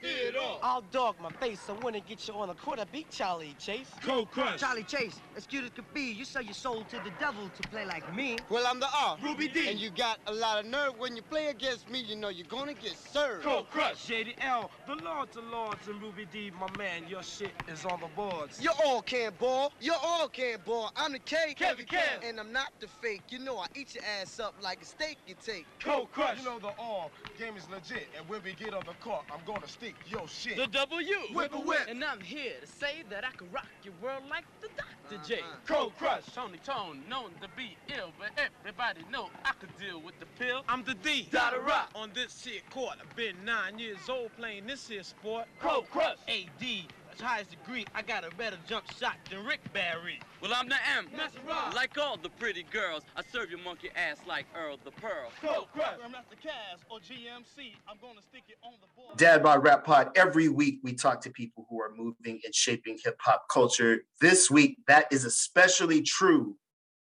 I'll 0.62 0.84
dog 0.92 1.16
my 1.20 1.32
face. 1.32 1.68
I 1.68 1.74
wanna 1.84 2.02
get 2.02 2.28
you 2.28 2.36
on 2.36 2.50
the 2.50 2.54
court. 2.54 2.78
I 2.78 2.84
beat 2.84 3.10
Charlie 3.10 3.56
Chase. 3.58 3.90
Cold 4.06 4.30
Crush. 4.30 4.60
Charlie 4.60 4.84
Chase, 4.84 5.20
as 5.36 5.48
cute 5.48 5.64
as 5.64 5.72
could 5.72 5.92
be, 5.92 6.12
you 6.12 6.24
sell 6.24 6.44
your 6.44 6.54
soul 6.54 6.84
to 6.84 6.98
the 6.98 7.10
devil 7.20 7.50
to 7.50 7.68
play 7.70 7.84
like 7.84 8.16
me. 8.16 8.38
Well, 8.52 8.64
I'm 8.68 8.80
the 8.80 8.86
R. 8.96 9.18
Ruby 9.24 9.48
D. 9.48 9.70
And 9.70 9.80
you 9.80 9.90
got 9.90 10.20
a 10.28 10.32
lot 10.32 10.64
of 10.64 10.70
nerve 10.70 11.00
when 11.00 11.16
you 11.16 11.24
play 11.24 11.48
against 11.48 11.90
me. 11.90 12.02
You 12.02 12.16
know 12.16 12.30
you're 12.30 12.46
gonna 12.46 12.76
get 12.76 12.96
served. 12.96 13.44
Cold 13.44 13.72
Crush. 13.72 14.06
Shady 14.06 14.36
L, 14.40 14.70
the 14.86 14.98
Lords 15.04 15.36
of 15.36 15.46
Lords 15.46 15.88
and 15.88 16.00
Ruby 16.00 16.28
D, 16.32 16.52
my 16.60 16.68
man, 16.78 17.08
your 17.08 17.24
shit 17.24 17.54
is 17.68 17.86
on 17.86 18.02
the 18.02 18.10
boards. 18.16 18.64
You 18.64 18.70
all 18.86 19.02
can't 19.02 19.36
ball. 19.40 19.74
You 19.82 19.96
all 20.00 20.30
can't 20.30 20.64
ball. 20.64 20.92
I'm 20.96 21.12
the 21.12 21.18
K. 21.18 21.56
Kevie 21.58 21.88
Kev. 21.88 22.24
And 22.24 22.40
I'm 22.40 22.54
not 22.54 22.70
the 22.80 22.88
fake. 22.88 23.24
You 23.30 23.40
know 23.40 23.58
I 23.58 23.66
eat 23.74 23.96
your 23.96 24.04
ass 24.22 24.40
up 24.40 24.54
like 24.62 24.84
a 24.84 24.86
steak 24.86 25.18
you 25.26 25.34
take. 25.44 25.66
Cold 25.84 26.12
Crush. 26.12 26.38
You 26.38 26.46
know 26.46 26.60
the 26.60 26.74
all 26.78 27.10
game 27.40 27.58
is 27.58 27.68
legit, 27.68 28.08
and 28.16 28.30
when 28.30 28.44
we 28.44 28.54
get 28.54 28.76
on 28.76 28.84
the 28.86 28.94
court, 29.04 29.23
I'm 29.32 29.40
gonna 29.46 29.68
stick 29.68 29.96
your 30.08 30.28
shit. 30.28 30.58
The 30.58 30.68
W. 30.68 31.16
Whipper 31.34 31.58
Whip. 31.58 31.88
And 31.88 32.04
I'm 32.04 32.20
here 32.20 32.54
to 32.62 32.68
say 32.68 33.04
that 33.10 33.26
I 33.26 33.32
can 33.36 33.50
rock 33.52 33.68
your 33.84 33.94
world 34.02 34.24
like 34.30 34.46
the 34.62 34.70
Dr. 34.78 35.24
J. 35.28 35.40
Uh-huh. 35.40 35.56
Cold 35.68 35.98
Crush. 35.98 36.24
Tony 36.34 36.60
Tone, 36.60 37.02
known 37.10 37.32
to 37.42 37.48
be 37.56 37.78
ill, 37.98 38.12
but 38.20 38.30
everybody 38.38 39.02
know 39.12 39.30
I 39.46 39.52
could 39.60 39.76
deal 39.78 40.00
with 40.00 40.20
the 40.20 40.26
pill. 40.38 40.64
I'm 40.68 40.84
the 40.84 40.96
D. 40.96 41.28
Dot-A-Rock. 41.32 41.90
On 41.96 42.12
this 42.14 42.44
here 42.44 42.62
court, 42.70 42.96
I've 43.02 43.16
been 43.16 43.36
nine 43.46 43.80
years 43.80 44.10
old 44.10 44.32
playing 44.38 44.68
this 44.68 44.88
here 44.88 45.04
sport. 45.04 45.46
Cold 45.60 45.90
Crush. 45.90 46.18
AD. 46.28 46.66
That's 47.14 47.22
highest 47.22 47.52
degree. 47.52 47.86
I 47.94 48.02
got 48.02 48.24
a 48.24 48.36
better 48.38 48.58
jump 48.68 48.86
shot 49.00 49.18
than 49.30 49.46
Rick 49.46 49.62
Barry. 49.72 50.20
Well, 50.42 50.52
I'm 50.52 50.68
the 50.68 50.78
M. 50.98 51.06
That's 51.16 51.36
right. 51.48 51.72
Like 51.76 51.96
all 51.96 52.18
the 52.18 52.30
pretty 52.30 52.66
girls, 52.72 53.04
I 53.16 53.22
serve 53.32 53.52
your 53.52 53.60
monkey 53.60 53.92
ass 53.96 54.18
like 54.28 54.48
Earl 54.58 54.80
the 54.84 54.90
Pearl. 54.90 55.30
Cold 55.40 55.68
Crush. 55.76 55.94
I'm 56.04 56.12
not 56.12 56.26
the 56.32 56.36
Cavs 56.36 56.82
or 56.90 56.98
GMC. 56.98 57.76
I'm 57.88 57.98
gonna 58.02 58.22
stick 58.28 58.46
it 58.50 58.58
on 58.64 58.74
the 58.82 58.88
board. 58.96 59.16
Dad 59.18 59.44
Bod 59.44 59.64
Rap 59.64 59.86
Pod. 59.86 60.10
Every 60.16 60.50
week 60.50 60.80
we 60.82 60.94
talk 60.96 61.22
to 61.22 61.30
people 61.30 61.68
who 61.70 61.80
are 61.80 61.92
moving 61.96 62.40
and 62.44 62.56
shaping 62.56 62.98
hip 63.04 63.18
hop 63.22 63.46
culture. 63.48 64.00
This 64.20 64.50
week, 64.50 64.80
that 64.88 65.06
is 65.12 65.24
especially 65.24 66.02
true. 66.02 66.56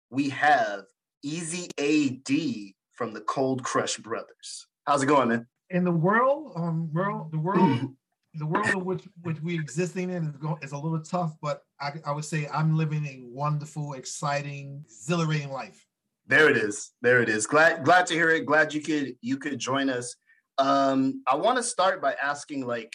We 0.08 0.30
have 0.30 0.84
Easy 1.22 1.68
AD 1.76 2.72
from 2.94 3.12
the 3.12 3.20
Cold 3.20 3.64
Crush 3.64 3.98
Brothers. 3.98 4.66
How's 4.86 5.02
it 5.02 5.06
going, 5.06 5.28
man? 5.28 5.46
in 5.70 5.84
the 5.84 5.92
world, 5.92 6.52
um, 6.56 6.92
world, 6.92 7.30
the 7.30 7.38
world, 7.38 7.94
the 8.34 8.46
world 8.46 8.68
in 8.68 8.84
which 8.84 9.08
which 9.22 9.40
we 9.40 9.54
existing 9.54 10.10
in 10.10 10.24
is 10.24 10.36
go, 10.36 10.58
is 10.62 10.72
a 10.72 10.78
little 10.78 11.00
tough, 11.00 11.36
but 11.42 11.62
I, 11.80 11.92
I 12.06 12.12
would 12.12 12.24
say 12.24 12.48
I'm 12.52 12.76
living 12.76 13.04
a 13.06 13.18
wonderful, 13.22 13.94
exciting, 13.94 14.84
exhilarating 14.86 15.50
life. 15.50 15.84
There 16.26 16.48
it 16.48 16.56
is. 16.56 16.92
There 17.02 17.22
it 17.22 17.28
is. 17.28 17.46
Glad 17.46 17.84
glad 17.84 18.06
to 18.06 18.14
hear 18.14 18.30
it. 18.30 18.46
Glad 18.46 18.72
you 18.72 18.80
could 18.80 19.16
you 19.20 19.36
could 19.36 19.58
join 19.58 19.90
us. 19.90 20.14
Um, 20.58 21.22
I 21.26 21.36
want 21.36 21.56
to 21.56 21.62
start 21.62 22.00
by 22.00 22.14
asking, 22.22 22.66
like, 22.66 22.94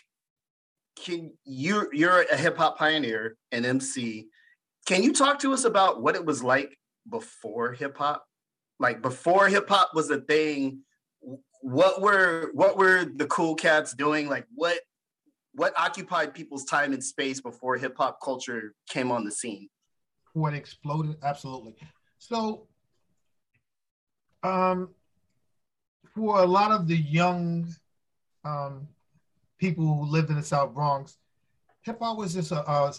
can 0.96 1.32
you 1.44 1.90
you're 1.92 2.22
a 2.22 2.38
hip 2.38 2.58
hop 2.58 2.78
pioneer, 2.78 3.36
an 3.52 3.66
MC. 3.66 4.28
Can 4.86 5.04
you 5.04 5.14
talk 5.14 5.40
to 5.40 5.52
us 5.52 5.66
about 5.66 6.02
what 6.02 6.16
it 6.16 6.26
was 6.26 6.44
like 6.44 6.78
before 7.10 7.74
hip 7.74 7.98
hop? 7.98 8.26
Like 8.80 9.02
before 9.02 9.48
hip 9.48 9.68
hop 9.68 9.92
was 9.94 10.10
a 10.12 10.22
thing, 10.22 10.80
what 11.62 12.02
were 12.02 12.52
what 12.54 12.78
were 12.78 13.04
the 13.04 13.26
cool 13.26 13.56
cats 13.56 13.94
doing? 13.94 14.30
Like 14.30 14.46
what 14.54 14.80
what 15.56 15.74
occupied 15.78 16.34
people's 16.34 16.66
time 16.66 16.94
and 16.94 17.04
space 17.04 17.40
before 17.40 17.78
hip 17.78 17.96
hop 17.98 18.20
culture 18.22 18.74
came 18.90 19.12
on 19.12 19.24
the 19.24 19.32
scene? 19.32 19.70
What 20.34 20.54
exploded? 20.54 21.16
Absolutely. 21.24 21.76
So, 22.18 22.68
um, 24.44 24.90
for 26.14 26.40
a 26.40 26.46
lot 26.46 26.72
of 26.72 26.88
the 26.88 26.98
young 26.98 27.68
um, 28.44 28.88
people 29.58 29.86
who 29.86 30.06
lived 30.06 30.30
in 30.30 30.36
the 30.36 30.44
South 30.44 30.74
Bronx, 30.74 31.18
hip 31.84 32.00
hop 32.02 32.18
was 32.18 32.34
just 32.34 32.52
a, 32.52 32.70
a, 32.70 32.94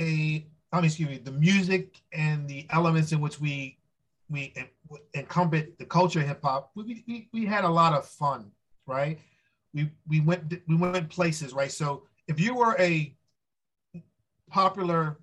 a 0.00 0.46
I 0.72 0.76
mean, 0.76 0.84
excuse 0.84 1.08
me, 1.08 1.18
the 1.18 1.32
music 1.32 2.00
and 2.12 2.48
the 2.48 2.66
elements 2.70 3.12
in 3.12 3.20
which 3.20 3.40
we 3.40 3.78
we 4.28 4.52
en- 4.56 4.68
the 5.12 5.86
culture 5.88 6.20
hip 6.20 6.40
hop. 6.42 6.70
We, 6.74 7.04
we 7.06 7.28
we 7.32 7.46
had 7.46 7.64
a 7.64 7.68
lot 7.68 7.92
of 7.92 8.06
fun, 8.06 8.50
right? 8.86 9.18
We 9.72 9.90
we 10.08 10.20
went 10.20 10.54
we 10.66 10.76
went 10.76 11.08
places, 11.10 11.52
right? 11.52 11.70
So 11.70 12.04
if 12.26 12.40
you 12.40 12.54
were 12.54 12.76
a 12.78 13.14
popular 14.50 15.18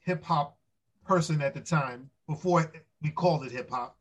hip 0.00 0.24
hop 0.24 0.56
person 1.04 1.42
at 1.42 1.54
the 1.54 1.60
time, 1.60 2.10
before 2.28 2.72
we 3.02 3.10
called 3.10 3.44
it 3.44 3.52
hip 3.52 3.70
hop, 3.70 3.96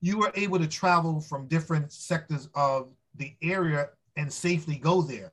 you 0.00 0.18
were 0.18 0.32
able 0.34 0.58
to 0.58 0.66
travel 0.66 1.20
from 1.20 1.46
different 1.48 1.92
sectors 1.92 2.48
of 2.54 2.88
the 3.16 3.34
area 3.42 3.90
and 4.16 4.32
safely 4.32 4.76
go 4.76 5.02
there. 5.02 5.32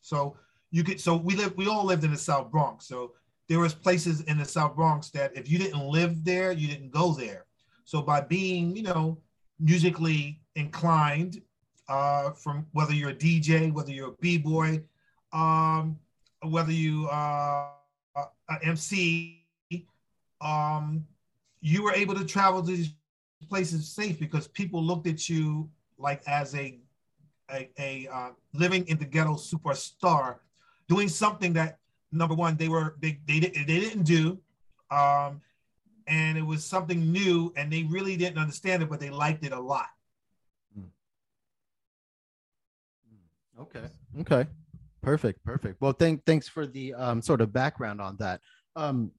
So 0.00 0.36
you 0.70 0.84
could 0.84 1.00
so 1.00 1.16
we 1.16 1.36
live 1.36 1.56
we 1.56 1.68
all 1.68 1.84
lived 1.84 2.04
in 2.04 2.10
the 2.10 2.16
South 2.16 2.50
Bronx. 2.50 2.86
So 2.86 3.12
there 3.48 3.58
was 3.58 3.74
places 3.74 4.20
in 4.22 4.38
the 4.38 4.44
South 4.44 4.76
Bronx 4.76 5.10
that 5.10 5.36
if 5.36 5.50
you 5.50 5.58
didn't 5.58 5.84
live 5.84 6.24
there, 6.24 6.52
you 6.52 6.68
didn't 6.68 6.92
go 6.92 7.12
there. 7.12 7.46
So 7.84 8.00
by 8.00 8.20
being, 8.20 8.76
you 8.76 8.84
know, 8.84 9.18
musically 9.58 10.40
inclined, 10.54 11.42
uh, 11.90 12.30
from 12.30 12.64
whether 12.72 12.94
you're 12.94 13.10
a 13.10 13.14
DJ, 13.14 13.72
whether 13.72 13.90
you're 13.90 14.10
a 14.10 14.16
b-boy, 14.20 14.80
um, 15.32 15.98
whether 16.42 16.72
you 16.72 17.08
uh, 17.08 17.66
MC, 18.62 19.44
um, 20.40 21.04
you 21.60 21.82
were 21.82 21.92
able 21.92 22.14
to 22.14 22.24
travel 22.24 22.62
to 22.62 22.68
these 22.68 22.92
places 23.48 23.88
safe 23.88 24.18
because 24.18 24.46
people 24.48 24.82
looked 24.82 25.06
at 25.06 25.28
you 25.28 25.68
like 25.98 26.22
as 26.26 26.54
a 26.54 26.78
a, 27.52 27.68
a 27.78 28.08
uh, 28.12 28.30
living 28.54 28.86
in 28.86 28.96
the 28.96 29.04
ghetto 29.04 29.34
superstar, 29.34 30.36
doing 30.88 31.08
something 31.08 31.52
that 31.52 31.78
number 32.12 32.34
one 32.34 32.56
they 32.56 32.68
were 32.68 32.94
they 33.00 33.18
they, 33.26 33.40
they 33.40 33.64
didn't 33.64 34.04
do, 34.04 34.38
um, 34.92 35.40
and 36.06 36.38
it 36.38 36.46
was 36.46 36.64
something 36.64 37.10
new, 37.10 37.52
and 37.56 37.72
they 37.72 37.82
really 37.82 38.16
didn't 38.16 38.38
understand 38.38 38.82
it, 38.82 38.88
but 38.88 39.00
they 39.00 39.10
liked 39.10 39.44
it 39.44 39.52
a 39.52 39.60
lot. 39.60 39.88
Okay. 43.60 43.86
Okay. 44.20 44.46
Perfect. 45.02 45.44
Perfect. 45.44 45.80
Well, 45.80 45.92
thank 45.92 46.24
thanks 46.24 46.48
for 46.48 46.66
the 46.66 46.94
um, 46.94 47.22
sort 47.22 47.40
of 47.40 47.52
background 47.52 48.00
on 48.00 48.16
that. 48.18 48.40
Um, 48.76 49.12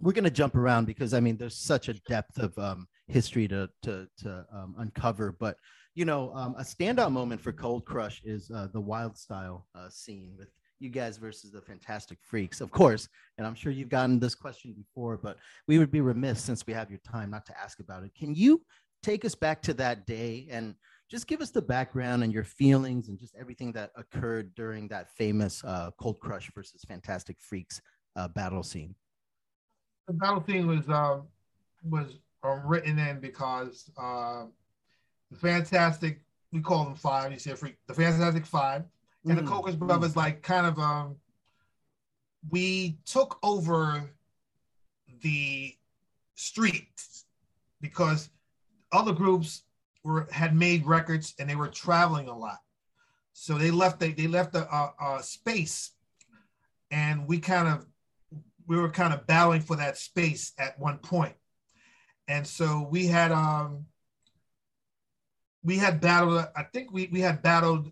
we're 0.00 0.12
gonna 0.12 0.30
jump 0.30 0.54
around 0.54 0.86
because 0.86 1.14
I 1.14 1.20
mean, 1.20 1.36
there's 1.36 1.56
such 1.56 1.88
a 1.88 1.94
depth 2.08 2.38
of 2.38 2.56
um, 2.58 2.86
history 3.08 3.48
to 3.48 3.68
to 3.82 4.08
to 4.18 4.46
um, 4.52 4.74
uncover. 4.78 5.32
But 5.32 5.56
you 5.94 6.04
know, 6.04 6.32
um, 6.34 6.54
a 6.58 6.62
standout 6.62 7.12
moment 7.12 7.40
for 7.40 7.52
Cold 7.52 7.84
Crush 7.84 8.20
is 8.24 8.50
uh, 8.50 8.68
the 8.72 8.80
Wild 8.80 9.16
Style 9.16 9.66
uh, 9.74 9.88
scene 9.88 10.34
with 10.36 10.48
you 10.80 10.90
guys 10.90 11.16
versus 11.16 11.52
the 11.52 11.60
Fantastic 11.60 12.18
Freaks, 12.22 12.60
of 12.60 12.70
course. 12.70 13.08
And 13.38 13.46
I'm 13.46 13.54
sure 13.54 13.72
you've 13.72 13.88
gotten 13.88 14.18
this 14.18 14.34
question 14.34 14.74
before, 14.76 15.16
but 15.16 15.38
we 15.68 15.78
would 15.78 15.90
be 15.90 16.00
remiss 16.00 16.42
since 16.42 16.66
we 16.66 16.72
have 16.72 16.90
your 16.90 17.00
time 17.10 17.30
not 17.30 17.46
to 17.46 17.58
ask 17.58 17.80
about 17.80 18.04
it. 18.04 18.12
Can 18.18 18.34
you 18.34 18.62
take 19.02 19.24
us 19.24 19.34
back 19.34 19.62
to 19.62 19.74
that 19.74 20.06
day 20.06 20.48
and 20.50 20.74
just 21.10 21.26
give 21.26 21.40
us 21.40 21.50
the 21.50 21.62
background 21.62 22.24
and 22.24 22.32
your 22.32 22.44
feelings 22.44 23.08
and 23.08 23.18
just 23.18 23.34
everything 23.38 23.72
that 23.72 23.90
occurred 23.96 24.54
during 24.54 24.88
that 24.88 25.10
famous 25.10 25.62
uh, 25.64 25.90
Cold 25.98 26.18
Crush 26.20 26.50
versus 26.54 26.82
Fantastic 26.86 27.36
Freaks 27.40 27.80
uh, 28.16 28.28
battle 28.28 28.62
scene. 28.62 28.94
The 30.06 30.14
battle 30.14 30.42
scene 30.46 30.66
was 30.66 30.88
um, 30.88 31.24
was 31.88 32.18
um, 32.42 32.62
written 32.64 32.98
in 32.98 33.20
because 33.20 33.90
uh, 33.98 34.44
the 35.30 35.36
Fantastic 35.36 36.20
we 36.52 36.60
call 36.60 36.84
them 36.84 36.94
five. 36.94 37.32
You 37.32 37.38
said 37.38 37.58
freak 37.58 37.76
the 37.86 37.94
Fantastic 37.94 38.46
Five 38.46 38.84
and 39.24 39.38
Mm, 39.38 39.42
the 39.42 39.50
Cold 39.50 39.64
Crush 39.64 39.74
Brothers 39.74 40.16
like 40.16 40.42
kind 40.42 40.66
of 40.66 40.78
um 40.78 41.16
we 42.50 42.98
took 43.06 43.38
over 43.42 44.10
the 45.22 45.74
streets 46.34 47.24
because 47.80 48.28
other 48.92 49.12
groups 49.12 49.62
were 50.04 50.28
had 50.30 50.54
made 50.54 50.86
records 50.86 51.34
and 51.38 51.48
they 51.48 51.56
were 51.56 51.68
traveling 51.68 52.28
a 52.28 52.36
lot. 52.36 52.58
So 53.32 53.58
they 53.58 53.70
left 53.70 53.98
they, 53.98 54.12
they 54.12 54.26
left 54.28 54.54
a, 54.54 54.62
a, 54.72 55.16
a 55.16 55.22
space 55.22 55.90
and 56.90 57.26
we 57.26 57.38
kind 57.38 57.66
of 57.68 57.86
we 58.66 58.76
were 58.76 58.90
kind 58.90 59.12
of 59.12 59.26
battling 59.26 59.60
for 59.60 59.76
that 59.76 59.98
space 59.98 60.52
at 60.58 60.78
one 60.78 60.98
point. 60.98 61.34
And 62.28 62.46
so 62.46 62.86
we 62.90 63.06
had 63.06 63.32
um 63.32 63.86
we 65.62 65.78
had 65.78 66.00
battled 66.00 66.46
I 66.54 66.62
think 66.64 66.92
we 66.92 67.08
we 67.10 67.20
had 67.20 67.42
battled 67.42 67.86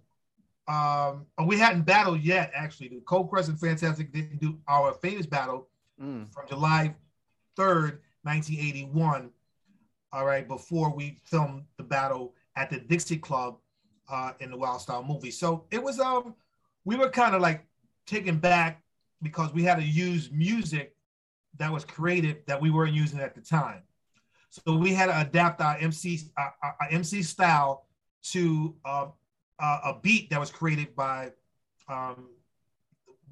um 0.69 1.27
oh, 1.39 1.45
we 1.47 1.59
hadn't 1.59 1.83
battled 1.83 2.21
yet 2.21 2.53
actually. 2.55 2.89
The 2.89 3.01
Cold 3.01 3.31
Crush 3.31 3.49
and 3.49 3.59
Fantastic 3.59 4.13
didn't 4.13 4.41
do 4.41 4.59
our 4.69 4.95
famous 4.95 5.27
battle 5.27 5.69
Mm. 6.01 6.33
from 6.33 6.49
July 6.49 6.95
3rd, 7.57 7.99
1981. 8.23 9.31
All 10.13 10.27
right, 10.27 10.47
before 10.47 10.95
we 10.95 11.19
filmed 11.25 11.65
the 11.79 11.83
battle 11.83 12.35
at 12.57 12.69
the 12.71 12.79
Dixie 12.79 13.17
Club 13.17 13.57
uh, 14.11 14.33
in 14.41 14.51
the 14.51 14.57
Wild 14.57 14.81
Style 14.81 15.03
movie. 15.03 15.31
So 15.31 15.65
it 15.71 15.83
was 15.83 15.99
um 15.99 16.35
we 16.85 16.97
were 16.97 17.09
kind 17.09 17.35
of 17.35 17.41
like 17.41 17.67
taken 18.07 18.39
back 18.39 18.83
because 19.23 19.53
we 19.53 19.63
had 19.63 19.77
to 19.77 19.85
use 19.85 20.31
music 20.33 20.95
that 21.59 21.73
was 21.73 21.85
created 21.85 22.43
that 22.47 22.61
we 22.61 22.71
weren't 22.71 22.95
using 22.95 23.21
at 23.21 23.35
the 23.35 23.41
time. 23.41 23.83
So 24.51 24.77
we 24.77 24.93
had 24.93 25.07
to 25.07 25.21
adapt 25.21 25.61
our 25.61 25.79
MC 25.79 26.31
our, 26.37 26.55
our 26.63 26.89
MC 26.91 27.23
style 27.23 27.87
to 28.25 28.75
uh, 28.85 29.07
a 29.63 29.95
beat 30.03 30.29
that 30.31 30.41
was 30.41 30.51
created 30.51 30.95
by 30.95 31.33
um, 31.89 32.29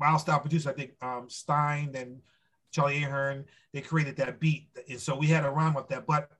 Wild 0.00 0.20
Style 0.20 0.40
producer, 0.40 0.70
I 0.70 0.72
think 0.72 0.92
um, 1.02 1.28
Stein 1.28 1.92
and 1.94 2.20
Charlie 2.72 3.02
Ahearn. 3.02 3.44
They 3.72 3.80
created 3.80 4.16
that 4.16 4.40
beat, 4.40 4.68
and 4.88 4.98
so 4.98 5.14
we 5.14 5.26
had 5.26 5.42
to 5.42 5.50
rhyme 5.50 5.74
with 5.74 5.88
that. 5.88 6.06
But 6.06 6.30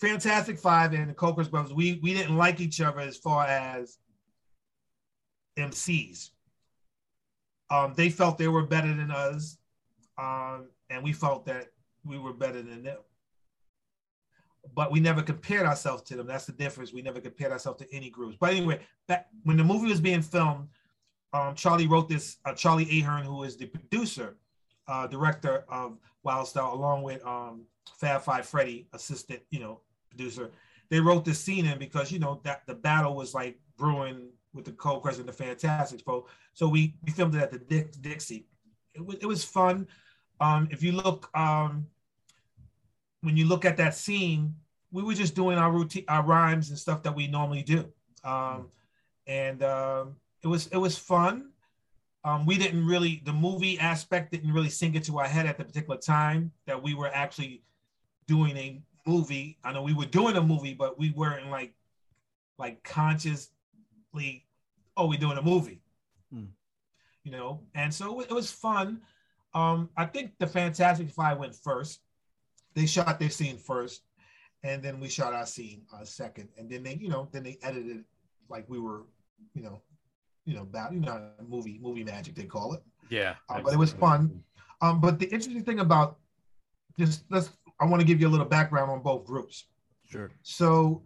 Fantastic 0.00 0.58
Five 0.58 0.92
and 0.92 1.10
the 1.10 1.14
Cold 1.14 1.36
Crush 1.36 1.48
Brothers, 1.48 1.72
we 1.72 2.00
we 2.02 2.14
didn't 2.14 2.36
like 2.36 2.60
each 2.60 2.80
other 2.80 3.00
as 3.00 3.16
far 3.16 3.46
as 3.46 3.98
MCs. 5.56 6.30
Um, 7.70 7.94
they 7.96 8.10
felt 8.10 8.38
they 8.38 8.48
were 8.48 8.64
better 8.64 8.92
than 8.92 9.10
us, 9.10 9.56
um, 10.18 10.68
and 10.90 11.02
we 11.02 11.12
felt 11.12 11.46
that 11.46 11.68
we 12.04 12.18
were 12.18 12.32
better 12.32 12.60
than 12.62 12.82
them. 12.82 12.98
But 14.74 14.90
we 14.90 15.00
never 15.00 15.22
compared 15.22 15.66
ourselves 15.66 16.02
to 16.04 16.16
them. 16.16 16.26
That's 16.26 16.46
the 16.46 16.52
difference. 16.52 16.92
We 16.92 17.02
never 17.02 17.20
compared 17.20 17.52
ourselves 17.52 17.80
to 17.82 17.94
any 17.94 18.10
groups. 18.10 18.36
But 18.38 18.50
anyway, 18.50 18.80
back 19.06 19.28
when 19.44 19.56
the 19.56 19.64
movie 19.64 19.88
was 19.88 20.00
being 20.00 20.22
filmed, 20.22 20.68
um, 21.32 21.54
Charlie 21.54 21.86
wrote 21.86 22.08
this. 22.08 22.38
Uh, 22.44 22.54
Charlie 22.54 23.00
Ahearn, 23.00 23.24
who 23.24 23.42
is 23.44 23.56
the 23.56 23.66
producer, 23.66 24.36
uh, 24.88 25.06
director 25.06 25.64
of 25.68 25.98
Wild 26.22 26.48
Style, 26.48 26.74
along 26.74 27.02
with 27.02 27.24
um, 27.26 27.62
Fab 27.98 28.22
Five 28.22 28.46
Freddy, 28.46 28.88
assistant, 28.92 29.40
you 29.50 29.60
know, 29.60 29.80
producer. 30.16 30.50
They 30.90 31.00
wrote 31.00 31.24
this 31.24 31.40
scene 31.40 31.66
in 31.66 31.78
because 31.78 32.12
you 32.12 32.18
know 32.18 32.40
that 32.44 32.66
the 32.66 32.74
battle 32.74 33.14
was 33.14 33.34
like 33.34 33.58
brewing 33.76 34.28
with 34.52 34.64
the 34.64 34.72
Cold 34.72 35.02
Crush 35.02 35.18
and 35.18 35.28
the 35.28 35.32
Fantastics. 35.32 36.02
So, 36.06 36.26
so 36.52 36.68
we, 36.68 36.94
we 37.04 37.12
filmed 37.12 37.34
it 37.34 37.42
at 37.42 37.50
the 37.50 37.58
Dix, 37.58 37.96
Dixie. 37.96 38.46
It 38.94 39.04
was 39.04 39.16
it 39.16 39.26
was 39.26 39.44
fun. 39.44 39.88
Um, 40.40 40.68
if 40.70 40.82
you 40.82 40.92
look, 40.92 41.30
um, 41.36 41.86
when 43.22 43.36
you 43.36 43.46
look 43.46 43.64
at 43.64 43.76
that 43.78 43.94
scene, 43.94 44.54
we 44.92 45.02
were 45.02 45.14
just 45.14 45.34
doing 45.34 45.58
our 45.58 45.72
routine, 45.72 46.04
our 46.08 46.22
rhymes 46.22 46.70
and 46.70 46.78
stuff 46.78 47.02
that 47.02 47.14
we 47.14 47.26
normally 47.26 47.62
do, 47.62 47.86
um, 48.22 48.68
and 49.26 49.62
um, 49.62 50.16
it 50.42 50.48
was 50.48 50.68
it 50.68 50.76
was 50.76 50.96
fun. 50.96 51.50
Um, 52.24 52.46
we 52.46 52.56
didn't 52.56 52.86
really 52.86 53.20
the 53.24 53.32
movie 53.32 53.78
aspect 53.78 54.32
didn't 54.32 54.52
really 54.52 54.70
sink 54.70 54.94
into 54.94 55.18
our 55.18 55.26
head 55.26 55.46
at 55.46 55.58
the 55.58 55.64
particular 55.64 55.98
time 55.98 56.52
that 56.66 56.80
we 56.80 56.94
were 56.94 57.10
actually 57.12 57.62
doing 58.26 58.56
a 58.56 58.80
movie. 59.06 59.58
I 59.64 59.72
know 59.72 59.82
we 59.82 59.94
were 59.94 60.06
doing 60.06 60.36
a 60.36 60.42
movie, 60.42 60.74
but 60.74 60.98
we 60.98 61.10
weren't 61.10 61.50
like 61.50 61.74
like 62.58 62.82
consciously, 62.84 64.46
oh, 64.96 65.08
we're 65.08 65.18
doing 65.18 65.38
a 65.38 65.42
movie. 65.42 65.82
Hmm. 66.32 66.44
You 67.24 67.32
know, 67.32 67.62
and 67.74 67.92
so 67.92 68.10
it 68.10 68.16
was, 68.16 68.26
it 68.26 68.32
was 68.32 68.50
fun. 68.50 69.00
Um, 69.54 69.88
I 69.96 70.04
think 70.04 70.32
the 70.38 70.46
Fantastic 70.46 71.10
Five 71.10 71.38
went 71.38 71.54
first. 71.54 72.00
They 72.74 72.86
shot 72.86 73.18
their 73.18 73.30
scene 73.30 73.56
first, 73.56 74.02
and 74.62 74.82
then 74.82 75.00
we 75.00 75.08
shot 75.08 75.32
our 75.32 75.46
scene 75.46 75.82
uh, 75.94 76.04
second, 76.04 76.48
and 76.58 76.68
then 76.68 76.82
they, 76.82 76.94
you 76.94 77.08
know, 77.08 77.28
then 77.32 77.44
they 77.44 77.58
edited 77.62 78.04
like 78.48 78.68
we 78.68 78.78
were, 78.78 79.02
you 79.54 79.62
know, 79.62 79.80
you 80.44 80.54
know, 80.54 80.62
about 80.62 80.92
you 80.92 81.00
know, 81.00 81.30
movie 81.46 81.78
movie 81.80 82.04
magic 82.04 82.34
they 82.34 82.44
call 82.44 82.74
it. 82.74 82.82
Yeah. 83.08 83.34
Uh, 83.48 83.60
but 83.62 83.72
it 83.72 83.78
was 83.78 83.92
fun. 83.92 84.42
Um, 84.80 85.00
but 85.00 85.18
the 85.18 85.26
interesting 85.26 85.62
thing 85.62 85.80
about 85.80 86.18
just 86.98 87.24
let's 87.30 87.50
I 87.80 87.86
want 87.86 88.00
to 88.00 88.06
give 88.06 88.20
you 88.20 88.28
a 88.28 88.30
little 88.30 88.46
background 88.46 88.90
on 88.90 89.00
both 89.00 89.24
groups. 89.24 89.64
Sure. 90.08 90.30
So, 90.42 91.02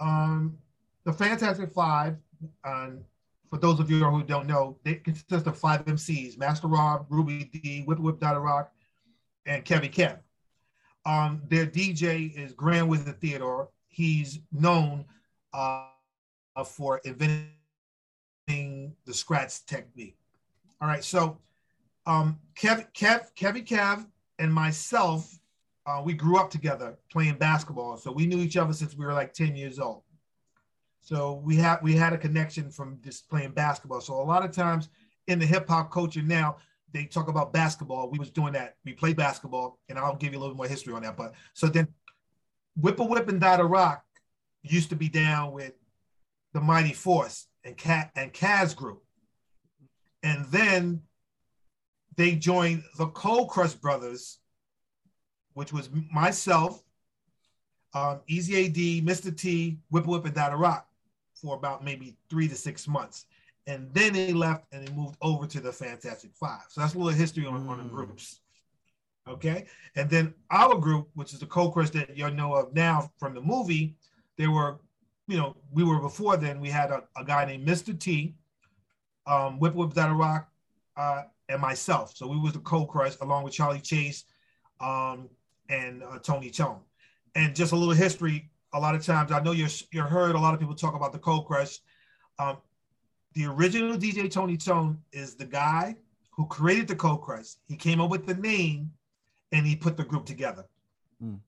um, 0.00 0.56
the 1.04 1.12
Fantastic 1.12 1.70
Five, 1.70 2.16
um, 2.64 3.00
for 3.50 3.58
those 3.58 3.80
of 3.80 3.90
you 3.90 4.04
who 4.04 4.22
don't 4.22 4.46
know, 4.46 4.78
they 4.82 4.96
consist 4.96 5.46
of 5.46 5.58
five 5.58 5.84
MCs: 5.84 6.38
Master 6.38 6.66
Rob, 6.66 7.06
Ruby 7.08 7.44
Dee, 7.44 7.82
Whip 7.84 7.98
Whip 7.98 8.18
Dot-A-Rock, 8.18 8.72
and 9.46 9.64
Kevie 9.64 9.92
Kev. 9.92 10.18
Um, 11.04 11.42
their 11.48 11.66
DJ 11.66 12.36
is 12.36 12.52
Grand 12.52 12.88
Wizard 12.88 13.20
Theodore. 13.20 13.68
He's 13.86 14.40
known 14.52 15.04
uh, 15.52 15.86
for 16.64 17.00
inventing 17.04 17.52
the 18.48 19.14
scratch 19.14 19.64
technique. 19.66 20.16
All 20.80 20.88
right, 20.88 21.04
so 21.04 21.38
um, 22.06 22.38
Kev, 22.54 22.92
Kev, 22.92 23.32
Kevie 23.34 23.66
Kev, 23.66 24.06
and 24.38 24.52
myself, 24.52 25.38
uh, 25.86 26.02
we 26.04 26.12
grew 26.12 26.38
up 26.38 26.50
together 26.50 26.98
playing 27.10 27.36
basketball. 27.36 27.96
So 27.96 28.10
we 28.10 28.26
knew 28.26 28.38
each 28.38 28.56
other 28.56 28.72
since 28.72 28.96
we 28.96 29.06
were 29.06 29.12
like 29.12 29.32
10 29.32 29.54
years 29.54 29.78
old. 29.78 30.02
So 31.00 31.40
we 31.44 31.54
had 31.56 31.78
we 31.82 31.94
had 31.94 32.12
a 32.12 32.18
connection 32.18 32.68
from 32.68 32.98
just 33.04 33.30
playing 33.30 33.52
basketball. 33.52 34.00
So 34.00 34.14
a 34.14 34.24
lot 34.24 34.44
of 34.44 34.50
times 34.50 34.88
in 35.28 35.38
the 35.38 35.46
hip 35.46 35.68
hop 35.68 35.92
culture 35.92 36.22
now, 36.22 36.56
they 36.92 37.04
talk 37.04 37.28
about 37.28 37.52
basketball. 37.52 38.10
We 38.10 38.18
was 38.18 38.30
doing 38.30 38.52
that. 38.54 38.76
We 38.84 38.92
played 38.92 39.16
basketball, 39.16 39.78
and 39.88 39.98
I'll 39.98 40.16
give 40.16 40.32
you 40.32 40.38
a 40.38 40.42
little 40.42 40.56
more 40.56 40.66
history 40.66 40.94
on 40.94 41.02
that. 41.02 41.16
But 41.16 41.34
so 41.54 41.68
then, 41.68 41.88
Whipper 42.76 43.04
Whip 43.04 43.28
and 43.28 43.40
Dot-A-Rock 43.40 44.04
used 44.62 44.90
to 44.90 44.96
be 44.96 45.08
down 45.08 45.52
with 45.52 45.74
the 46.52 46.60
Mighty 46.60 46.92
Force 46.92 47.46
and 47.64 47.76
Cat 47.76 48.10
and 48.16 48.32
Kaz 48.32 48.74
group, 48.74 49.02
and 50.22 50.44
then 50.46 51.02
they 52.16 52.34
joined 52.34 52.82
the 52.98 53.06
Cold 53.08 53.50
Crush 53.50 53.74
Brothers, 53.74 54.38
which 55.56 55.72
was 55.72 55.88
myself, 56.12 56.82
um, 57.94 58.20
Easy 58.26 58.66
AD, 58.66 59.06
Mr. 59.06 59.34
T, 59.34 59.78
Whipper 59.88 60.10
Whip, 60.10 60.26
and 60.26 60.34
Dot-A-Rock 60.34 60.86
for 61.32 61.56
about 61.56 61.82
maybe 61.82 62.14
three 62.28 62.46
to 62.46 62.54
six 62.54 62.86
months. 62.86 63.24
and 63.66 63.88
then 63.94 64.12
they 64.12 64.32
left 64.34 64.66
and 64.70 64.86
they 64.86 64.92
moved 64.92 65.16
over 65.22 65.46
to 65.46 65.60
the 65.60 65.72
Fantastic 65.72 66.30
Five. 66.34 66.60
So 66.68 66.82
that's 66.82 66.92
a 66.92 66.98
little 66.98 67.12
history 67.12 67.46
on, 67.46 67.66
on 67.68 67.78
the 67.78 67.84
groups. 67.84 68.40
Okay, 69.26 69.64
and 69.96 70.08
then 70.10 70.34
our 70.50 70.76
group, 70.76 71.08
which 71.14 71.32
is 71.32 71.40
the 71.40 71.46
Cold 71.46 71.72
Crush 71.72 71.90
that 71.90 72.16
you 72.16 72.30
know 72.30 72.54
of 72.54 72.74
now 72.74 73.10
from 73.18 73.34
the 73.34 73.40
movie, 73.40 73.96
there 74.36 74.50
were, 74.50 74.78
you 75.26 75.38
know, 75.38 75.56
we 75.72 75.82
were 75.82 75.98
before 75.98 76.36
then. 76.36 76.60
We 76.60 76.68
had 76.68 76.90
a, 76.90 77.02
a 77.16 77.24
guy 77.24 77.46
named 77.46 77.66
Mr. 77.66 77.98
T, 77.98 78.34
um, 79.26 79.58
Whip 79.58 79.74
Whip 79.74 79.94
That 79.94 80.14
Rock, 80.14 80.48
uh, 80.98 81.22
and 81.48 81.60
myself. 81.62 82.14
So 82.14 82.28
we 82.28 82.38
was 82.38 82.52
the 82.52 82.60
Cold 82.60 82.88
Crush 82.88 83.16
along 83.22 83.42
with 83.42 83.54
Charlie 83.54 83.80
Chase, 83.80 84.24
um, 84.80 85.28
and 85.68 86.02
uh, 86.02 86.18
Tony 86.18 86.50
Tone. 86.50 86.80
And 87.34 87.54
just 87.54 87.72
a 87.72 87.76
little 87.76 87.94
history. 87.94 88.50
A 88.72 88.80
lot 88.80 88.94
of 88.94 89.04
times, 89.04 89.32
I 89.32 89.40
know 89.40 89.52
you're 89.52 89.68
you're 89.92 90.06
heard 90.06 90.34
a 90.34 90.38
lot 90.38 90.54
of 90.54 90.60
people 90.60 90.74
talk 90.74 90.94
about 90.94 91.12
the 91.12 91.18
Cold 91.18 91.46
Crush. 91.46 91.78
Um, 92.38 92.58
the 93.34 93.46
original 93.46 93.96
DJ 93.96 94.30
Tony 94.30 94.56
Tone 94.56 94.98
is 95.12 95.34
the 95.34 95.44
guy 95.44 95.96
who 96.30 96.46
created 96.46 96.88
the 96.88 96.96
Cold 96.96 97.22
Crush. 97.22 97.54
He 97.68 97.76
came 97.76 98.00
up 98.00 98.10
with 98.10 98.26
the 98.26 98.34
name, 98.34 98.92
and 99.52 99.66
he 99.66 99.76
put 99.76 99.96
the 99.96 100.04
group 100.04 100.26
together. 100.26 100.64
Mm. 101.22 101.38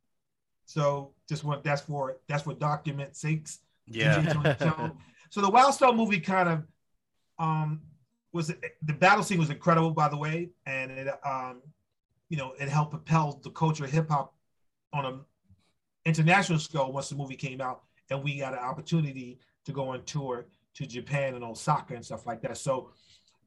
So 0.64 1.12
just 1.29 1.45
what 1.45 1.64
that's 1.64 1.83
for 1.83 2.19
that's 2.29 2.43
for 2.43 2.55
document 2.55 3.16
sakes. 3.16 3.61
Yeah. 3.87 4.23
DJ 4.23 4.33
Tony 4.33 4.55
Tone. 4.55 4.99
so 5.31 5.41
the 5.41 5.51
Wild 5.51 5.75
Style 5.75 5.95
movie 5.95 6.21
kind 6.21 6.49
of 6.49 6.66
um 7.39 7.81
was 8.33 8.49
the 8.49 8.93
battle 8.93 9.25
scene 9.25 9.39
was 9.39 9.51
incredible 9.51 9.91
by 9.91 10.09
the 10.09 10.16
way, 10.16 10.51
and 10.66 10.91
it 10.91 11.09
um 11.25 11.62
you 12.29 12.37
know 12.37 12.53
it 12.61 12.68
helped 12.68 12.91
propel 12.91 13.41
the 13.43 13.51
culture 13.51 13.85
of 13.85 13.91
hip 13.91 14.11
hop 14.11 14.35
on 14.93 15.07
an 15.07 15.20
international 16.05 16.59
scale 16.59 16.93
once 16.93 17.09
the 17.09 17.16
movie 17.16 17.37
came 17.37 17.61
out, 17.61 17.83
and 18.11 18.22
we 18.22 18.39
got 18.39 18.53
an 18.53 18.61
opportunity 18.61 19.39
to 19.64 19.72
go 19.72 19.89
on 19.89 20.03
tour 20.05 20.47
to 20.74 20.87
Japan 20.87 21.35
and 21.35 21.45
Osaka 21.45 21.95
and 21.95 22.05
stuff 22.05 22.26
like 22.26 22.41
that. 22.43 22.57
So 22.57 22.91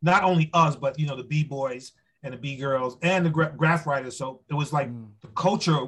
not 0.01 0.23
only 0.23 0.49
us, 0.53 0.75
but 0.75 0.99
you 0.99 1.05
know 1.07 1.15
the 1.15 1.23
b 1.23 1.43
boys 1.43 1.93
and 2.23 2.33
the 2.33 2.37
b 2.37 2.55
girls 2.55 2.97
and 3.01 3.25
the 3.25 3.29
gra- 3.29 3.53
graph 3.55 3.87
writers. 3.87 4.17
So 4.17 4.41
it 4.49 4.53
was 4.53 4.73
like 4.73 4.89
the 5.21 5.27
culture 5.29 5.87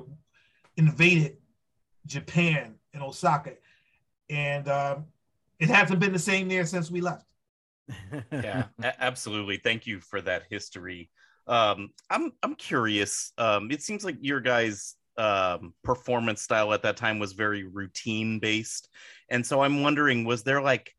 invaded 0.77 1.37
Japan 2.05 2.75
and 2.93 3.03
Osaka, 3.03 3.53
and 4.29 4.67
um, 4.67 5.05
it 5.59 5.69
hasn't 5.69 5.99
been 5.99 6.13
the 6.13 6.19
same 6.19 6.47
there 6.47 6.65
since 6.65 6.91
we 6.91 7.01
left. 7.01 7.25
yeah, 8.31 8.65
absolutely. 8.81 9.57
Thank 9.57 9.85
you 9.85 9.99
for 9.99 10.21
that 10.21 10.43
history. 10.49 11.09
Um, 11.47 11.89
I'm 12.09 12.31
I'm 12.41 12.55
curious. 12.55 13.33
Um, 13.37 13.71
it 13.71 13.81
seems 13.81 14.05
like 14.05 14.17
your 14.21 14.39
guys' 14.39 14.95
um, 15.17 15.73
performance 15.83 16.41
style 16.41 16.73
at 16.73 16.83
that 16.83 16.97
time 16.97 17.19
was 17.19 17.33
very 17.33 17.63
routine 17.63 18.39
based, 18.39 18.89
and 19.29 19.45
so 19.45 19.61
I'm 19.61 19.81
wondering, 19.81 20.23
was 20.23 20.43
there 20.43 20.61
like 20.61 20.93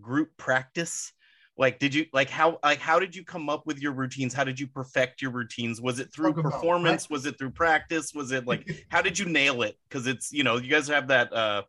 group 0.00 0.30
practice? 0.36 1.12
Like, 1.56 1.78
did 1.78 1.94
you 1.94 2.06
like 2.12 2.30
how 2.30 2.58
like 2.62 2.78
how 2.78 2.98
did 2.98 3.14
you 3.14 3.24
come 3.24 3.48
up 3.48 3.66
with 3.66 3.80
your 3.80 3.92
routines? 3.92 4.32
How 4.32 4.44
did 4.44 4.58
you 4.58 4.66
perfect 4.66 5.20
your 5.20 5.30
routines? 5.30 5.80
Was 5.80 5.98
it 5.98 6.12
through 6.12 6.32
Talk 6.32 6.38
about 6.40 6.52
performance? 6.52 7.10
Was 7.10 7.26
it 7.26 7.36
through 7.38 7.50
practice? 7.50 8.14
Was 8.14 8.32
it 8.32 8.46
like 8.46 8.86
how 8.88 9.02
did 9.02 9.18
you 9.18 9.26
nail 9.26 9.62
it? 9.62 9.76
Because 9.88 10.06
it's 10.06 10.32
you 10.32 10.42
know 10.42 10.56
you 10.56 10.70
guys 10.70 10.88
have 10.88 11.08
that 11.08 11.32
uh, 11.32 11.62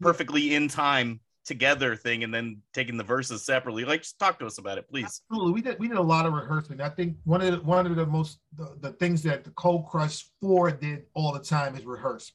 perfectly 0.00 0.54
in 0.54 0.68
time 0.68 1.20
together 1.46 1.96
thing, 1.96 2.24
and 2.24 2.34
then 2.34 2.60
taking 2.72 2.96
the 2.96 3.04
verses 3.04 3.44
separately. 3.44 3.84
Like, 3.84 4.02
just 4.02 4.18
talk 4.18 4.38
to 4.40 4.46
us 4.46 4.58
about 4.58 4.78
it, 4.78 4.88
please. 4.88 5.22
Absolutely, 5.30 5.52
we 5.52 5.62
did 5.62 5.78
we 5.78 5.88
did 5.88 5.96
a 5.96 6.02
lot 6.02 6.26
of 6.26 6.32
rehearsing. 6.32 6.80
I 6.80 6.88
think 6.88 7.16
one 7.24 7.40
of 7.40 7.52
the, 7.52 7.60
one 7.60 7.86
of 7.86 7.96
the 7.96 8.06
most 8.06 8.40
the, 8.56 8.76
the 8.80 8.92
things 8.92 9.22
that 9.22 9.44
the 9.44 9.50
Cold 9.50 9.86
Crush 9.86 10.26
Four 10.40 10.70
did 10.70 11.04
all 11.14 11.32
the 11.32 11.40
time 11.40 11.76
is 11.76 11.84
rehearse. 11.84 12.32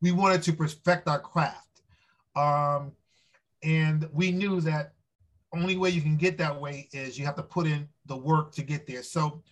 We 0.00 0.12
wanted 0.12 0.42
to 0.44 0.52
perfect 0.52 1.08
our 1.08 1.20
craft, 1.20 1.82
um, 2.36 2.92
and 3.62 4.08
we 4.12 4.30
knew 4.30 4.60
that 4.60 4.92
only 5.54 5.76
way 5.76 5.90
you 5.90 6.00
can 6.00 6.16
get 6.16 6.38
that 6.38 6.58
way 6.58 6.88
is 6.92 7.18
you 7.18 7.24
have 7.24 7.36
to 7.36 7.42
put 7.42 7.66
in 7.66 7.88
the 8.06 8.16
work 8.16 8.52
to 8.52 8.62
get 8.62 8.86
there. 8.86 9.02
So 9.02 9.42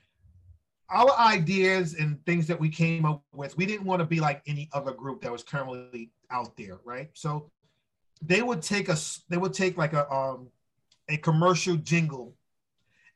our 0.90 1.10
ideas 1.18 1.94
and 1.94 2.24
things 2.26 2.46
that 2.48 2.58
we 2.58 2.68
came 2.68 3.04
up 3.04 3.22
with, 3.32 3.56
we 3.56 3.64
didn't 3.66 3.86
want 3.86 4.00
to 4.00 4.06
be 4.06 4.18
like 4.18 4.42
any 4.46 4.68
other 4.72 4.92
group 4.92 5.20
that 5.22 5.30
was 5.30 5.42
currently 5.42 6.10
out 6.30 6.56
there, 6.56 6.80
right? 6.84 7.10
So 7.12 7.50
they 8.22 8.42
would 8.42 8.62
take 8.62 8.88
a 8.88 8.96
they 9.28 9.36
would 9.36 9.54
take 9.54 9.76
like 9.76 9.92
a 9.92 10.10
um 10.12 10.48
a 11.08 11.16
commercial 11.16 11.76
jingle 11.76 12.34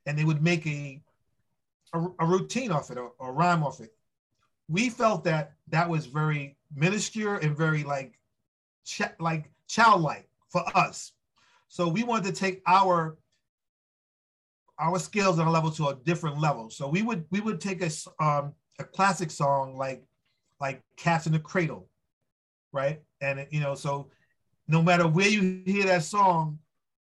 and 0.06 0.18
they 0.18 0.24
would 0.24 0.42
make 0.42 0.66
a 0.66 1.02
a, 1.92 2.06
a 2.20 2.26
routine 2.26 2.72
off 2.72 2.90
it 2.90 2.98
or, 2.98 3.12
or 3.18 3.32
rhyme 3.32 3.62
off 3.62 3.80
it. 3.80 3.94
We 4.68 4.90
felt 4.90 5.24
that 5.24 5.52
that 5.68 5.88
was 5.88 6.06
very 6.06 6.56
minuscule 6.74 7.36
and 7.36 7.56
very 7.56 7.84
like 7.84 8.18
ch- 8.84 9.02
like 9.20 9.50
childlike 9.68 10.28
for 10.48 10.64
us. 10.76 11.12
So 11.68 11.88
we 11.88 12.02
wanted 12.02 12.34
to 12.34 12.40
take 12.40 12.62
our 12.66 13.16
our 14.78 14.98
skills 14.98 15.38
and 15.38 15.46
our 15.46 15.52
level 15.52 15.70
to 15.72 15.88
a 15.88 15.94
different 15.94 16.40
level. 16.40 16.70
So 16.70 16.88
we 16.88 17.02
would 17.02 17.24
we 17.30 17.40
would 17.40 17.60
take 17.60 17.82
a 17.82 17.90
um, 18.22 18.54
a 18.78 18.84
classic 18.84 19.30
song 19.30 19.76
like 19.76 20.04
like 20.60 20.82
Cats 20.96 21.26
in 21.26 21.32
the 21.32 21.38
Cradle, 21.38 21.88
right? 22.72 23.00
And 23.20 23.46
you 23.50 23.60
know, 23.60 23.74
so 23.74 24.10
no 24.68 24.82
matter 24.82 25.06
where 25.06 25.28
you 25.28 25.62
hear 25.66 25.84
that 25.84 26.04
song 26.04 26.58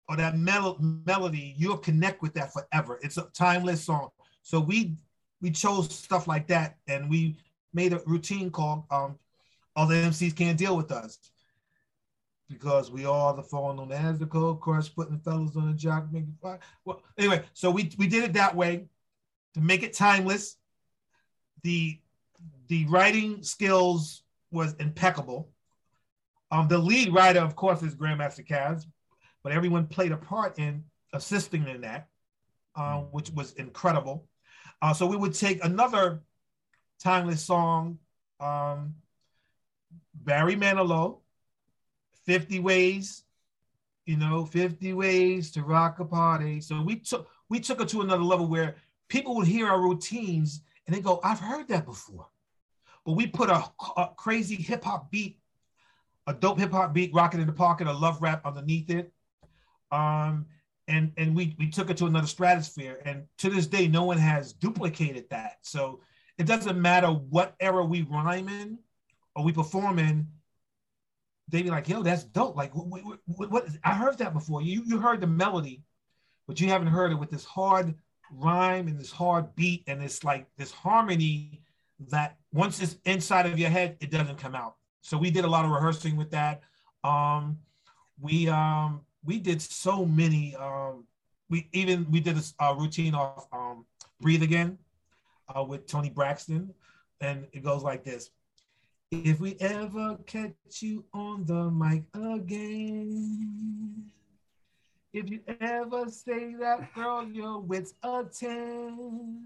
or 0.09 0.17
that 0.17 0.37
mel- 0.37 0.79
melody, 0.81 1.55
you'll 1.57 1.79
connect 1.79 2.23
with 2.23 2.35
that 2.35 2.53
forever. 2.53 2.99
It's 3.03 3.17
a 3.17 3.29
timeless 3.35 3.85
song. 3.85 4.11
So 4.43 4.61
we 4.61 4.97
we 5.41 5.51
chose 5.51 5.95
stuff 5.95 6.27
like 6.27 6.49
that, 6.49 6.77
and 6.87 7.09
we 7.09 7.39
made 7.73 7.93
a 7.93 8.03
routine 8.07 8.51
called 8.51 8.85
um, 8.91 9.19
"All 9.77 9.87
the 9.87 9.95
MCs 9.95 10.35
Can't 10.35 10.59
Deal 10.59 10.77
with 10.77 10.91
Us." 10.91 11.19
because 12.49 12.91
we 12.91 13.05
all 13.05 13.35
the 13.35 13.43
phone 13.43 13.77
known 13.77 13.93
as 13.93 14.19
the 14.19 14.27
cold 14.27 14.61
crush, 14.61 14.93
putting 14.95 15.15
the 15.15 15.23
fellas 15.23 15.57
on 15.57 15.69
the 15.69 15.75
jock, 15.75 16.11
making 16.11 16.37
fire. 16.41 16.59
Well, 16.85 17.03
anyway, 17.19 17.43
so 17.53 17.71
we 17.71 17.91
we 17.99 18.07
did 18.07 18.25
it 18.25 18.33
that 18.35 18.57
way 18.57 18.87
to 19.55 19.61
make 19.61 19.83
it 19.83 19.93
timeless. 19.93 20.57
The 21.63 22.01
the 22.69 22.87
writing 22.87 23.43
skills 23.43 24.23
was 24.51 24.75
impeccable. 24.75 25.51
Um, 26.51 26.69
the 26.69 26.79
lead 26.79 27.13
writer, 27.13 27.41
of 27.41 27.57
course, 27.57 27.83
is 27.83 27.95
Grandmaster 27.95 28.47
Caz, 28.47 28.87
but 29.43 29.53
everyone 29.53 29.87
played 29.87 30.13
a 30.13 30.17
part 30.17 30.59
in 30.59 30.85
assisting 31.13 31.67
in 31.69 31.83
that, 31.83 32.09
uh, 32.75 33.01
which 33.01 33.31
was 33.31 33.53
incredible. 33.55 34.27
Uh, 34.81 34.93
so 34.95 35.07
we 35.07 35.17
would 35.17 35.35
take 35.35 35.63
another 35.65 36.23
timeless 36.99 37.43
song, 37.43 37.99
um, 38.41 38.95
Barry 40.15 40.57
Manilow, 40.57 41.19
50 42.25 42.61
ways, 42.61 43.25
you 44.07 44.17
know, 44.17 44.45
50 44.45 44.95
ways 44.95 45.51
to 45.53 45.63
rock 45.63 45.99
a 46.01 46.05
party. 46.05 46.61
So 46.61 46.83
we 46.83 46.97
took 46.97 47.29
we 47.49 47.61
took 47.61 47.81
it 47.81 47.89
to 47.89 48.03
another 48.03 48.23
level 48.23 48.47
where 48.47 48.77
people 49.09 49.35
would 49.37 49.47
hear 49.47 49.69
our 49.69 49.81
routines 49.81 50.63
and 50.87 50.95
they 50.95 51.01
go, 51.01 51.21
I've 51.25 51.41
heard 51.41 51.69
that 51.69 51.87
before. 51.87 52.29
But 53.05 53.13
we 53.13 53.27
put 53.27 53.49
a, 53.49 53.65
a 53.97 54.11
crazy 54.17 54.57
hip 54.57 54.85
hop 54.85 55.11
beat, 55.11 55.39
a 56.29 56.35
dope 56.35 56.59
hip 56.59 56.71
hop 56.71 56.93
beat, 56.93 57.13
rocking 57.13 57.41
in 57.41 57.47
the 57.47 57.53
pocket, 57.53 57.89
a 57.89 57.93
love 57.93 58.21
rap 58.23 58.45
underneath 58.45 58.91
it. 58.91 59.13
Um, 59.91 60.47
and 60.87 61.13
and 61.17 61.35
we 61.35 61.57
we 61.59 61.69
took 61.69 61.91
it 61.91 61.97
to 61.97 62.07
another 62.07 62.27
stratosphere. 62.27 63.01
And 63.05 63.25
to 63.39 63.51
this 63.51 63.67
day, 63.67 63.89
no 63.89 64.05
one 64.05 64.19
has 64.19 64.53
duplicated 64.53 65.29
that. 65.31 65.57
So 65.63 66.01
it 66.37 66.47
doesn't 66.47 66.81
matter 66.81 67.09
what 67.09 67.55
era 67.61 67.85
we 67.85 68.03
rhyme 68.03 68.49
in 68.49 68.79
or 69.35 69.45
we 69.45 69.53
perform 69.53 69.99
in, 69.99 70.27
they 71.49 71.63
be 71.63 71.71
like, 71.71 71.89
yo, 71.89 72.03
that's 72.03 72.25
dope. 72.25 72.57
Like, 72.57 72.75
what, 72.75 73.03
what, 73.27 73.51
what, 73.51 73.67
I 73.83 73.95
heard 73.95 74.19
that 74.19 74.35
before. 74.35 74.61
You 74.61 74.83
you 74.85 74.99
heard 74.99 75.21
the 75.21 75.27
melody, 75.27 75.83
but 76.47 76.61
you 76.61 76.69
haven't 76.69 76.89
heard 76.89 77.13
it 77.13 77.17
with 77.17 77.31
this 77.31 77.45
hard 77.45 77.95
rhyme 78.31 78.89
and 78.89 79.01
this 79.01 79.11
hard 79.11 79.55
beat 79.55 79.85
and 79.87 80.03
this 80.03 80.23
like 80.25 80.47
this 80.59 80.71
harmony 80.71 81.63
that 82.11 82.37
once 82.53 82.81
it's 82.81 82.97
inside 83.05 83.47
of 83.47 83.59
your 83.59 83.71
head, 83.71 83.97
it 84.01 84.11
doesn't 84.11 84.39
come 84.39 84.55
out. 84.55 84.78
So 85.01 85.17
we 85.17 85.31
did 85.31 85.45
a 85.45 85.49
lot 85.49 85.65
of 85.65 85.71
rehearsing 85.71 86.17
with 86.17 86.31
that. 86.31 86.63
Um, 87.05 87.59
we 88.21 88.49
um, 88.49 89.03
we 89.25 89.39
did 89.39 89.63
so 89.63 90.05
many. 90.05 90.55
Um, 90.57 91.05
we 91.49 91.69
even 91.73 92.07
we 92.11 92.21
did 92.21 92.37
a 92.61 92.75
routine 92.75 93.15
off 93.15 93.47
um, 93.53 93.87
"Breathe 94.21 94.43
Again" 94.43 94.79
uh, 95.55 95.63
with 95.63 95.87
Toni 95.87 96.11
Braxton, 96.11 96.75
and 97.21 97.47
it 97.53 97.63
goes 97.63 97.83
like 97.83 98.05
this. 98.05 98.31
If 99.11 99.41
we 99.41 99.57
ever 99.61 100.19
catch 100.27 100.53
you 100.83 101.05
on 101.15 101.45
the 101.45 101.71
mic 101.71 102.05
again, 102.15 104.11
if 105.13 105.31
you 105.31 105.41
ever 105.61 106.09
say 106.11 106.55
that 106.61 106.95
girl, 106.95 107.27
your 107.27 107.61
wits 107.61 107.95
a 108.03 108.25
10. 108.25 109.43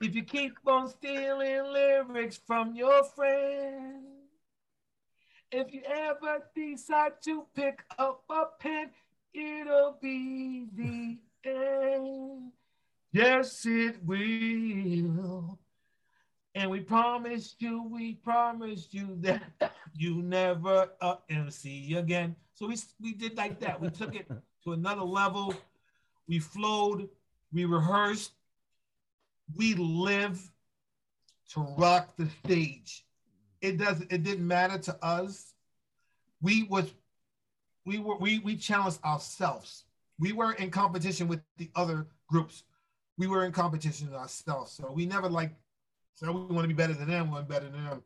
if 0.00 0.14
you 0.14 0.22
keep 0.22 0.52
on 0.66 0.88
stealing 0.88 1.72
lyrics 1.72 2.38
from 2.46 2.74
your 2.74 3.04
friend, 3.04 4.04
if 5.50 5.72
you 5.72 5.82
ever 5.84 6.42
decide 6.54 7.12
to 7.24 7.44
pick 7.54 7.82
up 7.98 8.22
a 8.30 8.42
pen, 8.60 8.90
it'll 9.32 9.98
be 10.00 10.66
the 10.76 11.18
end. 11.44 12.52
Yes, 13.12 13.64
it 13.66 13.96
will. 14.04 15.58
And 16.54 16.70
we 16.70 16.80
promised 16.80 17.56
you, 17.60 17.82
we 17.90 18.14
promised 18.14 18.92
you 18.92 19.16
that 19.20 19.69
you 19.94 20.22
never 20.22 20.90
uh, 21.00 21.16
MC 21.28 21.94
again. 21.94 22.36
So 22.54 22.66
we 22.66 22.76
we 23.00 23.12
did 23.12 23.36
like 23.36 23.60
that. 23.60 23.80
We 23.80 23.90
took 23.90 24.14
it 24.14 24.26
to 24.64 24.72
another 24.72 25.02
level. 25.02 25.54
We 26.28 26.38
flowed, 26.38 27.08
we 27.52 27.64
rehearsed, 27.64 28.32
we 29.56 29.74
live 29.74 30.40
to 31.52 31.60
rock 31.60 32.16
the 32.16 32.28
stage. 32.44 33.04
It 33.60 33.78
does 33.78 34.00
it 34.02 34.22
didn't 34.22 34.46
matter 34.46 34.78
to 34.78 35.04
us. 35.04 35.54
We 36.40 36.64
was 36.64 36.92
we 37.84 37.98
were 37.98 38.16
we 38.16 38.38
we 38.38 38.56
challenged 38.56 39.02
ourselves. 39.04 39.84
We 40.18 40.32
were 40.32 40.52
in 40.52 40.70
competition 40.70 41.28
with 41.28 41.40
the 41.56 41.70
other 41.74 42.06
groups. 42.28 42.64
We 43.18 43.26
were 43.26 43.44
in 43.44 43.52
competition 43.52 44.08
with 44.08 44.16
ourselves. 44.16 44.72
So 44.72 44.92
we 44.92 45.06
never 45.06 45.28
like 45.28 45.52
so 46.14 46.30
we 46.30 46.54
want 46.54 46.64
to 46.64 46.68
be 46.68 46.74
better 46.74 46.92
than 46.92 47.08
them, 47.08 47.30
want 47.30 47.48
better 47.48 47.68
than 47.68 47.84
them. 47.84 48.02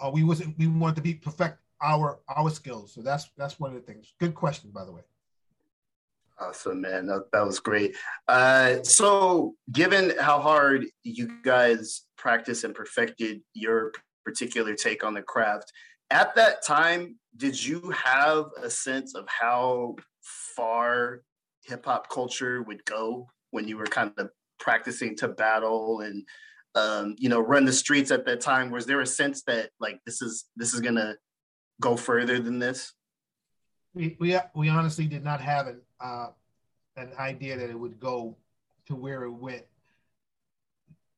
Uh, 0.00 0.10
we 0.12 0.24
wasn't 0.24 0.56
we 0.58 0.66
wanted 0.66 0.96
to 0.96 1.02
be 1.02 1.14
perfect 1.14 1.58
our 1.82 2.18
our 2.28 2.50
skills. 2.50 2.92
So 2.92 3.02
that's 3.02 3.30
that's 3.36 3.58
one 3.58 3.74
of 3.74 3.76
the 3.76 3.92
things. 3.92 4.14
Good 4.18 4.34
question, 4.34 4.70
by 4.72 4.84
the 4.84 4.92
way. 4.92 5.02
Awesome, 6.40 6.80
man. 6.80 7.06
That, 7.06 7.32
that 7.32 7.44
was 7.44 7.58
great. 7.58 7.96
Uh, 8.28 8.82
so, 8.84 9.56
given 9.72 10.12
how 10.20 10.38
hard 10.38 10.86
you 11.02 11.28
guys 11.42 12.02
practiced 12.16 12.62
and 12.62 12.74
perfected 12.74 13.40
your 13.54 13.92
particular 14.24 14.74
take 14.74 15.02
on 15.02 15.14
the 15.14 15.22
craft, 15.22 15.72
at 16.10 16.36
that 16.36 16.64
time, 16.64 17.16
did 17.36 17.62
you 17.62 17.90
have 17.90 18.46
a 18.62 18.70
sense 18.70 19.16
of 19.16 19.26
how 19.26 19.96
far 20.54 21.22
hip 21.64 21.84
hop 21.84 22.08
culture 22.08 22.62
would 22.62 22.84
go 22.84 23.28
when 23.50 23.66
you 23.66 23.76
were 23.76 23.86
kind 23.86 24.12
of 24.18 24.30
practicing 24.60 25.16
to 25.16 25.28
battle 25.28 26.00
and 26.00 26.24
um, 26.74 27.16
you 27.18 27.28
know 27.28 27.40
run 27.40 27.64
the 27.64 27.72
streets 27.72 28.10
at 28.10 28.24
that 28.26 28.40
time? 28.40 28.70
Was 28.70 28.86
there 28.86 29.00
a 29.00 29.06
sense 29.06 29.42
that 29.44 29.70
like 29.80 30.00
this 30.04 30.22
is 30.22 30.46
this 30.56 30.74
is 30.74 30.80
gonna 30.80 31.16
go 31.80 31.96
further 31.96 32.38
than 32.38 32.58
this? 32.58 32.92
We 33.94 34.16
we 34.20 34.38
we 34.54 34.68
honestly 34.68 35.06
did 35.06 35.24
not 35.24 35.40
have 35.40 35.66
an 35.66 35.80
uh, 36.00 36.28
an 36.96 37.12
idea 37.18 37.56
that 37.56 37.70
it 37.70 37.78
would 37.78 37.98
go 37.98 38.36
to 38.86 38.94
where 38.94 39.24
it 39.24 39.30
went, 39.30 39.64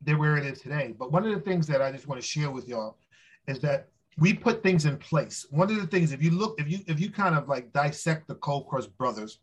there 0.01 0.19
where 0.19 0.37
it 0.37 0.45
is 0.45 0.61
today. 0.61 0.95
But 0.99 1.13
one 1.13 1.25
of 1.25 1.33
the 1.33 1.41
things 1.41 1.67
that 1.69 1.83
I 1.83 1.93
just 1.93 2.07
want 2.07 2.21
to 2.21 2.27
share 2.27 2.51
with 2.51 2.69
y'all 2.69 2.99
is 3.47 3.61
that 3.61 3.89
we 4.19 4.35
put 4.35 4.63
things 4.63 4.85
in 4.85 4.97
place. 4.99 5.47
One 5.51 5.71
of 5.71 5.77
the 5.77 5.87
things, 5.87 6.13
if 6.13 6.23
you 6.23 6.31
look, 6.31 6.61
if 6.61 6.69
you 6.71 6.81
if 6.87 7.01
you 7.01 7.11
kind 7.11 7.35
of 7.35 7.49
like 7.49 7.73
dissect 7.73 8.29
the 8.29 8.35
Cold 8.37 8.69
Crush 8.69 8.87
Brothers, 8.87 9.41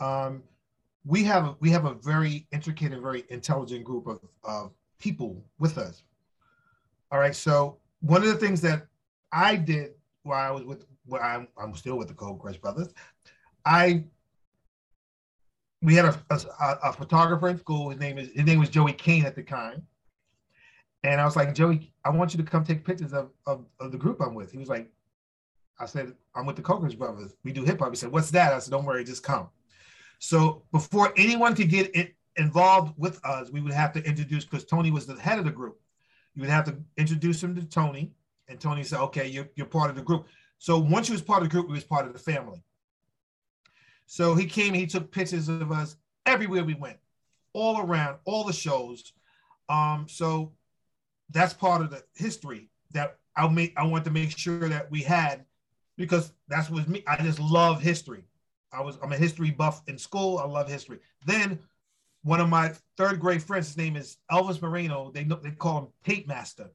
um, 0.00 0.42
we 1.04 1.22
have 1.24 1.56
we 1.60 1.70
have 1.70 1.84
a 1.84 1.94
very 1.94 2.46
intricate 2.52 2.92
and 2.92 3.02
very 3.02 3.24
intelligent 3.30 3.84
group 3.84 4.06
of, 4.06 4.20
of 4.44 4.72
people 4.98 5.44
with 5.58 5.78
us. 5.78 6.02
All 7.10 7.18
right, 7.18 7.34
so 7.34 7.78
one 8.00 8.22
of 8.22 8.28
the 8.28 8.34
things 8.34 8.60
that 8.62 8.86
I 9.32 9.56
did 9.56 9.92
while 10.22 10.48
I 10.48 10.50
was 10.50 10.64
with, 10.64 10.86
well, 11.06 11.22
I'm 11.22 11.48
I'm 11.56 11.74
still 11.74 11.96
with 11.96 12.08
the 12.08 12.14
Cold 12.14 12.40
Crush 12.40 12.56
Brothers, 12.56 12.92
I 13.64 14.04
we 15.82 15.94
had 15.94 16.06
a, 16.06 16.18
a, 16.30 16.78
a 16.84 16.92
photographer 16.92 17.48
in 17.48 17.58
school. 17.58 17.90
His 17.90 18.00
name 18.00 18.18
is 18.18 18.30
his 18.34 18.44
name 18.44 18.58
was 18.58 18.70
Joey 18.70 18.92
Kane 18.92 19.24
at 19.24 19.36
the 19.36 19.42
time. 19.42 19.86
And 21.04 21.20
I 21.20 21.24
was 21.24 21.36
like, 21.36 21.54
Joey, 21.54 21.92
I 22.04 22.10
want 22.10 22.34
you 22.34 22.42
to 22.42 22.50
come 22.50 22.64
take 22.64 22.84
pictures 22.84 23.12
of, 23.12 23.30
of, 23.46 23.64
of 23.78 23.92
the 23.92 23.98
group 23.98 24.20
I'm 24.20 24.34
with. 24.34 24.50
He 24.50 24.58
was 24.58 24.68
like, 24.68 24.90
I 25.78 25.86
said, 25.86 26.12
I'm 26.34 26.46
with 26.46 26.56
the 26.56 26.62
Crush 26.62 26.94
Brothers. 26.94 27.34
We 27.44 27.52
do 27.52 27.62
hip 27.62 27.78
hop. 27.78 27.90
He 27.90 27.96
said, 27.96 28.10
What's 28.10 28.32
that? 28.32 28.52
I 28.52 28.58
said, 28.58 28.72
Don't 28.72 28.84
worry, 28.84 29.04
just 29.04 29.22
come. 29.22 29.48
So 30.18 30.62
before 30.72 31.12
anyone 31.16 31.54
could 31.54 31.68
get 31.68 31.94
it 31.94 32.15
involved 32.36 32.94
with 32.96 33.24
us, 33.24 33.50
we 33.50 33.60
would 33.60 33.72
have 33.72 33.92
to 33.94 34.04
introduce, 34.04 34.44
because 34.44 34.64
Tony 34.64 34.90
was 34.90 35.06
the 35.06 35.14
head 35.20 35.38
of 35.38 35.44
the 35.44 35.50
group. 35.50 35.80
You 36.34 36.42
would 36.42 36.50
have 36.50 36.66
to 36.66 36.76
introduce 36.96 37.42
him 37.42 37.54
to 37.56 37.64
Tony. 37.64 38.12
And 38.48 38.60
Tony 38.60 38.84
said, 38.84 39.00
Okay, 39.00 39.26
you're, 39.26 39.48
you're 39.56 39.66
part 39.66 39.90
of 39.90 39.96
the 39.96 40.02
group. 40.02 40.26
So 40.58 40.78
once 40.78 41.08
you 41.08 41.14
was 41.14 41.22
part 41.22 41.42
of 41.42 41.48
the 41.48 41.52
group, 41.52 41.68
we 41.68 41.74
was 41.74 41.84
part 41.84 42.06
of 42.06 42.12
the 42.12 42.18
family. 42.18 42.62
So 44.06 44.34
he 44.34 44.46
came, 44.46 44.72
he 44.72 44.86
took 44.86 45.10
pictures 45.10 45.48
of 45.48 45.72
us 45.72 45.96
everywhere 46.24 46.64
we 46.64 46.74
went, 46.74 46.98
all 47.52 47.80
around, 47.80 48.18
all 48.24 48.44
the 48.44 48.52
shows. 48.52 49.12
Um, 49.68 50.06
so 50.08 50.52
that's 51.30 51.52
part 51.52 51.82
of 51.82 51.90
the 51.90 52.02
history 52.14 52.68
that 52.92 53.18
I 53.36 53.48
make. 53.48 53.74
I 53.76 53.84
want 53.84 54.04
to 54.04 54.10
make 54.10 54.36
sure 54.36 54.68
that 54.68 54.90
we 54.90 55.02
had, 55.02 55.44
because 55.96 56.32
that's 56.48 56.70
what 56.70 56.88
me. 56.88 57.02
I 57.06 57.20
just 57.22 57.40
love 57.40 57.82
history. 57.82 58.24
I 58.72 58.80
was 58.80 58.98
I'm 59.02 59.12
a 59.12 59.16
history 59.16 59.50
buff 59.50 59.82
in 59.88 59.98
school. 59.98 60.38
I 60.38 60.44
love 60.44 60.68
history. 60.68 61.00
Then 61.26 61.58
one 62.26 62.40
of 62.40 62.48
my 62.48 62.72
third 62.96 63.20
grade 63.20 63.42
friends, 63.42 63.68
his 63.68 63.76
name 63.76 63.94
is 63.94 64.16
Elvis 64.30 64.60
Moreno. 64.60 65.12
They 65.14 65.24
know 65.24 65.36
they 65.36 65.52
call 65.52 65.78
him 65.78 65.86
Tape 66.04 66.26
Master. 66.26 66.70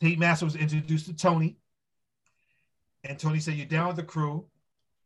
Tape 0.00 0.20
Master 0.20 0.44
was 0.44 0.54
introduced 0.54 1.06
to 1.06 1.14
Tony, 1.14 1.56
and 3.02 3.18
Tony 3.18 3.40
said, 3.40 3.54
"You're 3.54 3.66
down 3.66 3.88
with 3.88 3.96
the 3.96 4.04
crew." 4.04 4.46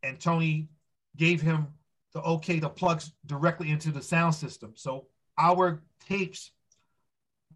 and 0.03 0.19
Tony 0.19 0.69
gave 1.15 1.41
him 1.41 1.67
the 2.13 2.21
okay 2.21 2.59
to 2.59 2.69
plug 2.69 3.01
directly 3.25 3.71
into 3.71 3.91
the 3.91 4.01
sound 4.01 4.35
system. 4.35 4.73
So 4.75 5.07
our 5.37 5.81
tapes 6.07 6.51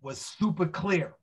was 0.02 0.18
super 0.20 0.66
clear. 0.66 1.14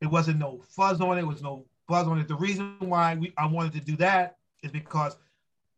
It 0.00 0.06
wasn't 0.06 0.38
no 0.38 0.62
fuzz 0.70 1.00
on 1.00 1.18
it, 1.18 1.22
it 1.22 1.26
was 1.26 1.42
no 1.42 1.66
buzz 1.86 2.06
on 2.06 2.18
it. 2.18 2.28
The 2.28 2.36
reason 2.36 2.76
why 2.80 3.14
we 3.14 3.32
I 3.36 3.46
wanted 3.46 3.74
to 3.74 3.80
do 3.80 3.96
that 3.96 4.38
is 4.62 4.72
because 4.72 5.16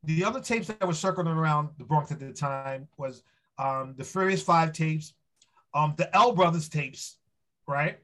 the 0.05 0.25
other 0.25 0.41
tapes 0.41 0.69
that 0.69 0.87
were 0.87 0.95
circling 0.95 1.27
around 1.27 1.71
the 1.79 1.85
Bronx 1.85 2.13
at 2.13 2.21
the 2.21 2.33
time 2.33 2.87
was 2.97 3.25
um, 3.59 3.95
the 3.97 4.05
Furious 4.05 4.43
Five 4.43 4.73
tapes, 4.73 5.15
um, 5.75 5.95
the 5.97 6.15
L 6.15 6.33
Brothers 6.33 6.69
tapes, 6.69 7.17
right? 7.67 7.99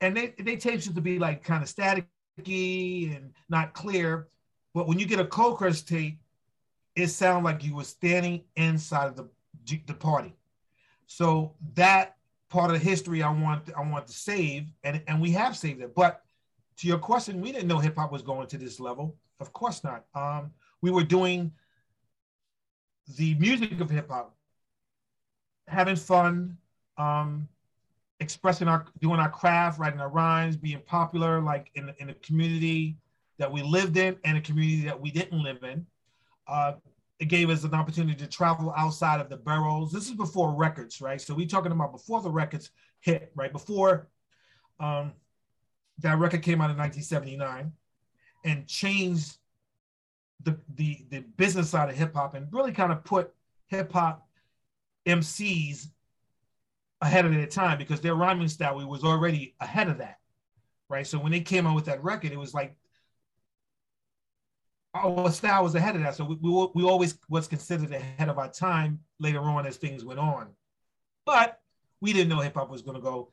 And 0.00 0.16
they 0.16 0.34
they 0.38 0.56
tapes 0.56 0.86
used 0.86 0.94
to 0.94 1.00
be 1.00 1.18
like 1.18 1.42
kind 1.44 1.62
of 1.62 1.68
staticky 1.68 3.16
and 3.16 3.32
not 3.48 3.74
clear. 3.74 4.28
But 4.74 4.86
when 4.86 4.98
you 4.98 5.06
get 5.06 5.20
a 5.20 5.24
Crush 5.24 5.82
tape, 5.82 6.20
it 6.94 7.08
sounds 7.08 7.44
like 7.44 7.64
you 7.64 7.74
were 7.76 7.84
standing 7.84 8.42
inside 8.56 9.08
of 9.08 9.16
the 9.16 9.28
the 9.86 9.94
party. 9.94 10.34
So 11.06 11.54
that 11.74 12.16
part 12.48 12.74
of 12.74 12.80
history 12.80 13.22
I 13.22 13.30
want 13.30 13.70
I 13.76 13.82
want 13.88 14.06
to 14.06 14.12
save, 14.12 14.66
and 14.84 15.02
and 15.06 15.20
we 15.20 15.32
have 15.32 15.56
saved 15.56 15.80
it. 15.80 15.94
But 15.94 16.22
to 16.78 16.88
your 16.88 16.98
question, 16.98 17.40
we 17.40 17.52
didn't 17.52 17.68
know 17.68 17.78
hip 17.78 17.96
hop 17.96 18.12
was 18.12 18.22
going 18.22 18.46
to 18.48 18.58
this 18.58 18.80
level. 18.80 19.16
Of 19.38 19.52
course 19.52 19.82
not. 19.84 20.04
Um, 20.14 20.52
we 20.82 20.90
were 20.90 21.04
doing 21.04 21.52
the 23.16 23.34
music 23.34 23.80
of 23.80 23.90
hip 23.90 24.08
hop, 24.08 24.36
having 25.70 25.96
fun, 25.96 26.56
um, 26.98 27.48
expressing 28.20 28.68
our 28.68 28.86
doing 29.00 29.20
our 29.20 29.30
craft, 29.30 29.78
writing 29.78 30.00
our 30.00 30.10
rhymes, 30.10 30.56
being 30.56 30.80
popular, 30.86 31.40
like 31.40 31.70
in 31.74 31.92
in 31.98 32.08
the 32.08 32.14
community 32.14 32.96
that 33.38 33.50
we 33.50 33.62
lived 33.62 33.96
in 33.96 34.16
and 34.24 34.36
a 34.36 34.40
community 34.40 34.84
that 34.84 35.00
we 35.00 35.10
didn't 35.10 35.42
live 35.42 35.62
in. 35.62 35.86
Uh, 36.46 36.72
it 37.18 37.26
gave 37.26 37.50
us 37.50 37.64
an 37.64 37.74
opportunity 37.74 38.16
to 38.16 38.26
travel 38.26 38.72
outside 38.76 39.20
of 39.20 39.28
the 39.28 39.36
boroughs. 39.36 39.92
This 39.92 40.08
is 40.08 40.14
before 40.14 40.54
records, 40.54 41.00
right? 41.00 41.20
So 41.20 41.34
we're 41.34 41.46
talking 41.46 41.72
about 41.72 41.92
before 41.92 42.22
the 42.22 42.30
records 42.30 42.70
hit, 43.00 43.30
right? 43.34 43.52
Before 43.52 44.08
um, 44.78 45.12
that 45.98 46.18
record 46.18 46.42
came 46.42 46.60
out 46.60 46.70
in 46.70 46.78
1979 46.78 47.72
and 48.44 48.66
changed 48.66 49.36
the, 50.42 50.58
the, 50.74 51.04
the 51.10 51.20
business 51.36 51.68
side 51.68 51.90
of 51.90 51.96
hip 51.96 52.14
hop 52.14 52.34
and 52.34 52.46
really 52.52 52.72
kind 52.72 52.90
of 52.90 53.04
put 53.04 53.34
hip 53.68 53.92
hop 53.92 54.26
MCs 55.06 55.88
ahead 57.00 57.24
of 57.24 57.32
their 57.32 57.46
time 57.46 57.78
because 57.78 58.00
their 58.00 58.14
rhyming 58.14 58.48
style 58.48 58.76
was 58.86 59.04
already 59.04 59.54
ahead 59.60 59.88
of 59.88 59.98
that, 59.98 60.18
right? 60.88 61.06
So 61.06 61.18
when 61.18 61.32
they 61.32 61.40
came 61.40 61.66
out 61.66 61.74
with 61.74 61.86
that 61.86 62.02
record, 62.02 62.32
it 62.32 62.38
was 62.38 62.54
like 62.54 62.76
our 64.94 65.30
style 65.30 65.62
was 65.62 65.74
ahead 65.74 65.96
of 65.96 66.02
that. 66.02 66.14
So 66.14 66.24
we, 66.24 66.36
we, 66.40 66.68
we 66.74 66.84
always 66.84 67.16
was 67.28 67.46
considered 67.46 67.92
ahead 67.92 68.28
of 68.28 68.38
our 68.38 68.50
time 68.50 69.00
later 69.18 69.40
on 69.40 69.66
as 69.66 69.76
things 69.76 70.04
went 70.04 70.20
on. 70.20 70.48
But 71.24 71.60
we 72.00 72.12
didn't 72.12 72.28
know 72.28 72.40
hip 72.40 72.54
hop 72.54 72.70
was 72.70 72.82
going 72.82 72.96
to 72.96 73.02
go 73.02 73.30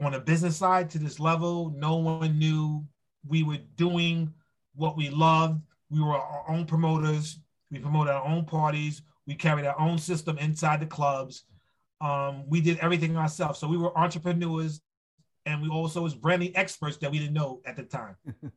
on 0.00 0.14
a 0.14 0.20
business 0.20 0.56
side 0.56 0.90
to 0.90 0.98
this 0.98 1.20
level. 1.20 1.70
No 1.76 1.96
one 1.96 2.38
knew 2.38 2.84
we 3.26 3.42
were 3.42 3.58
doing 3.76 4.32
what 4.74 4.96
we 4.96 5.10
loved. 5.10 5.60
We 5.90 6.00
were 6.00 6.16
our 6.16 6.44
own 6.48 6.66
promoters. 6.66 7.38
We 7.70 7.78
promoted 7.78 8.14
our 8.14 8.24
own 8.24 8.44
parties. 8.44 9.02
We 9.28 9.36
carried 9.36 9.66
our 9.66 9.78
own 9.78 9.98
system 9.98 10.38
inside 10.38 10.80
the 10.80 10.86
clubs. 10.86 11.44
Um, 12.00 12.48
we 12.48 12.60
did 12.60 12.78
everything 12.78 13.16
ourselves. 13.16 13.60
So 13.60 13.68
we 13.68 13.76
were 13.76 13.96
entrepreneurs 13.96 14.80
and 15.46 15.62
we 15.62 15.68
also 15.68 16.02
was 16.02 16.14
branding 16.14 16.56
experts 16.56 16.96
that 16.96 17.10
we 17.10 17.20
didn't 17.20 17.34
know 17.34 17.60
at 17.64 17.76
the 17.76 17.84
time. 17.84 18.16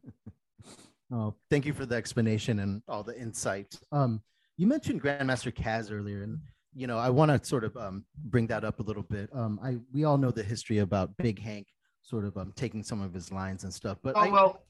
Oh, 1.14 1.36
thank 1.50 1.66
you 1.66 1.74
for 1.74 1.86
the 1.86 1.96
explanation 1.96 2.60
and 2.60 2.82
all 2.88 3.04
the 3.04 3.20
insight. 3.20 3.76
Um, 3.92 4.22
you 4.56 4.66
mentioned 4.66 5.04
Grandmaster 5.04 5.54
Caz 5.54 5.92
earlier, 5.92 6.24
and 6.24 6.40
you 6.74 6.88
know 6.88 6.98
I 6.98 7.10
want 7.10 7.32
to 7.32 7.46
sort 7.48 7.66
of 7.66 7.76
um, 7.76 8.06
bring 8.16 8.48
that 8.48 8.64
up 8.64 8.80
a 8.80 8.84
little 8.84 9.04
bit. 9.04 9.30
Um, 9.34 9.60
I 9.62 9.78
we 9.92 10.06
all 10.06 10.18
know 10.18 10.32
the 10.32 10.44
history 10.44 10.78
about 10.78 11.18
Big 11.18 11.38
Hank 11.40 11.68
sort 12.02 12.24
of 12.24 12.38
um, 12.38 12.54
taking 12.56 12.82
some 12.82 13.02
of 13.02 13.14
his 13.14 13.30
lines 13.30 13.66
and 13.66 13.74
stuff, 13.74 13.98
but 14.02 14.16
oh 14.16 14.22
I, 14.22 14.30
well. 14.30 14.64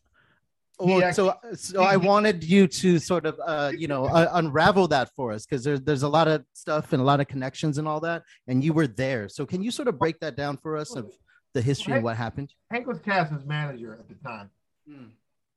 Well, 0.81 1.07
he 1.07 1.13
so 1.13 1.35
so 1.53 1.83
I 1.83 1.97
wanted 1.97 2.43
you 2.43 2.67
to 2.67 2.99
sort 2.99 3.25
of 3.25 3.39
uh, 3.45 3.71
you 3.77 3.87
know 3.87 4.05
uh, 4.05 4.29
unravel 4.33 4.87
that 4.89 5.09
for 5.15 5.31
us 5.31 5.45
because 5.45 5.63
there's 5.63 5.81
there's 5.81 6.03
a 6.03 6.09
lot 6.09 6.27
of 6.27 6.43
stuff 6.53 6.93
and 6.93 7.01
a 7.01 7.05
lot 7.05 7.19
of 7.19 7.27
connections 7.27 7.77
and 7.77 7.87
all 7.87 7.99
that, 8.01 8.23
and 8.47 8.63
you 8.63 8.73
were 8.73 8.87
there. 8.87 9.29
So 9.29 9.45
can 9.45 9.61
you 9.61 9.71
sort 9.71 9.87
of 9.87 9.99
break 9.99 10.19
that 10.19 10.35
down 10.35 10.57
for 10.57 10.77
us 10.77 10.95
of 10.95 11.11
the 11.53 11.61
history 11.61 11.93
and 11.93 12.03
what 12.03 12.17
happened? 12.17 12.53
Hank 12.71 12.87
was 12.87 12.99
Caz's 12.99 13.45
manager 13.45 13.93
at 13.99 14.07
the 14.07 14.15
time. 14.27 14.49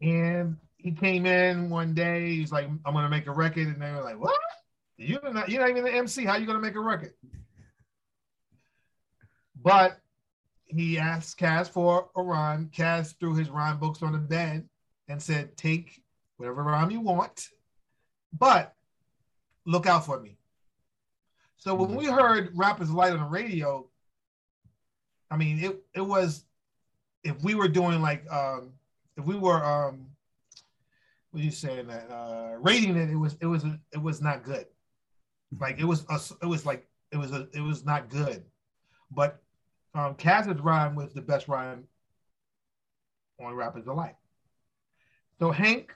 And 0.02 0.56
he 0.76 0.92
came 0.92 1.24
in 1.24 1.70
one 1.70 1.94
day. 1.94 2.34
He's 2.34 2.52
like, 2.52 2.68
"I'm 2.84 2.94
gonna 2.94 3.08
make 3.08 3.26
a 3.26 3.32
record," 3.32 3.68
and 3.68 3.80
they 3.80 3.90
were 3.90 4.02
like, 4.02 4.18
"What? 4.18 4.38
You're 4.98 5.32
not. 5.32 5.48
You're 5.48 5.60
not 5.60 5.70
even 5.70 5.84
the 5.84 5.92
MC. 5.94 6.24
How 6.24 6.36
you 6.36 6.46
gonna 6.46 6.60
make 6.60 6.74
a 6.74 6.80
record?" 6.80 7.14
But 9.62 9.98
he 10.66 10.98
asked 10.98 11.38
Caz 11.38 11.68
for 11.68 12.10
a 12.14 12.22
rhyme. 12.22 12.68
Cass 12.74 13.12
threw 13.14 13.34
his 13.34 13.48
rhyme 13.48 13.78
books 13.78 14.02
on 14.02 14.12
the 14.12 14.18
bed 14.18 14.68
and 15.08 15.22
said, 15.22 15.56
"Take 15.56 16.02
whatever 16.36 16.62
rhyme 16.62 16.90
you 16.90 17.00
want, 17.00 17.48
but 18.32 18.74
look 19.64 19.86
out 19.86 20.04
for 20.06 20.20
me." 20.20 20.36
So 21.56 21.74
when 21.74 21.94
we 21.94 22.04
heard 22.06 22.50
Rapper's 22.54 22.88
Delight 22.88 23.12
on 23.12 23.20
the 23.20 23.24
radio, 23.24 23.88
I 25.30 25.36
mean, 25.36 25.58
it 25.58 25.82
it 25.94 26.00
was 26.02 26.44
if 27.22 27.42
we 27.42 27.54
were 27.54 27.68
doing 27.68 28.02
like 28.02 28.30
um 28.30 28.72
if 29.16 29.24
we 29.24 29.36
were 29.36 29.64
um 29.64 30.06
what 31.30 31.40
are 31.40 31.44
you 31.44 31.50
saying 31.50 31.86
that 31.86 32.10
uh 32.10 32.56
rating 32.58 32.96
it, 32.96 33.10
it 33.10 33.16
was 33.16 33.36
it 33.40 33.46
was 33.46 33.64
it 33.92 34.00
was 34.00 34.20
not 34.20 34.44
good. 34.44 34.66
Like 35.58 35.78
it 35.78 35.84
was 35.84 36.04
a, 36.10 36.20
it 36.42 36.46
was 36.46 36.66
like 36.66 36.86
it 37.10 37.16
was 37.16 37.32
a, 37.32 37.48
it 37.52 37.60
was 37.60 37.84
not 37.84 38.10
good. 38.10 38.44
But 39.10 39.40
um 39.94 40.14
Caz's 40.16 40.60
rhyme 40.60 40.94
was 40.94 41.14
the 41.14 41.22
best 41.22 41.48
rhyme 41.48 41.84
on 43.40 43.54
Rapper's 43.54 43.84
Delight. 43.84 44.16
So 45.38 45.50
Hank 45.50 45.94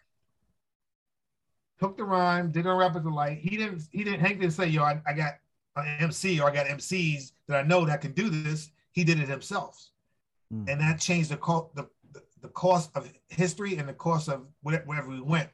took 1.78 1.96
the 1.96 2.04
rhyme, 2.04 2.50
didn't 2.50 2.66
it 2.66 2.70
on 2.70 2.78
Rapper's 2.78 3.02
Delight. 3.02 3.38
He 3.38 3.56
didn't 3.56 3.82
he 3.92 4.04
didn't 4.04 4.20
Hank 4.20 4.40
didn't 4.40 4.54
say, 4.54 4.66
yo, 4.68 4.82
I, 4.82 5.00
I 5.06 5.12
got 5.12 5.34
an 5.76 5.86
MC 6.00 6.40
or 6.40 6.48
I 6.50 6.54
got 6.54 6.66
MCs 6.66 7.32
that 7.46 7.64
I 7.64 7.66
know 7.66 7.84
that 7.84 8.00
can 8.00 8.12
do 8.12 8.28
this. 8.28 8.70
He 8.92 9.04
did 9.04 9.20
it 9.20 9.28
himself. 9.28 9.90
Hmm. 10.50 10.64
And 10.68 10.80
that 10.80 10.98
changed 11.00 11.30
the, 11.30 11.36
co- 11.36 11.70
the 11.74 11.88
the 12.40 12.48
course 12.48 12.88
of 12.94 13.10
history 13.28 13.76
and 13.76 13.88
the 13.88 13.92
course 13.92 14.28
of 14.28 14.46
wherever 14.62 15.08
we 15.08 15.20
went. 15.20 15.50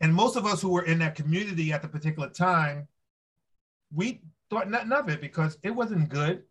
And 0.00 0.14
most 0.14 0.36
of 0.36 0.46
us 0.46 0.60
who 0.60 0.70
were 0.70 0.84
in 0.84 0.98
that 0.98 1.14
community 1.14 1.72
at 1.72 1.82
the 1.82 1.88
particular 1.88 2.28
time, 2.28 2.88
we 3.94 4.20
thought 4.50 4.70
nothing 4.70 4.92
of 4.92 5.08
it 5.08 5.20
because 5.20 5.58
it 5.62 5.70
wasn't 5.70 6.08
good. 6.08 6.42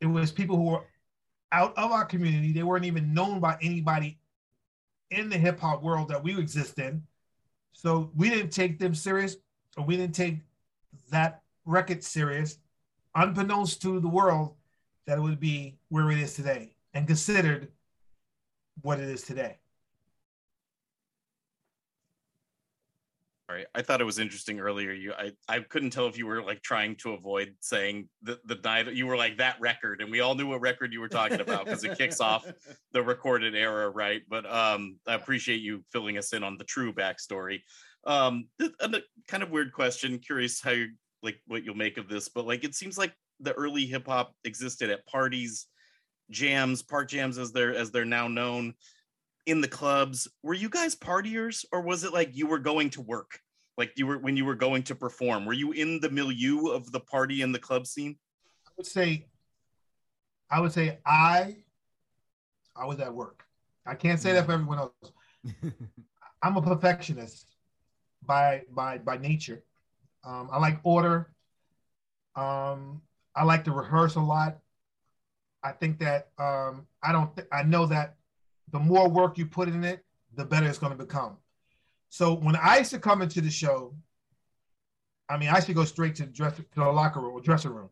It 0.00 0.06
was 0.06 0.32
people 0.32 0.56
who 0.56 0.64
were 0.64 0.84
out 1.52 1.76
of 1.76 1.92
our 1.92 2.04
community. 2.04 2.52
They 2.52 2.62
weren't 2.62 2.84
even 2.84 3.14
known 3.14 3.40
by 3.40 3.56
anybody 3.62 4.18
in 5.10 5.28
the 5.28 5.38
hip 5.38 5.60
hop 5.60 5.82
world 5.82 6.08
that 6.08 6.22
we 6.22 6.38
exist 6.38 6.78
in. 6.78 7.02
So 7.72 8.10
we 8.16 8.28
didn't 8.28 8.50
take 8.50 8.78
them 8.78 8.94
serious, 8.94 9.36
or 9.76 9.84
we 9.84 9.96
didn't 9.96 10.14
take 10.14 10.38
that 11.10 11.42
record 11.64 12.02
serious, 12.02 12.58
unbeknownst 13.14 13.80
to 13.82 14.00
the 14.00 14.08
world 14.08 14.54
that 15.06 15.18
it 15.18 15.20
would 15.20 15.40
be 15.40 15.76
where 15.88 16.10
it 16.10 16.18
is 16.18 16.34
today 16.34 16.74
and 16.94 17.06
considered 17.06 17.68
what 18.82 19.00
it 19.00 19.08
is 19.08 19.22
today. 19.22 19.58
Sorry, 23.48 23.64
I 23.74 23.80
thought 23.80 24.02
it 24.02 24.04
was 24.04 24.18
interesting 24.18 24.60
earlier. 24.60 24.92
You, 24.92 25.14
I, 25.14 25.32
I 25.48 25.60
couldn't 25.60 25.90
tell 25.90 26.06
if 26.06 26.18
you 26.18 26.26
were 26.26 26.42
like 26.42 26.60
trying 26.60 26.96
to 26.96 27.12
avoid 27.12 27.54
saying 27.60 28.10
the 28.22 28.38
the 28.44 28.56
night. 28.56 28.92
You 28.92 29.06
were 29.06 29.16
like 29.16 29.38
that 29.38 29.58
record, 29.58 30.02
and 30.02 30.10
we 30.10 30.20
all 30.20 30.34
knew 30.34 30.48
what 30.48 30.60
record 30.60 30.92
you 30.92 31.00
were 31.00 31.08
talking 31.08 31.40
about 31.40 31.64
because 31.64 31.82
it 31.82 31.96
kicks 31.96 32.20
off 32.20 32.46
the 32.92 33.02
recorded 33.02 33.54
era, 33.54 33.88
right? 33.88 34.20
But 34.28 34.44
um, 34.52 34.98
I 35.06 35.14
appreciate 35.14 35.62
you 35.62 35.82
filling 35.90 36.18
us 36.18 36.34
in 36.34 36.44
on 36.44 36.58
the 36.58 36.64
true 36.64 36.92
backstory. 36.92 37.62
Um, 38.04 38.48
a 38.60 39.00
kind 39.28 39.42
of 39.42 39.50
weird 39.50 39.72
question. 39.72 40.18
Curious 40.18 40.60
how 40.60 40.72
you 40.72 40.88
like 41.22 41.40
what 41.46 41.64
you'll 41.64 41.74
make 41.74 41.96
of 41.96 42.06
this, 42.06 42.28
but 42.28 42.46
like 42.46 42.64
it 42.64 42.74
seems 42.74 42.98
like 42.98 43.14
the 43.40 43.54
early 43.54 43.86
hip 43.86 44.08
hop 44.08 44.34
existed 44.44 44.90
at 44.90 45.06
parties, 45.06 45.68
jams, 46.30 46.82
park 46.82 47.08
jams 47.08 47.38
as 47.38 47.52
they're 47.52 47.74
as 47.74 47.90
they're 47.92 48.04
now 48.04 48.28
known 48.28 48.74
in 49.48 49.60
the 49.60 49.68
clubs 49.68 50.28
were 50.42 50.54
you 50.54 50.68
guys 50.68 50.94
partiers 50.94 51.64
or 51.72 51.80
was 51.80 52.04
it 52.04 52.12
like 52.12 52.36
you 52.36 52.46
were 52.46 52.58
going 52.58 52.90
to 52.90 53.00
work 53.00 53.40
like 53.76 53.92
you 53.96 54.06
were 54.06 54.18
when 54.18 54.36
you 54.36 54.44
were 54.44 54.54
going 54.54 54.82
to 54.82 54.94
perform 54.94 55.44
were 55.44 55.52
you 55.52 55.72
in 55.72 56.00
the 56.00 56.10
milieu 56.10 56.68
of 56.68 56.92
the 56.92 57.00
party 57.00 57.42
and 57.42 57.54
the 57.54 57.58
club 57.58 57.86
scene 57.86 58.16
I 58.68 58.70
would 58.78 58.86
say, 58.86 59.26
I 60.50 60.60
would 60.60 60.72
say 60.72 60.98
I, 61.04 61.56
I 62.76 62.86
was 62.86 63.00
at 63.00 63.12
work. 63.12 63.44
I 63.84 63.94
can't 63.94 64.20
say 64.20 64.32
that 64.34 64.46
for 64.46 64.52
everyone 64.52 64.78
else. 64.78 65.12
I'm 66.42 66.56
a 66.56 66.62
perfectionist 66.62 67.46
by 68.24 68.62
by 68.70 68.98
by 68.98 69.16
nature. 69.16 69.64
Um, 70.24 70.48
I 70.52 70.58
like 70.58 70.78
order. 70.84 71.32
Um, 72.36 73.02
I 73.34 73.42
like 73.42 73.64
to 73.64 73.72
rehearse 73.72 74.14
a 74.14 74.20
lot. 74.20 74.58
I 75.64 75.72
think 75.72 75.98
that 75.98 76.28
um, 76.38 76.86
I 77.02 77.10
don't. 77.10 77.34
Th- 77.34 77.48
I 77.50 77.64
know 77.64 77.86
that 77.86 78.14
the 78.72 78.78
more 78.78 79.08
work 79.08 79.38
you 79.38 79.46
put 79.46 79.68
in 79.68 79.84
it, 79.84 80.04
the 80.34 80.44
better 80.44 80.66
it's 80.66 80.78
going 80.78 80.96
to 80.96 80.98
become. 80.98 81.36
So 82.08 82.34
when 82.34 82.56
I 82.56 82.78
used 82.78 82.90
to 82.92 82.98
come 82.98 83.22
into 83.22 83.40
the 83.40 83.50
show, 83.50 83.94
I 85.28 85.36
mean, 85.36 85.48
I 85.50 85.56
used 85.56 85.66
to 85.66 85.74
go 85.74 85.84
straight 85.84 86.14
to 86.16 86.26
dress 86.26 86.56
to 86.56 86.64
the 86.74 86.84
locker 86.84 87.20
room 87.20 87.34
or 87.34 87.40
dressing 87.40 87.72
room, 87.72 87.90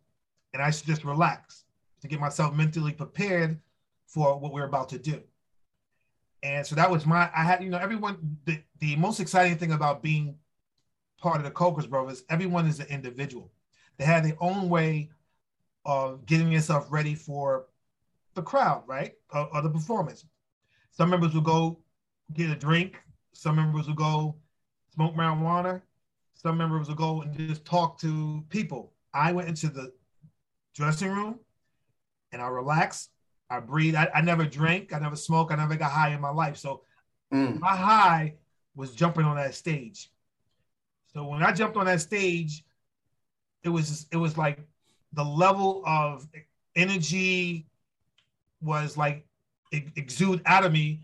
and 0.54 0.62
I 0.62 0.66
used 0.66 0.80
to 0.80 0.86
just 0.86 1.04
relax 1.04 1.64
to 2.00 2.08
get 2.08 2.20
myself 2.20 2.54
mentally 2.54 2.92
prepared 2.92 3.58
for 4.06 4.38
what 4.38 4.52
we're 4.52 4.64
about 4.66 4.88
to 4.90 4.98
do. 4.98 5.22
And 6.42 6.66
so 6.66 6.74
that 6.76 6.90
was 6.90 7.04
my. 7.04 7.30
I 7.34 7.42
had 7.42 7.62
you 7.62 7.70
know 7.70 7.78
everyone. 7.78 8.38
The, 8.44 8.62
the 8.78 8.96
most 8.96 9.20
exciting 9.20 9.58
thing 9.58 9.72
about 9.72 10.02
being 10.02 10.36
part 11.18 11.38
of 11.38 11.44
the 11.44 11.50
Cold 11.50 11.74
Crush 11.74 11.86
Brothers, 11.86 12.24
everyone 12.30 12.66
is 12.66 12.80
an 12.80 12.86
individual. 12.86 13.50
They 13.98 14.04
had 14.04 14.24
their 14.24 14.36
own 14.40 14.68
way 14.68 15.10
of 15.84 16.26
getting 16.26 16.52
yourself 16.52 16.86
ready 16.90 17.14
for 17.14 17.66
the 18.34 18.42
crowd, 18.42 18.84
right, 18.86 19.14
or, 19.32 19.48
or 19.52 19.62
the 19.62 19.70
performance. 19.70 20.24
Some 20.96 21.10
members 21.10 21.34
will 21.34 21.42
go 21.42 21.78
get 22.32 22.50
a 22.50 22.54
drink. 22.54 22.96
Some 23.32 23.56
members 23.56 23.86
will 23.86 23.94
go 23.94 24.36
smoke 24.94 25.14
marijuana. 25.14 25.82
Some 26.34 26.56
members 26.56 26.88
will 26.88 26.94
go 26.94 27.20
and 27.20 27.36
just 27.36 27.66
talk 27.66 28.00
to 28.00 28.42
people. 28.48 28.92
I 29.12 29.32
went 29.32 29.48
into 29.48 29.68
the 29.68 29.92
dressing 30.74 31.10
room 31.10 31.38
and 32.32 32.40
I 32.40 32.48
relaxed. 32.48 33.10
I 33.50 33.60
breathe. 33.60 33.94
I, 33.94 34.08
I 34.14 34.22
never 34.22 34.44
drank. 34.46 34.94
I 34.94 34.98
never 34.98 35.16
smoked. 35.16 35.52
I 35.52 35.56
never 35.56 35.76
got 35.76 35.90
high 35.90 36.14
in 36.14 36.20
my 36.20 36.30
life. 36.30 36.56
So 36.56 36.82
mm. 37.32 37.60
my 37.60 37.76
high 37.76 38.34
was 38.74 38.94
jumping 38.94 39.24
on 39.24 39.36
that 39.36 39.54
stage. 39.54 40.10
So 41.12 41.26
when 41.26 41.42
I 41.42 41.52
jumped 41.52 41.76
on 41.76 41.86
that 41.86 42.00
stage, 42.00 42.64
it 43.62 43.68
was 43.68 44.06
it 44.12 44.16
was 44.16 44.38
like 44.38 44.60
the 45.12 45.24
level 45.24 45.82
of 45.86 46.26
energy 46.74 47.66
was 48.60 48.96
like 48.96 49.26
exude 49.72 50.42
out 50.46 50.64
of 50.64 50.72
me 50.72 51.00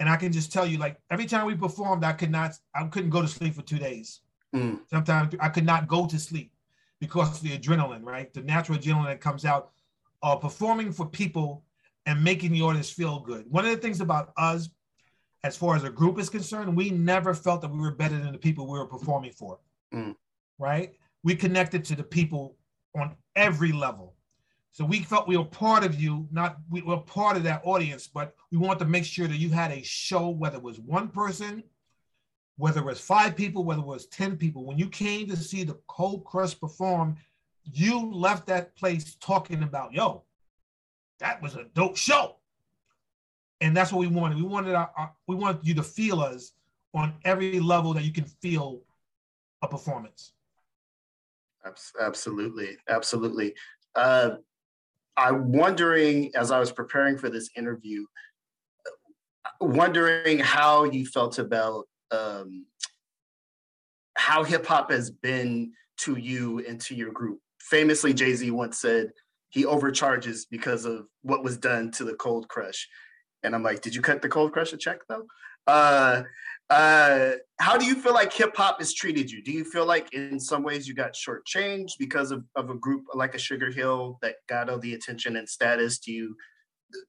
and 0.00 0.08
i 0.08 0.16
can 0.16 0.32
just 0.32 0.52
tell 0.52 0.66
you 0.66 0.78
like 0.78 0.96
every 1.10 1.26
time 1.26 1.46
we 1.46 1.54
performed 1.54 2.04
i 2.04 2.12
could 2.12 2.30
not 2.30 2.52
i 2.74 2.84
couldn't 2.84 3.10
go 3.10 3.22
to 3.22 3.28
sleep 3.28 3.54
for 3.54 3.62
two 3.62 3.78
days. 3.78 4.20
Mm. 4.54 4.80
Sometimes 4.88 5.34
i 5.40 5.48
could 5.48 5.64
not 5.64 5.88
go 5.88 6.06
to 6.06 6.18
sleep 6.18 6.52
because 7.00 7.36
of 7.36 7.42
the 7.42 7.56
adrenaline 7.58 8.04
right? 8.04 8.32
The 8.32 8.42
natural 8.42 8.78
adrenaline 8.78 9.06
that 9.06 9.20
comes 9.20 9.44
out 9.44 9.70
of 10.22 10.40
performing 10.40 10.92
for 10.92 11.06
people 11.06 11.64
and 12.06 12.22
making 12.22 12.52
the 12.52 12.62
audience 12.62 12.90
feel 12.90 13.20
good. 13.20 13.44
One 13.50 13.64
of 13.64 13.70
the 13.70 13.76
things 13.76 14.00
about 14.00 14.32
us 14.36 14.68
as 15.44 15.56
far 15.56 15.74
as 15.74 15.84
a 15.84 15.90
group 15.90 16.18
is 16.18 16.28
concerned 16.28 16.76
we 16.76 16.90
never 16.90 17.34
felt 17.34 17.62
that 17.62 17.70
we 17.70 17.78
were 17.78 17.94
better 17.94 18.18
than 18.18 18.32
the 18.32 18.38
people 18.38 18.66
we 18.66 18.78
were 18.78 18.86
performing 18.86 19.32
for. 19.32 19.58
Mm. 19.94 20.16
Right? 20.58 20.94
We 21.24 21.34
connected 21.34 21.84
to 21.86 21.96
the 21.96 22.04
people 22.04 22.56
on 22.94 23.16
every 23.36 23.72
level 23.72 24.14
so 24.72 24.84
we 24.86 25.00
felt 25.02 25.28
we 25.28 25.36
were 25.36 25.44
part 25.44 25.84
of 25.84 26.00
you, 26.00 26.26
not 26.32 26.56
we 26.70 26.80
were 26.82 26.96
part 26.98 27.36
of 27.36 27.42
that 27.42 27.60
audience, 27.64 28.06
but 28.06 28.34
we 28.50 28.56
wanted 28.58 28.78
to 28.80 28.84
make 28.86 29.04
sure 29.04 29.28
that 29.28 29.36
you 29.36 29.50
had 29.50 29.70
a 29.70 29.82
show, 29.82 30.28
whether 30.30 30.56
it 30.56 30.62
was 30.62 30.80
one 30.80 31.08
person, 31.08 31.62
whether 32.56 32.80
it 32.80 32.86
was 32.86 32.98
five 33.00 33.36
people, 33.36 33.64
whether 33.64 33.82
it 33.82 33.86
was 33.86 34.06
10 34.06 34.36
people. 34.38 34.64
When 34.64 34.78
you 34.78 34.88
came 34.88 35.28
to 35.28 35.36
see 35.36 35.62
the 35.62 35.78
Cold 35.88 36.24
Crush 36.24 36.58
perform, 36.58 37.16
you 37.64 38.10
left 38.12 38.46
that 38.46 38.74
place 38.74 39.14
talking 39.16 39.62
about, 39.62 39.92
yo, 39.92 40.24
that 41.20 41.42
was 41.42 41.54
a 41.54 41.64
dope 41.74 41.96
show. 41.96 42.36
And 43.60 43.76
that's 43.76 43.92
what 43.92 44.00
we 44.00 44.06
wanted. 44.08 44.38
We 44.38 44.42
wanted 44.42 44.74
our, 44.74 44.90
our- 44.96 45.12
we 45.28 45.36
wanted 45.36 45.66
you 45.66 45.74
to 45.74 45.82
feel 45.82 46.20
us 46.20 46.52
on 46.94 47.14
every 47.24 47.60
level 47.60 47.92
that 47.94 48.04
you 48.04 48.12
can 48.12 48.24
feel 48.24 48.80
a 49.60 49.68
performance. 49.68 50.32
Absolutely, 52.00 52.76
absolutely. 52.88 53.54
Uh, 53.94 54.36
I'm 55.16 55.52
wondering, 55.52 56.30
as 56.34 56.50
I 56.50 56.58
was 56.58 56.72
preparing 56.72 57.18
for 57.18 57.28
this 57.28 57.50
interview, 57.56 58.04
wondering 59.60 60.38
how 60.38 60.84
you 60.84 61.06
felt 61.06 61.38
about 61.38 61.84
um, 62.10 62.66
how 64.16 64.44
hip 64.44 64.66
hop 64.66 64.90
has 64.90 65.10
been 65.10 65.72
to 65.98 66.16
you 66.16 66.64
and 66.66 66.80
to 66.82 66.94
your 66.94 67.12
group. 67.12 67.40
Famously, 67.60 68.12
Jay 68.12 68.34
Z 68.34 68.50
once 68.50 68.80
said 68.80 69.12
he 69.50 69.64
overcharges 69.66 70.46
because 70.46 70.84
of 70.84 71.06
what 71.22 71.44
was 71.44 71.58
done 71.58 71.90
to 71.92 72.04
the 72.04 72.14
Cold 72.14 72.48
Crush, 72.48 72.88
and 73.42 73.54
I'm 73.54 73.62
like, 73.62 73.82
did 73.82 73.94
you 73.94 74.02
cut 74.02 74.22
the 74.22 74.28
Cold 74.28 74.52
Crush 74.52 74.72
a 74.72 74.76
check 74.76 75.00
though? 75.08 75.26
Uh, 75.66 76.22
uh, 76.70 77.32
how 77.58 77.76
do 77.76 77.84
you 77.84 77.94
feel 77.94 78.14
like 78.14 78.32
hip 78.32 78.56
hop 78.56 78.78
has 78.78 78.94
treated 78.94 79.30
you? 79.30 79.42
Do 79.42 79.52
you 79.52 79.64
feel 79.64 79.86
like 79.86 80.12
in 80.14 80.40
some 80.40 80.62
ways 80.62 80.88
you 80.88 80.94
got 80.94 81.14
shortchanged 81.14 81.92
because 81.98 82.30
of, 82.30 82.44
of 82.56 82.70
a 82.70 82.74
group 82.74 83.04
like 83.14 83.34
a 83.34 83.38
Sugar 83.38 83.70
Hill 83.70 84.18
that 84.22 84.36
got 84.48 84.70
all 84.70 84.78
the 84.78 84.94
attention 84.94 85.36
and 85.36 85.48
status? 85.48 85.98
Do 85.98 86.12
you 86.12 86.36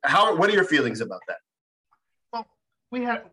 how 0.03 0.35
what 0.35 0.49
are 0.49 0.53
your 0.53 0.65
feelings 0.65 1.01
about 1.01 1.21
that? 1.27 1.37
Well, 2.31 2.45
we 2.91 3.03
had 3.03 3.23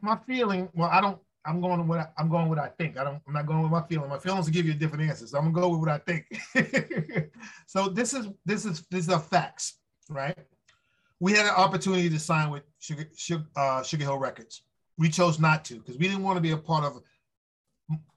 my 0.00 0.18
feeling. 0.26 0.68
Well, 0.74 0.88
I 0.90 1.00
don't. 1.00 1.18
I'm 1.44 1.60
going 1.60 1.78
with 1.78 1.88
what 1.88 1.98
I, 2.00 2.08
I'm 2.18 2.28
going 2.28 2.48
with 2.48 2.58
I 2.58 2.68
think. 2.68 2.98
I 2.98 3.04
don't. 3.04 3.20
I'm 3.26 3.34
not 3.34 3.46
going 3.46 3.62
with 3.62 3.70
my 3.70 3.82
feeling. 3.82 4.08
My 4.08 4.18
feelings 4.18 4.46
will 4.46 4.52
give 4.52 4.66
you 4.66 4.72
a 4.72 4.76
different 4.76 5.08
answer. 5.08 5.26
So 5.26 5.38
I'm 5.38 5.52
gonna 5.52 5.66
go 5.66 5.68
with 5.70 5.80
what 5.80 5.88
I 5.88 5.98
think. 5.98 7.30
so 7.66 7.88
this 7.88 8.14
is 8.14 8.28
this 8.44 8.64
is 8.64 8.84
these 8.90 9.08
are 9.08 9.20
facts, 9.20 9.78
right? 10.08 10.36
We 11.18 11.32
had 11.32 11.46
an 11.46 11.54
opportunity 11.56 12.10
to 12.10 12.18
sign 12.18 12.50
with 12.50 12.64
Sugar 12.78 13.08
Sugar, 13.16 13.44
uh, 13.56 13.82
Sugar 13.82 14.04
Hill 14.04 14.18
Records. 14.18 14.62
We 14.98 15.08
chose 15.08 15.38
not 15.38 15.64
to 15.66 15.74
because 15.76 15.98
we 15.98 16.08
didn't 16.08 16.22
want 16.22 16.36
to 16.36 16.40
be 16.40 16.52
a 16.52 16.56
part 16.56 16.84
of 16.84 17.02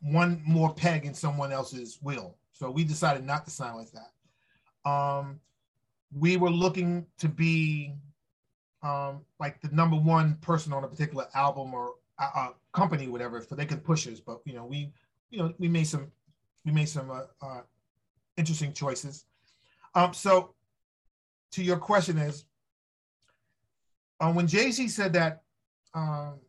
one 0.01 0.41
more 0.45 0.73
peg 0.73 1.05
in 1.05 1.13
someone 1.13 1.51
else's 1.51 1.99
wheel. 2.01 2.37
So 2.51 2.71
we 2.71 2.83
decided 2.83 3.25
not 3.25 3.45
to 3.45 3.51
sign 3.51 3.75
with 3.75 3.93
that. 3.93 4.89
Um, 4.89 5.39
we 6.17 6.37
were 6.37 6.49
looking 6.49 7.05
to 7.19 7.27
be 7.27 7.93
um, 8.81 9.21
like 9.39 9.61
the 9.61 9.69
number 9.69 9.95
one 9.95 10.35
person 10.41 10.73
on 10.73 10.83
a 10.83 10.87
particular 10.87 11.27
album 11.33 11.73
or 11.73 11.95
uh, 12.17 12.29
uh, 12.35 12.49
company, 12.73 13.07
whatever, 13.07 13.41
so 13.41 13.55
they 13.55 13.65
could 13.65 13.83
push 13.83 14.07
us. 14.07 14.19
But 14.19 14.39
you 14.45 14.53
know, 14.53 14.65
we 14.65 14.91
you 15.29 15.39
know 15.39 15.53
we 15.57 15.67
made 15.67 15.87
some 15.87 16.11
we 16.65 16.71
made 16.71 16.89
some 16.89 17.11
uh, 17.11 17.23
uh, 17.41 17.61
interesting 18.37 18.73
choices. 18.73 19.25
Um, 19.95 20.13
so 20.13 20.53
to 21.51 21.63
your 21.63 21.77
question 21.77 22.17
is, 22.17 22.45
uh, 24.19 24.31
when 24.31 24.47
Jay 24.47 24.71
Z 24.71 24.87
said 24.89 25.13
that 25.13 25.43
um, 25.93 26.39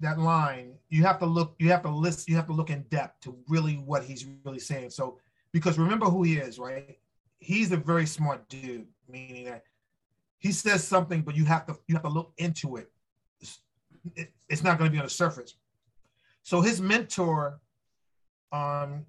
that 0.00 0.18
line, 0.18 0.74
you 0.88 1.02
have 1.04 1.18
to 1.20 1.26
look, 1.26 1.54
you 1.58 1.70
have 1.70 1.82
to 1.82 1.90
list, 1.90 2.28
you 2.28 2.36
have 2.36 2.46
to 2.46 2.52
look 2.52 2.70
in 2.70 2.82
depth 2.90 3.20
to 3.22 3.36
really 3.48 3.74
what 3.74 4.04
he's 4.04 4.26
really 4.44 4.58
saying. 4.58 4.90
So 4.90 5.18
because 5.52 5.78
remember 5.78 6.06
who 6.06 6.22
he 6.22 6.36
is, 6.36 6.58
right? 6.58 6.98
He's 7.38 7.72
a 7.72 7.76
very 7.76 8.06
smart 8.06 8.48
dude, 8.48 8.86
meaning 9.08 9.44
that 9.44 9.64
he 10.38 10.52
says 10.52 10.84
something, 10.84 11.22
but 11.22 11.34
you 11.34 11.44
have 11.44 11.66
to 11.66 11.76
you 11.86 11.94
have 11.94 12.02
to 12.02 12.10
look 12.10 12.32
into 12.38 12.76
it. 12.76 12.90
It's, 13.40 13.60
it, 14.14 14.32
it's 14.48 14.62
not 14.62 14.78
going 14.78 14.90
to 14.90 14.92
be 14.92 14.98
on 14.98 15.04
the 15.04 15.10
surface. 15.10 15.54
So 16.42 16.60
his 16.60 16.80
mentor, 16.80 17.60
um, 18.52 19.06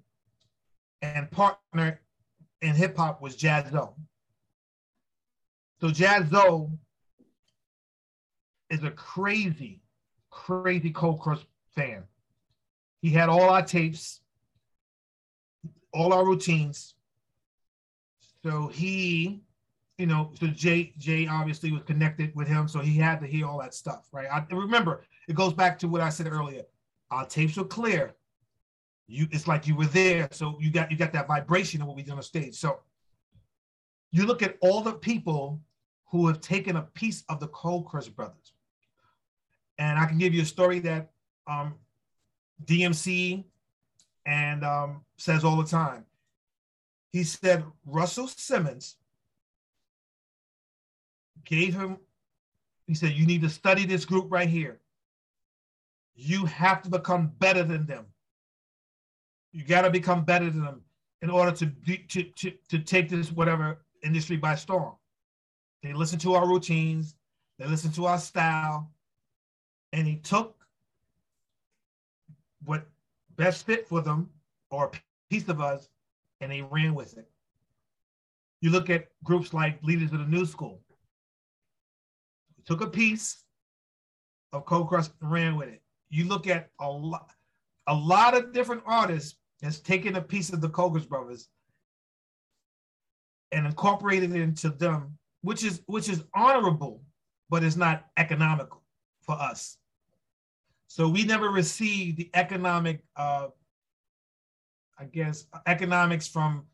and 1.02 1.30
partner 1.30 2.00
in 2.62 2.74
hip 2.74 2.96
hop 2.96 3.22
was 3.22 3.36
Jaz-O. 3.36 3.94
So 5.80 5.88
Jaz-O 5.88 6.72
is 8.70 8.82
a 8.82 8.90
crazy, 8.90 9.80
crazy 10.30 10.90
Cold 10.90 11.20
Crush 11.20 11.46
fan. 11.74 12.04
He 13.00 13.10
had 13.10 13.28
all 13.28 13.48
our 13.48 13.62
tapes, 13.62 14.20
all 15.92 16.12
our 16.12 16.24
routines. 16.26 16.94
So 18.42 18.68
he 18.68 19.42
you 19.98 20.06
know, 20.06 20.30
so 20.38 20.46
Jay 20.46 20.94
Jay 20.96 21.26
obviously 21.26 21.72
was 21.72 21.82
connected 21.82 22.34
with 22.34 22.46
him, 22.46 22.68
so 22.68 22.78
he 22.78 22.96
had 22.96 23.20
to 23.20 23.26
hear 23.26 23.46
all 23.46 23.58
that 23.58 23.74
stuff, 23.74 24.06
right? 24.12 24.28
I 24.30 24.46
remember 24.54 25.02
it 25.28 25.34
goes 25.34 25.52
back 25.52 25.78
to 25.80 25.88
what 25.88 26.00
I 26.00 26.08
said 26.08 26.28
earlier. 26.32 26.62
Our 27.10 27.26
tapes 27.26 27.56
were 27.56 27.64
clear. 27.64 28.14
You, 29.08 29.26
it's 29.32 29.48
like 29.48 29.66
you 29.66 29.74
were 29.74 29.86
there, 29.86 30.28
so 30.30 30.56
you 30.60 30.70
got 30.70 30.90
you 30.90 30.96
got 30.96 31.12
that 31.14 31.26
vibration 31.26 31.82
of 31.82 31.88
what 31.88 31.96
we 31.96 32.02
did 32.02 32.14
on 32.14 32.22
stage. 32.22 32.54
So 32.54 32.80
you 34.12 34.24
look 34.24 34.42
at 34.42 34.56
all 34.60 34.82
the 34.82 34.94
people 34.94 35.60
who 36.10 36.28
have 36.28 36.40
taken 36.40 36.76
a 36.76 36.82
piece 36.82 37.24
of 37.28 37.40
the 37.40 37.48
Cold 37.48 37.86
Crush 37.86 38.08
brothers, 38.08 38.52
and 39.78 39.98
I 39.98 40.06
can 40.06 40.18
give 40.18 40.34
you 40.34 40.42
a 40.42 40.46
story 40.46 40.80
that 40.80 41.10
um, 41.46 41.74
DMC 42.64 43.44
and 44.26 44.64
um, 44.64 45.04
says 45.16 45.44
all 45.44 45.56
the 45.56 45.68
time. 45.68 46.04
He 47.12 47.24
said 47.24 47.64
Russell 47.86 48.28
Simmons 48.28 48.96
gave 51.44 51.74
him, 51.74 51.96
he 52.86 52.94
said, 52.94 53.12
You 53.12 53.26
need 53.26 53.42
to 53.42 53.48
study 53.48 53.86
this 53.86 54.04
group 54.04 54.26
right 54.28 54.48
here. 54.48 54.80
You 56.14 56.44
have 56.46 56.82
to 56.82 56.90
become 56.90 57.32
better 57.38 57.62
than 57.62 57.86
them. 57.86 58.06
You 59.52 59.64
got 59.64 59.82
to 59.82 59.90
become 59.90 60.24
better 60.24 60.50
than 60.50 60.64
them 60.64 60.82
in 61.22 61.30
order 61.30 61.52
to, 61.52 61.66
to, 62.08 62.22
to, 62.22 62.52
to 62.68 62.78
take 62.80 63.08
this 63.08 63.32
whatever 63.32 63.78
industry 64.02 64.36
by 64.36 64.54
storm. 64.54 64.94
They 65.82 65.92
listen 65.92 66.18
to 66.20 66.34
our 66.34 66.46
routines, 66.46 67.14
they 67.58 67.66
listen 67.66 67.92
to 67.92 68.06
our 68.06 68.18
style, 68.18 68.90
and 69.92 70.06
he 70.06 70.16
took 70.16 70.56
what 72.64 72.86
best 73.36 73.66
fit 73.66 73.88
for 73.88 74.00
them 74.00 74.28
or 74.70 74.86
a 74.86 74.90
piece 75.30 75.48
of 75.48 75.60
us 75.60 75.88
and 76.40 76.50
they 76.52 76.62
ran 76.62 76.94
with 76.94 77.16
it. 77.16 77.28
You 78.60 78.70
look 78.70 78.90
at 78.90 79.08
groups 79.24 79.54
like 79.54 79.82
Leaders 79.82 80.12
of 80.12 80.18
the 80.18 80.26
New 80.26 80.44
School 80.44 80.80
took 82.66 82.80
a 82.82 82.86
piece 82.86 83.44
of 84.52 84.66
Cold 84.66 84.88
Crush 84.88 85.06
and 85.22 85.30
ran 85.30 85.56
with 85.56 85.68
it. 85.68 85.80
You 86.10 86.26
look 86.26 86.46
at 86.46 86.68
a 86.80 86.88
lot, 86.88 87.30
a 87.86 87.94
lot 87.94 88.36
of 88.36 88.52
different 88.52 88.82
artists 88.84 89.38
has 89.62 89.80
taken 89.80 90.16
a 90.16 90.20
piece 90.20 90.52
of 90.52 90.60
the 90.60 90.68
Crush 90.68 91.04
brothers 91.04 91.48
and 93.52 93.66
incorporated 93.66 94.32
it 94.32 94.42
into 94.42 94.68
them, 94.68 95.16
which 95.40 95.64
is 95.64 95.82
which 95.86 96.10
is 96.10 96.24
honorable, 96.34 97.02
but 97.48 97.64
it's 97.64 97.76
not 97.76 98.04
economical 98.18 98.77
for 99.28 99.34
us. 99.34 99.76
So 100.86 101.06
we 101.06 101.22
never 101.22 101.50
received 101.50 102.16
the 102.16 102.30
economic, 102.32 103.04
uh, 103.14 103.48
I 104.98 105.04
guess, 105.04 105.46
economics 105.66 106.26
from 106.26 106.64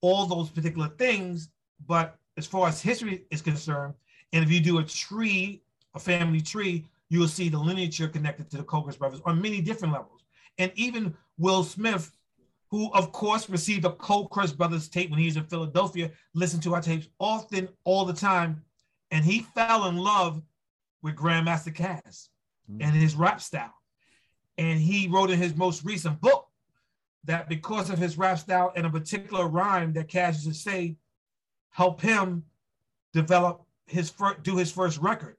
all 0.00 0.26
those 0.26 0.50
particular 0.50 0.88
things. 0.88 1.50
But 1.86 2.18
as 2.36 2.44
far 2.44 2.66
as 2.66 2.82
history 2.82 3.24
is 3.30 3.40
concerned, 3.40 3.94
and 4.32 4.42
if 4.44 4.50
you 4.50 4.60
do 4.60 4.78
a 4.78 4.84
tree, 4.84 5.62
a 5.94 6.00
family 6.00 6.40
tree, 6.40 6.84
you 7.08 7.20
will 7.20 7.28
see 7.28 7.48
the 7.48 7.58
lineage 7.58 7.98
connected 8.12 8.50
to 8.50 8.56
the 8.56 8.64
Cold 8.64 8.98
brothers 8.98 9.20
on 9.24 9.40
many 9.40 9.60
different 9.60 9.94
levels. 9.94 10.24
And 10.58 10.72
even 10.74 11.14
Will 11.38 11.62
Smith, 11.62 12.10
who 12.68 12.92
of 12.94 13.12
course 13.12 13.48
received 13.48 13.84
a 13.84 13.92
Cold 13.92 14.28
brothers 14.56 14.88
tape 14.88 15.10
when 15.10 15.20
he 15.20 15.26
was 15.26 15.36
in 15.36 15.44
Philadelphia, 15.44 16.10
listened 16.34 16.64
to 16.64 16.74
our 16.74 16.82
tapes 16.82 17.06
often, 17.20 17.68
all 17.84 18.04
the 18.04 18.12
time, 18.12 18.60
and 19.12 19.24
he 19.24 19.46
fell 19.54 19.86
in 19.86 19.98
love 19.98 20.42
with 21.02 21.16
Grandmaster 21.16 21.74
Caz 21.74 22.28
mm-hmm. 22.70 22.80
and 22.80 22.94
his 22.94 23.14
rap 23.14 23.40
style. 23.40 23.74
And 24.58 24.78
he 24.78 25.08
wrote 25.08 25.30
in 25.30 25.38
his 25.38 25.56
most 25.56 25.84
recent 25.84 26.20
book 26.20 26.48
that 27.24 27.48
because 27.48 27.90
of 27.90 27.98
his 27.98 28.18
rap 28.18 28.38
style 28.38 28.72
and 28.76 28.86
a 28.86 28.90
particular 28.90 29.48
rhyme 29.48 29.92
that 29.94 30.08
Caz 30.08 30.44
used 30.44 30.48
to 30.48 30.54
say, 30.54 30.96
help 31.70 32.00
him 32.00 32.44
develop 33.12 33.64
his 33.86 34.10
first 34.10 34.42
do 34.42 34.56
his 34.56 34.70
first 34.72 34.98
record. 34.98 35.36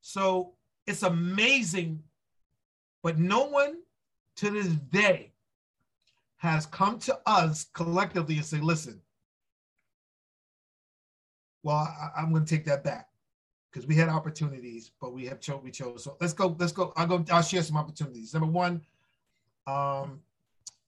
So 0.00 0.54
it's 0.86 1.02
amazing, 1.02 2.02
but 3.02 3.18
no 3.18 3.44
one 3.44 3.76
to 4.36 4.50
this 4.50 4.68
day 4.68 5.32
has 6.38 6.64
come 6.66 6.98
to 7.00 7.18
us 7.26 7.66
collectively 7.74 8.36
and 8.36 8.44
say, 8.44 8.58
listen, 8.58 9.00
well, 11.62 11.76
I, 11.76 12.22
am 12.22 12.30
going 12.30 12.44
to 12.44 12.56
take 12.56 12.64
that 12.64 12.82
back 12.82 13.09
because 13.70 13.86
we 13.86 13.94
had 13.94 14.08
opportunities, 14.08 14.90
but 15.00 15.12
we 15.12 15.26
have 15.26 15.40
chose 15.40 15.60
we 15.62 15.70
chose. 15.70 16.04
So 16.04 16.16
let's 16.20 16.32
go. 16.32 16.56
Let's 16.58 16.72
go. 16.72 16.92
I'll 16.96 17.06
go. 17.06 17.24
I'll 17.30 17.42
share 17.42 17.62
some 17.62 17.76
opportunities. 17.76 18.34
Number 18.34 18.48
one, 18.48 18.82
um, 19.66 20.20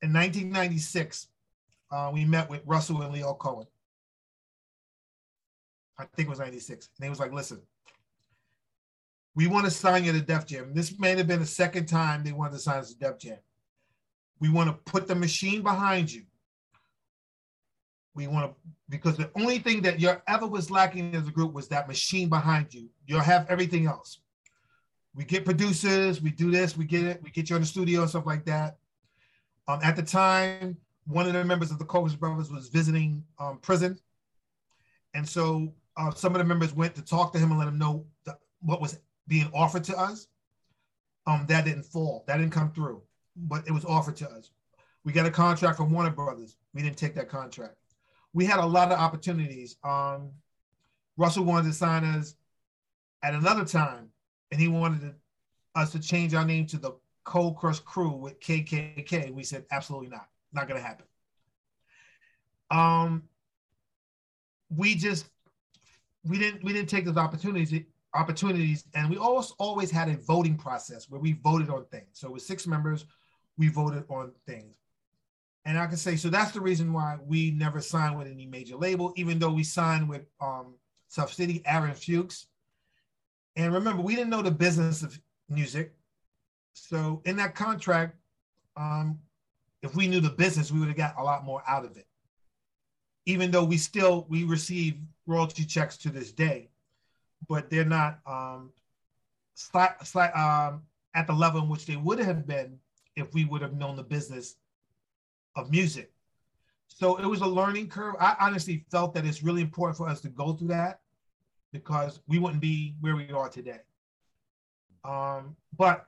in 0.03 0.13
1996, 0.13 1.29
uh, 1.91 2.11
we 2.13 2.25
met 2.25 2.51
with 2.51 2.63
Russell 2.67 3.03
and 3.03 3.15
Lyor 3.15 3.39
Cohen. 3.39 3.67
I 5.99 6.05
think 6.17 6.27
it 6.27 6.31
was 6.31 6.41
96. 6.41 6.89
And 6.97 7.05
he 7.05 7.11
was 7.11 7.21
like, 7.21 7.33
listen, 7.33 7.61
we 9.35 9.47
want 9.47 9.65
to 9.67 9.71
sign 9.71 10.05
you 10.05 10.13
to 10.13 10.21
Def 10.21 10.47
Jam. 10.47 10.75
This 10.75 10.99
may 10.99 11.17
have 11.17 11.27
been 11.27 11.41
the 11.41 11.47
second 11.47 11.87
time 11.87 12.25
they 12.25 12.33
wanted 12.33 12.55
to 12.55 12.59
sign 12.59 12.79
us 12.79 12.93
to 12.93 12.99
Def 12.99 13.19
Jam. 13.19 13.39
We 14.41 14.49
want 14.49 14.69
to 14.69 14.91
put 14.91 15.07
the 15.07 15.15
machine 15.15 15.63
behind 15.63 16.13
you. 16.13 16.23
We 18.15 18.27
want 18.27 18.51
to, 18.51 18.57
because 18.91 19.17
the 19.17 19.31
only 19.37 19.59
thing 19.59 19.81
that 19.83 19.99
you 19.99 20.13
ever 20.29 20.47
was 20.47 20.71
lacking 20.71 21.15
as 21.15 21.27
a 21.27 21.31
group 21.31 21.53
was 21.53 21.69
that 21.69 21.89
machine 21.89 22.29
behind 22.29 22.75
you. 22.75 22.91
You'll 23.07 23.21
have 23.21 23.47
everything 23.49 23.87
else. 23.87 24.21
We 25.15 25.25
get 25.25 25.45
producers, 25.45 26.23
we 26.23 26.31
do 26.31 26.51
this, 26.51 26.77
we 26.77 26.85
get 26.85 27.05
it, 27.05 27.23
we 27.23 27.31
get 27.31 27.51
you 27.51 27.57
in 27.57 27.63
the 27.63 27.69
studio 27.69 28.03
and 28.03 28.11
stuff 28.11 28.27
like 28.27 28.45
that. 28.47 28.77
Um, 29.69 29.81
at 29.83 29.97
the 29.97 30.03
time, 30.03 30.77
one 31.07 31.27
of 31.27 31.33
the 31.33 31.45
members 31.45 31.71
of 31.71 31.79
the 31.79 31.85
Cold 31.85 32.19
Brothers 32.19 32.51
was 32.51 32.69
visiting 32.69 33.25
um, 33.39 33.59
prison. 33.59 33.99
And 35.15 35.29
so 35.29 35.73
uh, 35.97 36.11
some 36.13 36.35
of 36.35 36.39
the 36.39 36.45
members 36.45 36.75
went 36.75 36.95
to 36.95 37.03
talk 37.03 37.33
to 37.33 37.39
him 37.39 37.51
and 37.51 37.59
let 37.59 37.69
him 37.69 37.79
know 37.79 38.07
the, 38.25 38.37
what 38.61 38.81
was 38.81 38.99
being 39.29 39.51
offered 39.55 39.85
to 39.85 39.97
us. 39.97 40.29
Um, 41.27 41.47
that 41.49 41.65
didn't 41.65 41.85
fall. 41.85 42.25
That 42.27 42.39
didn't 42.39 42.53
come 42.53 42.73
through, 42.73 43.03
but 43.37 43.67
it 43.67 43.73
was 43.73 43.85
offered 43.85 44.17
to 44.17 44.29
us. 44.31 44.51
We 45.05 45.13
got 45.13 45.27
a 45.27 45.31
contract 45.31 45.77
from 45.77 45.93
Warner 45.93 46.11
Brothers. 46.11 46.57
We 46.75 46.83
didn't 46.83 46.97
take 46.97 47.15
that 47.15 47.29
contract. 47.29 47.75
We 48.33 48.45
had 48.45 48.61
a 48.61 48.67
lot 48.67 48.91
of 48.93 48.99
opportunities. 48.99 49.77
Um, 49.85 50.31
Russell 51.17 51.45
wanted 51.45 51.69
to 51.69 51.75
sign 51.75 52.05
us 52.05 52.35
at 53.23 53.35
another 53.35 53.65
time, 53.65 54.09
and 54.51 54.61
he 54.61 54.69
wanted 54.69 55.01
to, 55.03 55.15
us 55.75 55.93
to 55.93 56.01
change 56.01 56.35
our 56.35 56.45
name 56.45 56.67
to 56.67 56.79
the 56.79 56.93
Cold 57.25 57.57
Crush 57.57 57.81
Crew 57.81 58.11
with 58.11 58.41
KKK. 58.41 59.33
We 59.33 59.45
said 59.45 59.65
absolutely 59.71 60.09
not, 60.09 60.29
not 60.53 60.69
going 60.69 60.81
to 60.81 60.87
happen. 60.87 61.07
Um, 62.71 63.25
we 64.75 64.95
just 64.95 65.27
we 66.25 66.39
didn't 66.39 66.65
we 66.65 66.73
didn't 66.73 66.89
take 66.89 67.05
those 67.05 67.17
opportunities. 67.17 67.85
opportunities, 68.15 68.85
and 68.95 69.11
we 69.11 69.17
always 69.17 69.53
always 69.59 69.91
had 69.91 70.09
a 70.09 70.17
voting 70.17 70.57
process 70.57 71.09
where 71.11 71.21
we 71.21 71.33
voted 71.33 71.69
on 71.71 71.85
things. 71.87 72.09
So 72.13 72.31
with 72.31 72.43
six 72.43 72.67
members, 72.67 73.05
we 73.59 73.69
voted 73.69 74.05
on 74.09 74.33
things. 74.47 74.82
And 75.65 75.79
I 75.79 75.87
can 75.87 75.97
say 75.97 76.17
so 76.17 76.29
that's 76.29 76.53
the 76.53 76.61
reason 76.61 76.93
why 76.93 77.19
we 77.25 77.53
never 77.53 77.81
signed 77.81 78.19
with 78.19 78.27
any 78.27 78.47
major 78.47 78.77
label, 78.77 79.13
even 79.17 79.39
though 79.39 79.53
we 79.53 79.65
signed 79.65 80.09
with 80.09 80.23
um 80.41 80.75
Tuff 81.15 81.33
City, 81.33 81.63
Aaron 81.67 81.95
Fuchs. 81.95 82.47
And 83.55 83.73
remember, 83.73 84.03
we 84.03 84.17
didn't 84.17 84.31
know 84.31 84.43
the 84.43 84.51
business 84.51 85.03
of 85.03 85.19
music. 85.49 85.95
So 86.73 87.21
in 87.27 87.37
that 87.37 87.55
contract, 87.55 88.17
um, 88.77 89.19
if 89.83 89.95
we 89.95 90.09
knew 90.09 90.21
the 90.21 90.31
business, 90.31 90.73
we 90.73 90.79
would 90.79 90.89
have 90.89 90.97
got 90.97 91.19
a 91.19 91.23
lot 91.23 91.45
more 91.45 91.63
out 91.69 91.85
of 91.85 91.97
it. 91.97 92.07
Even 93.27 93.51
though 93.51 93.65
we 93.65 93.77
still 93.77 94.27
we 94.29 94.45
receive 94.45 94.99
royalty 95.27 95.65
checks 95.65 95.97
to 95.99 96.09
this 96.09 96.33
day, 96.33 96.71
but 97.49 97.71
they're 97.71 97.85
not 97.85 98.19
um, 98.27 98.73
um, 99.75 100.83
at 101.15 101.27
the 101.27 101.33
level 101.33 101.63
in 101.63 101.69
which 101.69 101.87
they 101.87 101.97
would 101.97 102.19
have 102.19 102.47
been 102.47 102.79
if 103.17 103.33
we 103.35 103.45
would 103.45 103.63
have 103.63 103.75
known 103.75 103.97
the 103.97 104.03
business 104.03 104.57
of 105.57 105.71
music. 105.71 106.13
So 106.89 107.17
it 107.17 107.27
was 107.27 107.41
a 107.41 107.47
learning 107.47 107.89
curve. 107.89 108.15
I 108.21 108.37
honestly 108.39 108.85
felt 108.91 109.15
that 109.15 109.25
it's 109.25 109.43
really 109.43 109.63
important 109.63 109.97
for 109.97 110.09
us 110.09 110.21
to 110.23 110.29
go 110.29 110.53
through 110.53 110.69
that 110.69 111.01
because 111.73 112.21
we 112.29 112.39
wouldn't 112.39 112.61
be 112.61 112.95
where 113.01 113.17
we 113.17 113.31
are 113.31 113.49
today. 113.49 113.81
Um, 115.05 115.57
but 115.77 116.07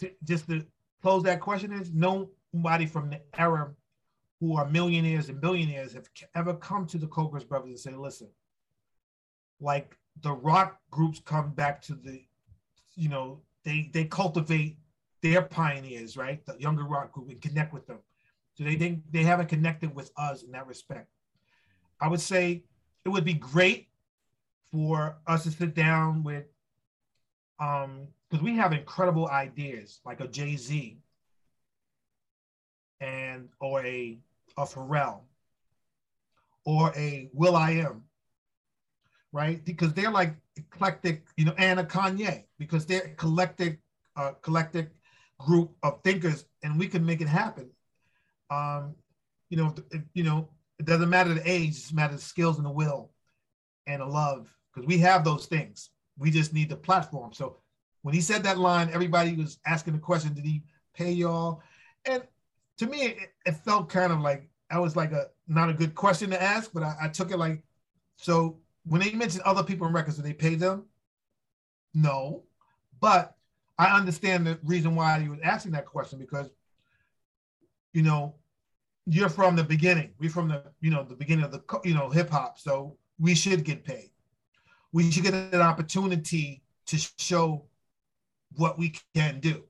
to, 0.00 0.10
just 0.24 0.48
to 0.48 0.64
close 1.02 1.22
that 1.24 1.40
question 1.40 1.72
is 1.72 1.92
nobody 1.92 2.86
from 2.86 3.10
the 3.10 3.20
era 3.38 3.70
who 4.40 4.56
are 4.56 4.68
millionaires 4.68 5.28
and 5.28 5.40
billionaires 5.40 5.94
have 5.94 6.08
ever 6.34 6.54
come 6.54 6.86
to 6.86 6.98
the 6.98 7.06
Cold 7.06 7.32
Crush 7.32 7.44
Brothers 7.44 7.70
and 7.70 7.78
say, 7.78 7.92
listen, 7.92 8.28
like 9.60 9.96
the 10.22 10.32
rock 10.32 10.78
groups 10.90 11.20
come 11.24 11.50
back 11.50 11.82
to 11.82 11.94
the, 11.94 12.22
you 12.94 13.08
know, 13.08 13.40
they 13.64 13.90
they 13.92 14.04
cultivate 14.04 14.78
their 15.22 15.42
pioneers, 15.42 16.16
right? 16.16 16.44
The 16.46 16.56
younger 16.58 16.84
rock 16.84 17.12
group 17.12 17.30
and 17.30 17.40
connect 17.40 17.72
with 17.72 17.86
them. 17.86 17.98
So 18.56 18.64
they 18.64 18.76
think 18.76 19.02
they 19.10 19.22
haven't 19.22 19.48
connected 19.48 19.94
with 19.94 20.10
us 20.16 20.42
in 20.42 20.50
that 20.52 20.66
respect. 20.66 21.08
I 22.00 22.08
would 22.08 22.20
say 22.20 22.64
it 23.04 23.08
would 23.08 23.24
be 23.24 23.34
great 23.34 23.88
for 24.72 25.16
us 25.26 25.44
to 25.44 25.50
sit 25.50 25.74
down 25.74 26.22
with 26.24 26.44
um 27.58 28.08
because 28.28 28.42
we 28.42 28.56
have 28.56 28.72
incredible 28.72 29.28
ideas 29.28 30.00
like 30.04 30.20
a 30.20 30.26
Jay-Z 30.26 30.98
and 33.00 33.48
or 33.60 33.84
a 33.84 34.18
a 34.56 34.64
Pharrell 34.64 35.20
or 36.64 36.92
a 36.96 37.30
will.i.am, 37.32 38.02
right? 39.32 39.64
Because 39.64 39.92
they're 39.92 40.10
like 40.10 40.34
eclectic, 40.56 41.24
you 41.36 41.44
know, 41.44 41.54
and 41.58 41.78
a 41.78 41.84
Kanye, 41.84 42.44
because 42.58 42.86
they're 42.86 43.14
collective, 43.16 43.76
uh, 44.16 44.32
collective 44.42 44.88
group 45.38 45.70
of 45.82 46.02
thinkers, 46.02 46.46
and 46.62 46.78
we 46.78 46.88
can 46.88 47.04
make 47.06 47.20
it 47.20 47.28
happen. 47.28 47.70
Um, 48.50 48.94
you 49.50 49.56
know, 49.56 49.74
if, 49.90 50.02
you 50.14 50.24
know, 50.24 50.48
it 50.78 50.86
doesn't 50.86 51.10
matter 51.10 51.34
the 51.34 51.50
age; 51.50 51.76
it 51.88 51.94
matters 51.94 52.16
the 52.16 52.22
skills 52.22 52.56
and 52.58 52.66
the 52.66 52.70
will, 52.70 53.10
and 53.86 54.00
the 54.00 54.06
love, 54.06 54.48
because 54.72 54.86
we 54.86 54.98
have 54.98 55.24
those 55.24 55.46
things. 55.46 55.90
We 56.18 56.30
just 56.30 56.52
need 56.52 56.68
the 56.68 56.76
platform. 56.76 57.32
So 57.32 57.58
when 58.02 58.14
he 58.14 58.20
said 58.20 58.42
that 58.44 58.58
line, 58.58 58.90
everybody 58.92 59.34
was 59.34 59.58
asking 59.66 59.94
the 59.94 59.98
question, 59.98 60.34
"Did 60.34 60.44
he 60.44 60.62
pay 60.94 61.12
y'all?" 61.12 61.62
And 62.04 62.22
to 62.78 62.86
me, 62.86 63.02
it, 63.02 63.16
it 63.44 63.56
felt 63.56 63.88
kind 63.88 64.12
of 64.12 64.20
like 64.20 64.48
I 64.70 64.78
was 64.78 64.96
like 64.96 65.12
a 65.12 65.28
not 65.48 65.70
a 65.70 65.74
good 65.74 65.94
question 65.94 66.30
to 66.30 66.42
ask, 66.42 66.72
but 66.72 66.82
I, 66.82 66.96
I 67.02 67.08
took 67.08 67.30
it 67.30 67.38
like 67.38 67.62
so. 68.16 68.58
When 68.84 69.00
they 69.00 69.10
mentioned 69.12 69.42
other 69.42 69.64
people 69.64 69.86
in 69.88 69.92
records, 69.92 70.16
did 70.16 70.24
they 70.24 70.32
pay 70.32 70.54
them? 70.54 70.84
No, 71.92 72.44
but 73.00 73.36
I 73.78 73.96
understand 73.96 74.46
the 74.46 74.58
reason 74.62 74.94
why 74.94 75.20
he 75.20 75.28
was 75.28 75.40
asking 75.42 75.72
that 75.72 75.86
question 75.86 76.18
because 76.18 76.50
you 77.96 78.02
know 78.02 78.34
you're 79.06 79.30
from 79.30 79.56
the 79.56 79.64
beginning. 79.64 80.12
We're 80.18 80.28
from 80.28 80.48
the 80.48 80.62
you 80.82 80.90
know 80.90 81.02
the 81.02 81.14
beginning 81.14 81.46
of 81.46 81.50
the 81.50 81.62
you 81.82 81.94
know 81.94 82.10
hip 82.10 82.28
hop, 82.28 82.58
so 82.58 82.98
we 83.18 83.34
should 83.34 83.64
get 83.64 83.84
paid. 83.84 84.10
We 84.92 85.10
should 85.10 85.24
get 85.24 85.32
an 85.32 85.62
opportunity 85.62 86.62
to 86.88 86.98
show 87.18 87.64
what 88.56 88.78
we 88.78 88.92
can 89.14 89.40
do 89.40 89.64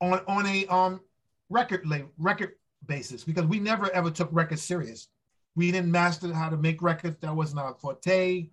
on 0.00 0.20
on 0.28 0.46
a 0.46 0.66
um 0.68 1.00
record 1.48 1.84
label, 1.84 2.10
record 2.16 2.52
basis 2.86 3.24
because 3.24 3.44
we 3.44 3.58
never 3.58 3.90
ever 3.90 4.10
took 4.10 4.28
records 4.30 4.62
serious. 4.62 5.08
We 5.56 5.72
didn't 5.72 5.90
master 5.90 6.32
how 6.32 6.48
to 6.48 6.56
make 6.56 6.80
records. 6.80 7.16
That 7.20 7.34
wasn't 7.34 7.60
our 7.60 7.74
forte. 7.74 8.48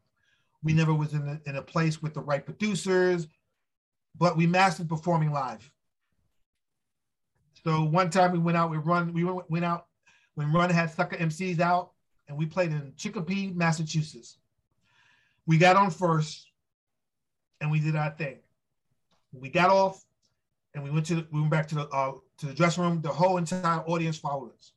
We 0.63 0.73
never 0.73 0.95
was 0.95 1.13
in 1.13 1.27
a, 1.27 1.49
in 1.49 1.57
a 1.57 1.61
place 1.61 2.01
with 2.01 2.15
the 2.15 2.21
right 2.21 2.43
producers, 2.43 3.27
but 4.17 4.35
we 4.35 4.47
mastered 4.47 4.89
performing 4.89 5.31
live. 5.31 5.71
So 7.67 7.83
one 7.83 8.09
time 8.09 8.31
we 8.31 8.39
went 8.39 8.57
out, 8.57 8.71
we 8.71 8.77
run, 8.77 9.11
we 9.11 9.25
went, 9.25 9.65
out 9.65 9.87
when 10.35 10.53
Run 10.53 10.69
had 10.69 10.89
Sucker 10.89 11.17
MCs 11.17 11.59
out, 11.59 11.91
and 12.29 12.37
we 12.37 12.45
played 12.45 12.71
in 12.71 12.93
Chicopee, 12.95 13.51
Massachusetts. 13.53 14.37
We 15.45 15.57
got 15.57 15.75
on 15.75 15.91
first, 15.91 16.47
and 17.59 17.69
we 17.69 17.81
did 17.81 17.97
our 17.97 18.11
thing. 18.11 18.37
We 19.33 19.49
got 19.49 19.69
off, 19.69 20.01
and 20.75 20.81
we 20.81 20.91
went 20.91 21.07
to 21.07 21.15
the, 21.15 21.27
we 21.29 21.41
went 21.41 21.51
back 21.51 21.67
to 21.67 21.75
the 21.75 21.89
uh, 21.89 22.13
to 22.37 22.45
the 22.45 22.53
dressing 22.53 22.83
room. 22.83 23.01
The 23.01 23.09
whole 23.09 23.35
entire 23.35 23.81
audience 23.81 24.17
followed 24.17 24.53
us. 24.53 24.71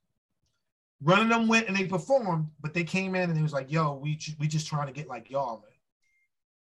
Running 1.00 1.28
them 1.28 1.46
went 1.46 1.68
and 1.68 1.76
they 1.76 1.84
performed, 1.84 2.48
but 2.60 2.74
they 2.74 2.82
came 2.82 3.14
in 3.14 3.30
and 3.30 3.38
it 3.38 3.42
was 3.42 3.52
like, 3.52 3.70
"Yo, 3.70 3.94
we 4.02 4.18
we 4.40 4.48
just 4.48 4.66
trying 4.66 4.88
to 4.88 4.92
get 4.92 5.06
like 5.06 5.30
y'all, 5.30 5.60
man." 5.60 5.70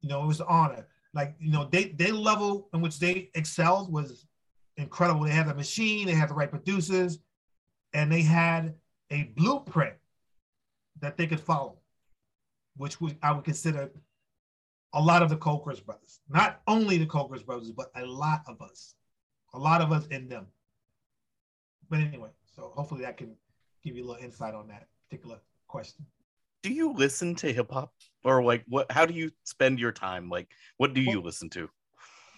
You 0.01 0.09
know, 0.09 0.25
it 0.25 0.27
was 0.27 0.41
an 0.41 0.47
honor. 0.49 0.87
Like 1.13 1.35
you 1.39 1.53
know, 1.53 1.69
they 1.71 1.89
they 1.89 2.13
level 2.13 2.71
in 2.73 2.81
which 2.81 2.99
they 2.99 3.31
excelled 3.35 3.93
was 3.93 4.25
incredible. 4.77 5.23
They 5.23 5.31
had 5.31 5.49
the 5.49 5.55
machine, 5.55 6.07
they 6.07 6.15
had 6.15 6.31
the 6.31 6.35
right 6.35 6.51
producers, 6.51 7.19
and 7.93 8.11
they 8.11 8.23
had 8.23 8.75
a 9.11 9.25
blueprint 9.37 9.95
that 11.01 11.17
they 11.17 11.27
could 11.27 11.41
follow, 11.41 11.79
which 12.77 13.01
would, 13.01 13.17
I 13.23 13.33
would 13.33 13.45
consider 13.45 13.91
a 14.93 15.01
lot 15.01 15.23
of 15.23 15.29
the 15.29 15.37
Cold 15.37 15.65
Crush 15.65 15.81
brothers. 15.81 16.21
Not 16.29 16.61
only 16.67 16.99
the 16.99 17.07
Cold 17.07 17.31
Crush 17.31 17.43
brothers, 17.43 17.71
but 17.71 17.91
a 17.97 18.05
lot 18.05 18.43
of 18.47 18.63
us 18.63 18.95
a 19.55 19.59
lot 19.59 19.81
of 19.81 19.93
us 19.93 20.07
in 20.09 20.29
them. 20.29 20.47
But 21.89 22.01
anyway, 22.01 22.31
so 22.55 22.73
hopefully 22.75 23.03
that 23.03 23.17
can 23.17 23.37
give 23.83 23.97
you 23.97 24.05
a 24.05 24.07
little 24.07 24.23
insight 24.23 24.55
on 24.55 24.69
that 24.69 24.89
particular 25.09 25.39
question. 25.69 26.05
Do 26.63 26.73
you 26.73 26.93
listen 26.93 27.35
to 27.37 27.53
hip 27.53 27.71
hop 27.71 27.93
or 28.25 28.43
like 28.43 28.65
what? 28.69 28.91
How 28.91 29.07
do 29.07 29.15
you 29.15 29.31
spend 29.45 29.79
your 29.79 29.93
time? 29.93 30.29
Like, 30.29 30.49
what 30.79 30.95
do 30.95 31.01
you 31.01 31.21
listen 31.21 31.49
to? 31.51 31.69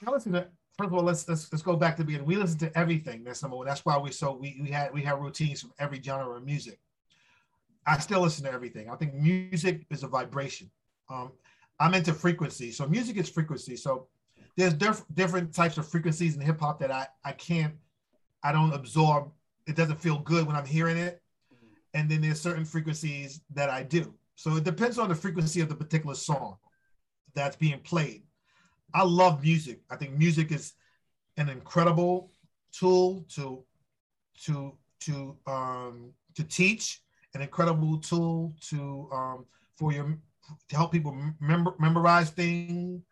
I 0.06 0.10
listen 0.10 0.32
to. 0.32 0.46
First 0.78 0.88
of 0.88 0.94
all, 0.94 1.04
let's 1.04 1.26
let's 1.26 1.50
let's 1.52 1.62
go 1.62 1.74
back 1.74 1.96
to 1.96 2.02
the 2.02 2.06
beginning. 2.06 2.26
We 2.26 2.36
listen 2.36 2.58
to 2.58 2.78
everything. 2.78 3.24
That's 3.24 3.42
number 3.42 3.56
one. 3.56 3.66
That's 3.66 3.84
why 3.84 3.96
we 3.96 4.10
so 4.12 4.32
we 4.32 4.58
we 4.60 4.70
had 4.70 4.92
we 4.92 5.02
have 5.02 5.20
routines 5.20 5.62
from 5.62 5.72
every 5.78 6.02
genre 6.02 6.36
of 6.36 6.44
music. 6.44 6.78
I 7.86 7.98
still 7.98 8.20
listen 8.20 8.44
to 8.44 8.52
everything. 8.52 8.90
I 8.90 8.96
think 8.96 9.14
music 9.14 9.86
is 9.90 10.02
a 10.02 10.08
vibration. 10.08 10.70
Um, 11.08 11.32
I'm 11.80 11.94
into 11.94 12.12
frequency. 12.12 12.72
So 12.72 12.86
music 12.86 13.16
is 13.16 13.28
frequency. 13.28 13.76
So 13.76 14.08
there's 14.56 14.74
diff- 14.74 15.04
different 15.14 15.54
types 15.54 15.78
of 15.78 15.88
frequencies 15.88 16.34
in 16.34 16.42
hip 16.42 16.60
hop 16.60 16.78
that 16.80 16.90
I 16.90 17.06
I 17.24 17.32
can't 17.32 17.74
I 18.42 18.52
don't 18.52 18.74
absorb. 18.74 19.30
It 19.66 19.76
doesn't 19.76 20.00
feel 20.00 20.18
good 20.18 20.46
when 20.46 20.56
I'm 20.56 20.66
hearing 20.66 20.98
it, 20.98 21.22
and 21.94 22.10
then 22.10 22.20
there's 22.20 22.40
certain 22.40 22.66
frequencies 22.66 23.40
that 23.54 23.70
I 23.70 23.82
do. 23.82 24.14
So 24.34 24.56
it 24.56 24.64
depends 24.64 24.98
on 24.98 25.08
the 25.08 25.14
frequency 25.14 25.62
of 25.62 25.70
the 25.70 25.74
particular 25.74 26.14
song 26.14 26.58
that's 27.34 27.56
being 27.56 27.80
played. 27.80 28.25
I 28.94 29.02
love 29.02 29.42
music. 29.42 29.80
I 29.90 29.96
think 29.96 30.16
music 30.16 30.52
is 30.52 30.74
an 31.36 31.48
incredible 31.48 32.30
tool 32.72 33.24
to 33.34 33.62
to 34.44 34.76
to 35.00 35.36
um, 35.46 36.12
to 36.34 36.44
teach, 36.44 37.02
an 37.34 37.42
incredible 37.42 37.98
tool 37.98 38.54
to 38.70 39.08
um, 39.12 39.46
for 39.76 39.92
your 39.92 40.18
to 40.68 40.76
help 40.76 40.92
people 40.92 41.16
memor- 41.40 41.74
memorize 41.78 42.30
things, 42.30 43.02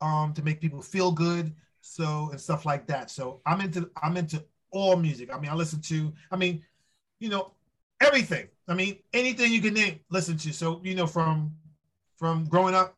um, 0.00 0.32
to 0.34 0.42
make 0.42 0.60
people 0.60 0.82
feel 0.82 1.10
good. 1.10 1.54
So 1.82 2.28
and 2.30 2.40
stuff 2.40 2.66
like 2.66 2.86
that. 2.88 3.10
So 3.10 3.40
I'm 3.46 3.60
into 3.60 3.90
I'm 4.02 4.16
into 4.16 4.44
all 4.70 4.96
music. 4.96 5.32
I 5.34 5.38
mean, 5.38 5.50
I 5.50 5.54
listen 5.54 5.80
to. 5.82 6.12
I 6.30 6.36
mean, 6.36 6.62
you 7.18 7.28
know, 7.28 7.52
everything. 8.00 8.48
I 8.68 8.74
mean, 8.74 8.98
anything 9.12 9.52
you 9.52 9.60
can 9.60 9.74
name, 9.74 10.00
listen 10.10 10.36
to. 10.38 10.52
So 10.52 10.80
you 10.84 10.94
know, 10.94 11.06
from 11.06 11.54
from 12.18 12.44
growing 12.44 12.74
up, 12.74 12.96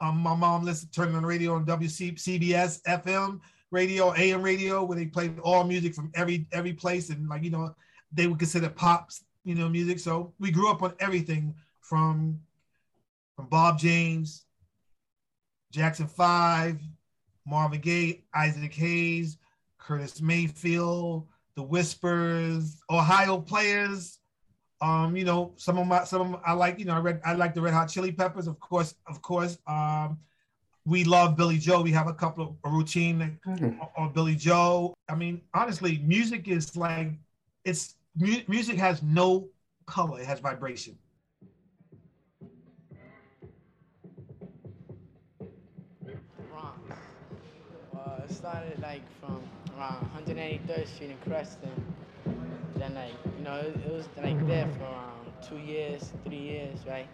um, 0.00 0.18
my 0.18 0.34
mom 0.34 0.64
listened 0.64 0.92
turning 0.92 1.14
on 1.14 1.22
the 1.22 1.28
radio 1.28 1.54
on 1.54 1.66
WC 1.66 2.14
CBS 2.14 2.82
FM 2.82 3.40
radio, 3.70 4.14
AM 4.14 4.42
radio, 4.42 4.84
where 4.84 4.96
they 4.96 5.06
played 5.06 5.38
all 5.40 5.64
music 5.64 5.94
from 5.94 6.10
every 6.14 6.46
every 6.52 6.72
place, 6.72 7.10
and 7.10 7.28
like 7.28 7.42
you 7.42 7.50
know, 7.50 7.74
they 8.12 8.26
would 8.26 8.38
consider 8.38 8.68
pops, 8.68 9.24
you 9.44 9.54
know, 9.54 9.68
music. 9.68 9.98
So 9.98 10.32
we 10.38 10.50
grew 10.50 10.70
up 10.70 10.82
on 10.82 10.94
everything 11.00 11.54
from 11.80 12.40
from 13.36 13.46
Bob 13.46 13.78
James 13.78 14.44
Jackson 15.70 16.06
5, 16.06 16.80
Marvin 17.46 17.80
Gaye, 17.80 18.24
Isaac 18.34 18.72
Hayes, 18.74 19.36
Curtis 19.78 20.20
Mayfield, 20.20 21.28
The 21.56 21.62
Whispers, 21.62 22.80
Ohio 22.90 23.38
Players, 23.40 24.18
Um, 24.80 25.16
you 25.16 25.24
know, 25.24 25.52
some 25.56 25.76
of 25.78 25.86
my 25.86 26.04
some 26.04 26.20
of 26.20 26.30
my, 26.30 26.38
I 26.44 26.52
like, 26.52 26.78
you 26.78 26.84
know, 26.84 26.94
I 26.94 27.00
read 27.00 27.20
I 27.24 27.34
like 27.34 27.54
the 27.54 27.60
Red 27.60 27.74
Hot 27.74 27.88
Chili 27.88 28.12
Peppers, 28.12 28.46
of 28.46 28.60
course, 28.60 28.94
of 29.06 29.20
course. 29.22 29.58
Um, 29.66 30.18
we 30.84 31.04
love 31.04 31.36
Billy 31.36 31.58
Joel. 31.58 31.82
We 31.82 31.90
have 31.92 32.06
a 32.06 32.14
couple 32.14 32.44
of 32.44 32.54
a 32.64 32.74
routine 32.74 33.38
on 33.96 34.12
Billy 34.12 34.36
Joel. 34.36 34.94
I 35.08 35.16
mean, 35.16 35.42
honestly, 35.52 35.98
music 36.04 36.48
is 36.48 36.76
like 36.76 37.10
it's 37.64 37.96
mu- 38.16 38.42
music 38.46 38.76
has 38.78 39.02
no 39.02 39.48
color; 39.86 40.20
it 40.20 40.26
has 40.26 40.38
vibration. 40.38 40.96
Bronx. 46.50 47.00
Uh, 47.94 48.20
it 48.24 48.32
started 48.32 48.80
like 48.80 49.02
from 49.20 49.42
around 49.76 50.08
183rd 50.26 50.86
Street 50.86 51.10
in 51.10 51.16
Creston. 51.26 51.94
Then 52.76 52.94
like, 52.94 53.14
you 53.38 53.44
know, 53.44 53.56
it, 53.56 53.74
it 53.86 53.92
was 53.92 54.08
like 54.22 54.46
there 54.46 54.68
for 54.78 54.84
around 54.84 55.32
two 55.42 55.58
years, 55.58 56.12
three 56.24 56.38
years, 56.38 56.78
right? 56.86 57.08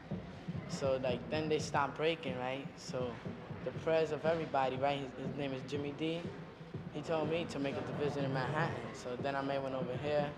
So 0.68 1.00
like 1.02 1.20
then 1.30 1.48
they 1.48 1.58
stopped 1.58 1.96
breaking, 1.96 2.38
right? 2.38 2.66
So 2.76 3.10
the 3.64 3.70
prayers 3.82 4.12
of 4.12 4.24
everybody, 4.24 4.76
right? 4.76 4.98
His, 4.98 5.26
his 5.28 5.36
name 5.36 5.52
is 5.52 5.62
Jimmy 5.70 5.94
D. 5.98 6.20
He 6.92 7.02
told 7.02 7.30
me 7.30 7.46
to 7.50 7.58
make 7.58 7.74
a 7.76 7.80
division 7.80 8.24
in 8.24 8.32
Manhattan. 8.32 8.74
So 8.92 9.16
then 9.22 9.34
I 9.34 9.42
made 9.42 9.62
one 9.62 9.74
over 9.74 9.96
here. 10.02 10.30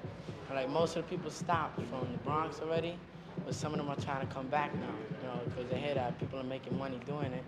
And 0.49 0.57
like 0.57 0.71
most 0.71 0.97
of 0.97 1.05
the 1.05 1.09
people 1.17 1.31
stopped 1.31 1.77
from 1.77 2.13
the 2.13 2.19
Bronx 2.19 2.61
already, 2.61 2.99
but 3.45 3.55
some 3.55 3.73
of 3.73 3.79
them 3.79 3.89
are 3.89 3.97
trying 3.97 4.27
to 4.27 4.33
come 4.33 4.47
back 4.49 4.75
now, 4.75 4.95
you 5.23 5.29
know, 5.29 5.41
because 5.45 5.69
they 5.71 5.79
hear 5.79 5.95
that 5.95 6.19
people 6.19 6.39
are 6.39 6.45
making 6.45 6.79
money 6.79 7.01
doing 7.07 7.33
it. 7.33 7.45